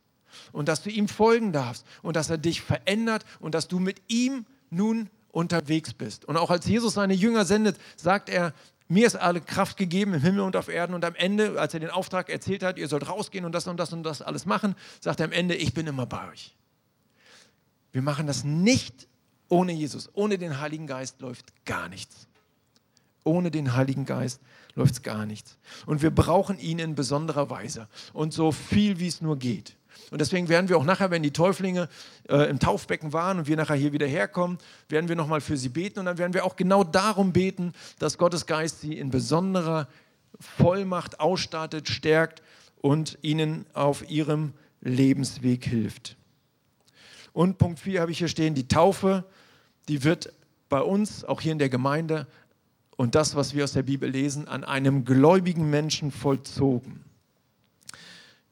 und 0.52 0.68
dass 0.68 0.84
du 0.84 0.92
ihm 0.92 1.08
folgen 1.08 1.52
darfst 1.52 1.88
und 2.04 2.16
dass 2.16 2.30
er 2.30 2.38
dich 2.38 2.62
verändert 2.62 3.26
und 3.40 3.56
dass 3.56 3.68
du 3.68 3.80
mit 3.80 4.00
ihm 4.10 4.46
nun 4.70 5.10
unterwegs 5.32 5.92
bist. 5.92 6.26
Und 6.26 6.38
auch 6.38 6.52
als 6.52 6.68
Jesus 6.68 6.94
seine 6.94 7.16
Jünger 7.16 7.46
sendet, 7.46 7.78
sagt 7.96 8.30
er, 8.30 8.54
mir 8.88 9.06
ist 9.06 9.16
alle 9.16 9.42
Kraft 9.42 9.78
gegeben 9.78 10.14
im 10.14 10.22
Himmel 10.22 10.42
und 10.42 10.56
auf 10.56 10.70
Erden. 10.70 10.94
Und 10.94 11.04
am 11.04 11.16
Ende, 11.16 11.60
als 11.60 11.74
er 11.74 11.80
den 11.80 11.90
Auftrag 11.90 12.30
erzählt 12.30 12.64
hat, 12.64 12.78
ihr 12.78 12.88
sollt 12.88 13.10
rausgehen 13.10 13.46
und 13.46 13.52
das 13.52 13.68
und 13.68 13.78
das 13.78 13.92
und 13.92 14.04
das 14.04 14.22
alles 14.22 14.46
machen, 14.46 14.76
sagt 15.02 15.20
er 15.20 15.26
am 15.26 15.32
Ende, 15.32 15.56
ich 15.56 15.74
bin 15.74 15.88
immer 15.88 16.06
bei 16.06 16.30
euch. 16.30 16.56
Wir 17.92 18.02
machen 18.02 18.28
das 18.28 18.44
nicht 18.44 19.08
ohne 19.50 19.72
Jesus. 19.72 20.10
Ohne 20.14 20.38
den 20.38 20.60
Heiligen 20.60 20.88
Geist 20.88 21.20
läuft 21.22 21.66
gar 21.66 21.90
nichts. 21.90 22.28
Ohne 23.24 23.52
den 23.52 23.76
Heiligen 23.76 24.06
Geist 24.06 24.40
läuft 24.76 25.04
gar 25.04 25.26
nichts. 25.26 25.58
Und 25.86 26.02
wir 26.02 26.12
brauchen 26.12 26.58
ihn 26.60 26.80
in 26.80 26.96
besonderer 26.96 27.50
Weise 27.50 27.88
und 28.14 28.34
so 28.34 28.52
viel, 28.52 29.00
wie 29.00 29.08
es 29.08 29.22
nur 29.22 29.38
geht. 29.38 29.76
Und 30.12 30.22
deswegen 30.22 30.50
werden 30.50 30.70
wir 30.70 30.78
auch 30.78 30.84
nachher, 30.84 31.12
wenn 31.12 31.24
die 31.24 31.32
Täuflinge 31.32 31.90
äh, 32.30 32.50
im 32.50 32.60
Taufbecken 32.60 33.14
waren 33.14 33.40
und 33.40 33.48
wir 33.48 33.58
nachher 33.58 33.76
hier 33.76 33.94
wieder 33.94 34.08
herkommen, 34.08 34.58
werden 34.90 35.10
wir 35.10 35.16
nochmal 35.16 35.42
für 35.42 35.58
sie 35.58 35.70
beten 35.70 36.00
und 36.00 36.06
dann 36.06 36.18
werden 36.18 36.34
wir 36.34 36.46
auch 36.46 36.56
genau 36.56 36.84
darum 36.84 37.34
beten, 37.34 37.74
dass 38.00 38.18
Gottes 38.18 38.46
Geist 38.46 38.82
sie 38.82 38.98
in 38.98 39.10
besonderer 39.10 39.88
Vollmacht 40.40 41.20
ausstattet, 41.20 41.90
stärkt 41.90 42.42
und 42.82 43.18
ihnen 43.22 43.66
auf 43.74 44.10
ihrem 44.10 44.54
Lebensweg 44.82 45.66
hilft. 45.66 46.16
Und 47.34 47.58
Punkt 47.58 47.80
4 47.80 48.02
habe 48.02 48.12
ich 48.12 48.18
hier 48.20 48.28
stehen, 48.28 48.56
die 48.56 48.68
Taufe, 48.68 49.24
die 49.88 50.04
wird 50.04 50.34
bei 50.70 50.82
uns, 50.82 51.24
auch 51.24 51.42
hier 51.42 51.52
in 51.52 51.60
der 51.60 51.70
Gemeinde, 51.70 52.28
und 52.96 53.14
das, 53.14 53.36
was 53.36 53.54
wir 53.54 53.64
aus 53.64 53.74
der 53.74 53.84
Bibel 53.84 54.10
lesen, 54.10 54.48
an 54.48 54.64
einem 54.64 55.06
gläubigen 55.06 55.70
Menschen 55.70 56.12
vollzogen. 56.12 57.04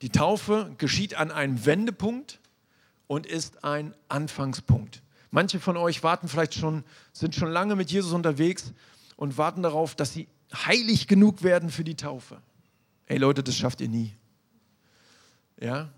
Die 0.02 0.10
Taufe 0.10 0.74
geschieht 0.78 1.14
an 1.14 1.30
einem 1.30 1.64
Wendepunkt 1.64 2.40
und 3.06 3.26
ist 3.26 3.64
ein 3.64 3.94
Anfangspunkt. 4.08 5.02
Manche 5.30 5.60
von 5.60 5.76
euch 5.76 6.02
warten 6.02 6.28
vielleicht 6.28 6.54
schon, 6.54 6.84
sind 7.12 7.34
schon 7.34 7.50
lange 7.50 7.76
mit 7.76 7.90
Jesus 7.90 8.12
unterwegs 8.12 8.72
und 9.16 9.38
warten 9.38 9.62
darauf, 9.62 9.94
dass 9.94 10.12
sie 10.12 10.28
heilig 10.54 11.08
genug 11.08 11.42
werden 11.42 11.70
für 11.70 11.84
die 11.84 11.96
Taufe. 11.96 12.40
Ey 13.06 13.18
Leute, 13.18 13.42
das 13.42 13.56
schafft 13.56 13.80
ihr 13.80 13.88
nie. 13.88 14.14
Ja? 15.60 15.90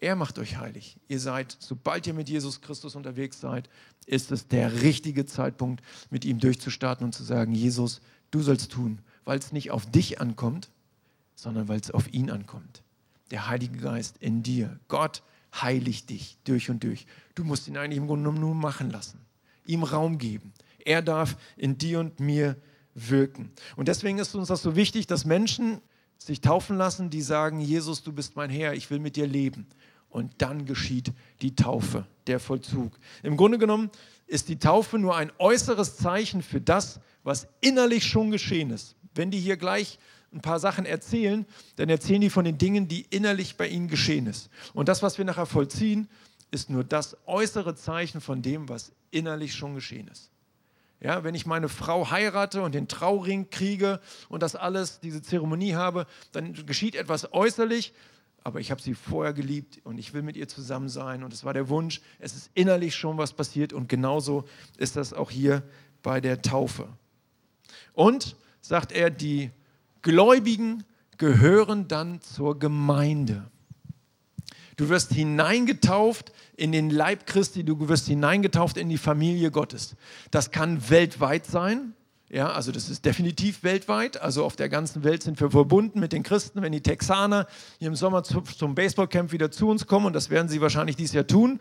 Er 0.00 0.16
macht 0.16 0.38
euch 0.38 0.58
heilig. 0.58 0.98
Ihr 1.08 1.18
seid, 1.18 1.56
sobald 1.60 2.06
ihr 2.06 2.14
mit 2.14 2.28
Jesus 2.28 2.60
Christus 2.60 2.94
unterwegs 2.94 3.40
seid, 3.40 3.68
ist 4.06 4.32
es 4.32 4.48
der 4.48 4.82
richtige 4.82 5.24
Zeitpunkt, 5.24 5.82
mit 6.10 6.24
ihm 6.24 6.38
durchzustarten 6.38 7.06
und 7.06 7.14
zu 7.14 7.24
sagen, 7.24 7.54
Jesus, 7.54 8.00
du 8.30 8.42
sollst 8.42 8.70
tun, 8.70 8.98
weil 9.24 9.38
es 9.38 9.52
nicht 9.52 9.70
auf 9.70 9.90
dich 9.90 10.20
ankommt, 10.20 10.68
sondern 11.34 11.68
weil 11.68 11.80
es 11.80 11.90
auf 11.90 12.12
ihn 12.12 12.30
ankommt. 12.30 12.83
Der 13.30 13.48
Heilige 13.48 13.78
Geist 13.78 14.16
in 14.18 14.42
dir. 14.42 14.78
Gott 14.88 15.22
heiligt 15.60 16.10
dich 16.10 16.38
durch 16.44 16.70
und 16.70 16.82
durch. 16.84 17.06
Du 17.34 17.44
musst 17.44 17.68
ihn 17.68 17.76
eigentlich 17.76 17.98
im 17.98 18.06
Grunde 18.06 18.24
genommen 18.24 18.40
nur 18.40 18.54
machen 18.54 18.90
lassen. 18.90 19.20
Ihm 19.66 19.82
Raum 19.82 20.18
geben. 20.18 20.52
Er 20.84 21.02
darf 21.02 21.36
in 21.56 21.78
dir 21.78 22.00
und 22.00 22.20
mir 22.20 22.56
wirken. 22.94 23.50
Und 23.76 23.88
deswegen 23.88 24.18
ist 24.18 24.34
uns 24.34 24.48
das 24.48 24.62
so 24.62 24.76
wichtig, 24.76 25.06
dass 25.06 25.24
Menschen 25.24 25.80
sich 26.18 26.40
taufen 26.40 26.76
lassen, 26.76 27.10
die 27.10 27.22
sagen, 27.22 27.60
Jesus, 27.60 28.02
du 28.02 28.12
bist 28.12 28.36
mein 28.36 28.50
Herr, 28.50 28.74
ich 28.74 28.90
will 28.90 28.98
mit 28.98 29.16
dir 29.16 29.26
leben. 29.26 29.66
Und 30.08 30.32
dann 30.38 30.64
geschieht 30.64 31.12
die 31.42 31.56
Taufe, 31.56 32.06
der 32.28 32.38
Vollzug. 32.38 32.98
Im 33.22 33.36
Grunde 33.36 33.58
genommen 33.58 33.90
ist 34.26 34.48
die 34.48 34.58
Taufe 34.58 34.98
nur 34.98 35.16
ein 35.16 35.32
äußeres 35.38 35.96
Zeichen 35.96 36.40
für 36.42 36.60
das, 36.60 37.00
was 37.24 37.48
innerlich 37.60 38.04
schon 38.04 38.30
geschehen 38.30 38.70
ist. 38.70 38.94
Wenn 39.14 39.30
die 39.30 39.40
hier 39.40 39.56
gleich 39.56 39.98
ein 40.34 40.40
paar 40.40 40.58
Sachen 40.58 40.84
erzählen, 40.84 41.46
dann 41.76 41.88
erzählen 41.88 42.20
die 42.20 42.30
von 42.30 42.44
den 42.44 42.58
Dingen, 42.58 42.88
die 42.88 43.06
innerlich 43.10 43.56
bei 43.56 43.68
ihnen 43.68 43.88
geschehen 43.88 44.26
ist. 44.26 44.50
Und 44.74 44.88
das, 44.88 45.02
was 45.02 45.16
wir 45.18 45.24
nachher 45.24 45.46
vollziehen, 45.46 46.08
ist 46.50 46.70
nur 46.70 46.84
das 46.84 47.16
äußere 47.26 47.74
Zeichen 47.74 48.20
von 48.20 48.42
dem, 48.42 48.68
was 48.68 48.92
innerlich 49.10 49.54
schon 49.54 49.74
geschehen 49.74 50.08
ist. 50.08 50.30
Ja, 51.00 51.22
wenn 51.24 51.34
ich 51.34 51.46
meine 51.46 51.68
Frau 51.68 52.10
heirate 52.10 52.62
und 52.62 52.74
den 52.74 52.88
Trauring 52.88 53.50
kriege 53.50 54.00
und 54.28 54.42
das 54.42 54.56
alles, 54.56 55.00
diese 55.00 55.22
Zeremonie 55.22 55.74
habe, 55.74 56.06
dann 56.32 56.54
geschieht 56.66 56.94
etwas 56.94 57.32
äußerlich, 57.32 57.92
aber 58.42 58.60
ich 58.60 58.70
habe 58.70 58.80
sie 58.80 58.94
vorher 58.94 59.32
geliebt 59.32 59.80
und 59.84 59.98
ich 59.98 60.14
will 60.14 60.22
mit 60.22 60.36
ihr 60.36 60.48
zusammen 60.48 60.88
sein 60.88 61.22
und 61.22 61.32
es 61.32 61.44
war 61.44 61.52
der 61.52 61.68
Wunsch, 61.68 62.00
es 62.20 62.34
ist 62.34 62.50
innerlich 62.54 62.94
schon 62.94 63.18
was 63.18 63.32
passiert 63.32 63.72
und 63.72 63.88
genauso 63.88 64.44
ist 64.78 64.96
das 64.96 65.12
auch 65.12 65.30
hier 65.30 65.62
bei 66.02 66.20
der 66.20 66.40
Taufe. 66.42 66.88
Und, 67.92 68.36
sagt 68.60 68.92
er, 68.92 69.10
die 69.10 69.50
Gläubigen 70.04 70.84
gehören 71.18 71.88
dann 71.88 72.20
zur 72.20 72.58
Gemeinde. 72.60 73.50
Du 74.76 74.88
wirst 74.88 75.12
hineingetauft 75.12 76.32
in 76.56 76.70
den 76.70 76.90
Leib 76.90 77.26
Christi, 77.26 77.64
du 77.64 77.88
wirst 77.88 78.06
hineingetauft 78.06 78.76
in 78.76 78.88
die 78.88 78.98
Familie 78.98 79.50
Gottes. 79.50 79.96
Das 80.30 80.52
kann 80.52 80.88
weltweit 80.90 81.46
sein, 81.46 81.94
ja, 82.30 82.50
also 82.50 82.72
das 82.72 82.90
ist 82.90 83.04
definitiv 83.04 83.62
weltweit. 83.62 84.20
Also 84.20 84.44
auf 84.44 84.56
der 84.56 84.68
ganzen 84.68 85.04
Welt 85.04 85.22
sind 85.22 85.40
wir 85.40 85.50
verbunden 85.50 86.00
mit 86.00 86.12
den 86.12 86.22
Christen. 86.22 86.62
Wenn 86.62 86.72
die 86.72 86.82
Texaner 86.82 87.46
hier 87.78 87.88
im 87.88 87.94
Sommer 87.94 88.24
zum 88.24 88.74
Baseballcamp 88.74 89.30
wieder 89.32 89.50
zu 89.50 89.68
uns 89.68 89.86
kommen, 89.86 90.06
und 90.06 90.14
das 90.14 90.30
werden 90.30 90.48
sie 90.48 90.60
wahrscheinlich 90.60 90.96
dieses 90.96 91.14
Jahr 91.14 91.26
tun, 91.26 91.60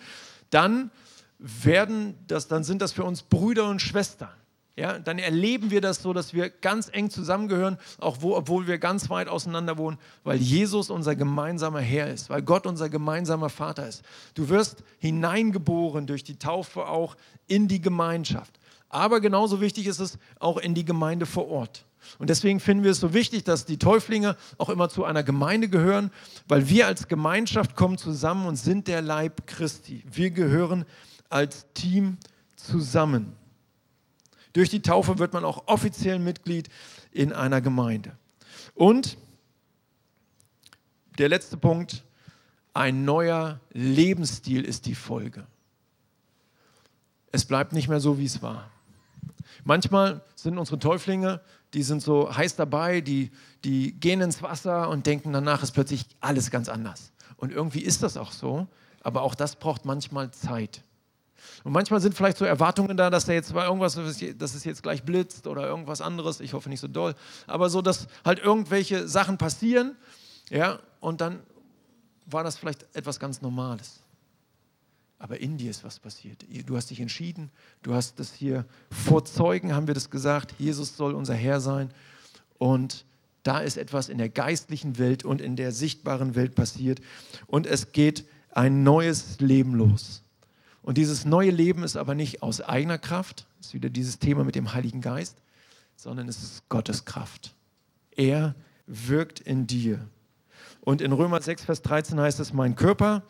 dann 0.50 0.90
werden 1.38 2.16
das, 2.28 2.48
dann 2.48 2.64
sind 2.64 2.82
das 2.82 2.92
für 2.92 3.04
uns 3.04 3.22
Brüder 3.22 3.70
und 3.70 3.82
Schwestern 3.82 4.34
ja, 4.76 4.98
dann 4.98 5.20
erleben 5.20 5.70
wir 5.70 5.82
das 5.82 6.02
so, 6.02 6.14
dass 6.14 6.34
wir 6.34 6.50
ganz 6.50 6.90
eng 6.92 7.12
zusammengehören, 7.12 7.78
auch 8.00 8.18
wo, 8.22 8.36
obwohl 8.36 8.66
wir 8.66 8.80
ganz 8.80 9.10
weit 9.12 9.28
auseinander 9.28 9.78
wohnen, 9.78 10.00
weil 10.24 10.38
Jesus 10.38 10.90
unser 10.90 11.16
gemeinsamer 11.16 11.80
Herr 11.80 12.12
ist, 12.12 12.32
weil 12.32 12.42
Gott 12.42 12.66
unser 12.66 12.90
gemeinsamer 12.90 13.50
Vater 13.50 13.88
ist. 13.88 14.02
Du 14.34 14.50
wirst 14.50 14.84
hineingeboren 14.98 16.08
durch 16.08 16.24
die 16.24 16.40
Taufe 16.40 16.88
auch 16.88 17.16
in 17.48 17.68
die 17.68 17.82
Gemeinschaft. 17.82 18.60
Aber 18.90 19.22
genauso 19.22 19.62
wichtig 19.62 19.86
ist 19.86 20.00
es 20.00 20.18
auch 20.40 20.58
in 20.58 20.74
die 20.74 20.86
Gemeinde 20.86 21.28
vor 21.28 21.50
Ort. 21.50 21.86
Und 22.18 22.30
deswegen 22.30 22.60
finden 22.60 22.84
wir 22.84 22.92
es 22.92 23.00
so 23.00 23.14
wichtig, 23.14 23.44
dass 23.44 23.66
die 23.66 23.78
Täuflinge 23.78 24.36
auch 24.58 24.70
immer 24.70 24.90
zu 24.90 25.06
einer 25.06 25.24
Gemeinde 25.24 25.70
gehören, 25.70 26.12
weil 26.48 26.68
wir 26.68 26.88
als 26.88 27.08
Gemeinschaft 27.08 27.76
kommen 27.76 27.98
zusammen 27.98 28.48
und 28.48 28.56
sind 28.56 28.88
der 28.88 29.02
Leib 29.02 29.48
Christi. 29.48 30.04
Wir 30.12 30.32
gehören 30.32 30.86
als 31.30 31.66
Team 31.74 32.18
zusammen. 32.56 33.36
Durch 34.54 34.70
die 34.70 34.82
Taufe 34.82 35.20
wird 35.20 35.34
man 35.34 35.44
auch 35.46 35.68
offiziell 35.68 36.20
Mitglied 36.20 36.70
in 37.12 37.34
einer 37.34 37.62
Gemeinde. 37.62 38.16
Und 38.76 39.18
der 41.18 41.30
letzte 41.30 41.58
Punkt, 41.58 42.04
ein 42.74 43.06
neuer 43.06 43.60
Lebensstil 43.72 44.64
ist 44.64 44.86
die 44.86 44.96
Folge. 44.96 45.46
Es 47.32 47.46
bleibt 47.46 47.74
nicht 47.74 47.88
mehr 47.88 48.00
so, 48.00 48.18
wie 48.18 48.26
es 48.26 48.42
war. 48.42 48.70
Manchmal 49.64 50.22
sind 50.36 50.58
unsere 50.58 50.80
Täuflinge, 50.80 51.42
die 51.74 51.84
sind 51.84 52.02
so 52.02 52.36
heiß 52.36 52.56
dabei, 52.56 53.02
die, 53.02 53.32
die 53.64 53.94
gehen 53.94 54.22
ins 54.22 54.42
Wasser 54.42 54.90
und 54.90 55.06
denken 55.06 55.34
danach 55.34 55.64
ist 55.64 55.72
plötzlich 55.72 56.06
alles 56.20 56.52
ganz 56.52 56.70
anders. 56.70 57.12
Und 57.38 57.52
irgendwie 57.52 57.82
ist 57.82 58.04
das 58.04 58.18
auch 58.18 58.32
so, 58.32 58.68
aber 59.02 59.22
auch 59.22 59.36
das 59.36 59.56
braucht 59.56 59.86
manchmal 59.86 60.32
Zeit. 60.32 60.84
Und 61.64 61.72
manchmal 61.72 62.02
sind 62.02 62.16
vielleicht 62.16 62.38
so 62.38 62.46
Erwartungen 62.46 62.98
da, 62.98 63.10
dass 63.10 63.26
da 63.26 63.34
jetzt 63.34 63.52
irgendwas, 63.52 63.96
dass 63.96 64.56
es 64.56 64.64
jetzt 64.64 64.84
gleich 64.84 65.04
blitzt 65.04 65.48
oder 65.48 65.68
irgendwas 65.68 66.02
anderes. 66.02 66.40
Ich 66.40 66.54
hoffe 66.54 66.70
nicht 66.70 66.80
so 66.80 66.88
doll. 66.88 67.16
Aber 67.48 67.70
so, 67.70 67.82
dass 67.82 68.08
halt 68.26 68.40
irgendwelche 68.40 69.08
Sachen 69.08 69.38
passieren. 69.38 69.96
Ja, 70.50 70.80
und 71.00 71.22
dann 71.22 71.40
war 72.26 72.44
das 72.44 72.58
vielleicht 72.58 72.86
etwas 72.96 73.20
ganz 73.20 73.42
Normales. 73.42 74.00
Aber 75.20 75.40
in 75.40 75.58
dir 75.58 75.72
ist 75.72 75.84
was 75.86 76.00
passiert. 76.00 76.44
Du 76.66 76.76
hast 76.76 76.90
dich 76.90 77.00
entschieden, 77.00 77.50
du 77.82 77.94
hast 77.94 78.20
das 78.20 78.34
hier 78.34 78.66
vor 78.92 79.24
Zeugen, 79.24 79.74
haben 79.74 79.88
wir 79.88 79.94
das 79.94 80.10
gesagt, 80.10 80.56
Jesus 80.60 80.98
soll 80.98 81.14
unser 81.14 81.34
Herr 81.34 81.62
sein. 81.62 81.94
Und 82.58 83.06
da 83.44 83.60
ist 83.60 83.78
etwas 83.78 84.10
in 84.10 84.18
der 84.18 84.30
geistlichen 84.30 84.98
Welt 84.98 85.24
und 85.24 85.40
in 85.40 85.56
der 85.56 85.72
sichtbaren 85.72 86.36
Welt 86.36 86.56
passiert. 86.56 87.02
Und 87.48 87.68
es 87.68 87.92
geht 87.94 88.26
ein 88.52 88.84
neues 88.84 89.40
Leben 89.40 89.76
los. 89.76 90.23
Und 90.84 90.98
dieses 90.98 91.24
neue 91.26 91.50
Leben 91.50 91.84
ist 91.84 91.96
aber 91.96 92.14
nicht 92.14 92.44
aus 92.44 92.62
eigener 92.62 92.98
Kraft, 92.98 93.48
ist 93.62 93.74
wieder 93.74 93.90
dieses 93.90 94.20
Thema 94.20 94.44
mit 94.44 94.56
dem 94.56 94.74
Heiligen 94.74 95.02
Geist, 95.02 95.38
sondern 95.96 96.28
es 96.28 96.44
ist 96.44 96.70
Gottes 96.70 97.06
Kraft. 97.06 97.56
Er 98.16 98.54
wirkt 98.86 99.40
in 99.40 99.66
dir. 99.66 100.08
Und 100.82 101.02
in 101.02 101.14
Römer 101.14 101.42
6, 101.42 101.64
Vers 101.64 101.82
13 101.82 102.20
heißt 102.20 102.42
es, 102.42 102.52
mein 102.52 102.76
Körper, 102.76 103.24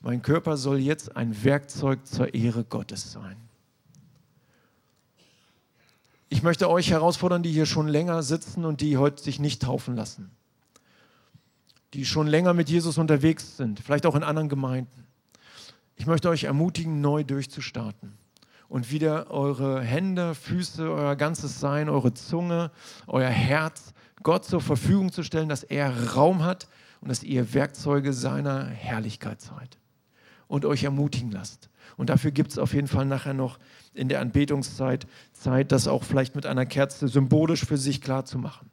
mein 0.00 0.22
Körper 0.22 0.56
soll 0.56 0.78
jetzt 0.78 1.14
ein 1.14 1.44
Werkzeug 1.44 2.06
zur 2.06 2.32
Ehre 2.32 2.64
Gottes 2.64 3.12
sein. 3.12 3.36
Ich 6.30 6.42
möchte 6.42 6.70
euch 6.70 6.90
herausfordern, 6.90 7.42
die 7.42 7.52
hier 7.52 7.66
schon 7.66 7.88
länger 7.88 8.22
sitzen 8.22 8.64
und 8.64 8.80
die 8.80 8.96
heute 8.96 9.22
sich 9.22 9.38
nicht 9.38 9.60
taufen 9.60 9.96
lassen. 9.96 10.30
Die 11.92 12.06
schon 12.06 12.26
länger 12.26 12.54
mit 12.54 12.70
Jesus 12.70 12.96
unterwegs 12.96 13.58
sind, 13.58 13.80
vielleicht 13.80 14.06
auch 14.06 14.14
in 14.14 14.22
anderen 14.22 14.48
Gemeinden. 14.48 15.09
Ich 16.00 16.06
möchte 16.06 16.30
euch 16.30 16.44
ermutigen, 16.44 17.02
neu 17.02 17.24
durchzustarten 17.24 18.14
und 18.70 18.90
wieder 18.90 19.30
eure 19.30 19.82
Hände, 19.82 20.34
Füße, 20.34 20.90
euer 20.90 21.14
ganzes 21.14 21.60
Sein, 21.60 21.90
eure 21.90 22.14
Zunge, 22.14 22.70
euer 23.06 23.28
Herz 23.28 23.92
Gott 24.22 24.46
zur 24.46 24.62
Verfügung 24.62 25.12
zu 25.12 25.22
stellen, 25.22 25.50
dass 25.50 25.62
er 25.62 26.14
Raum 26.14 26.42
hat 26.42 26.68
und 27.02 27.10
dass 27.10 27.22
ihr 27.22 27.52
Werkzeuge 27.52 28.14
seiner 28.14 28.64
Herrlichkeit 28.64 29.42
seid 29.42 29.76
und 30.48 30.64
euch 30.64 30.84
ermutigen 30.84 31.32
lasst. 31.32 31.68
Und 31.98 32.08
dafür 32.08 32.30
gibt 32.30 32.52
es 32.52 32.56
auf 32.58 32.72
jeden 32.72 32.88
Fall 32.88 33.04
nachher 33.04 33.34
noch 33.34 33.58
in 33.92 34.08
der 34.08 34.22
Anbetungszeit 34.22 35.06
Zeit, 35.34 35.70
das 35.70 35.86
auch 35.86 36.04
vielleicht 36.04 36.34
mit 36.34 36.46
einer 36.46 36.64
Kerze 36.64 37.08
symbolisch 37.08 37.66
für 37.66 37.76
sich 37.76 38.00
klar 38.00 38.24
zu 38.24 38.38
machen. 38.38 38.66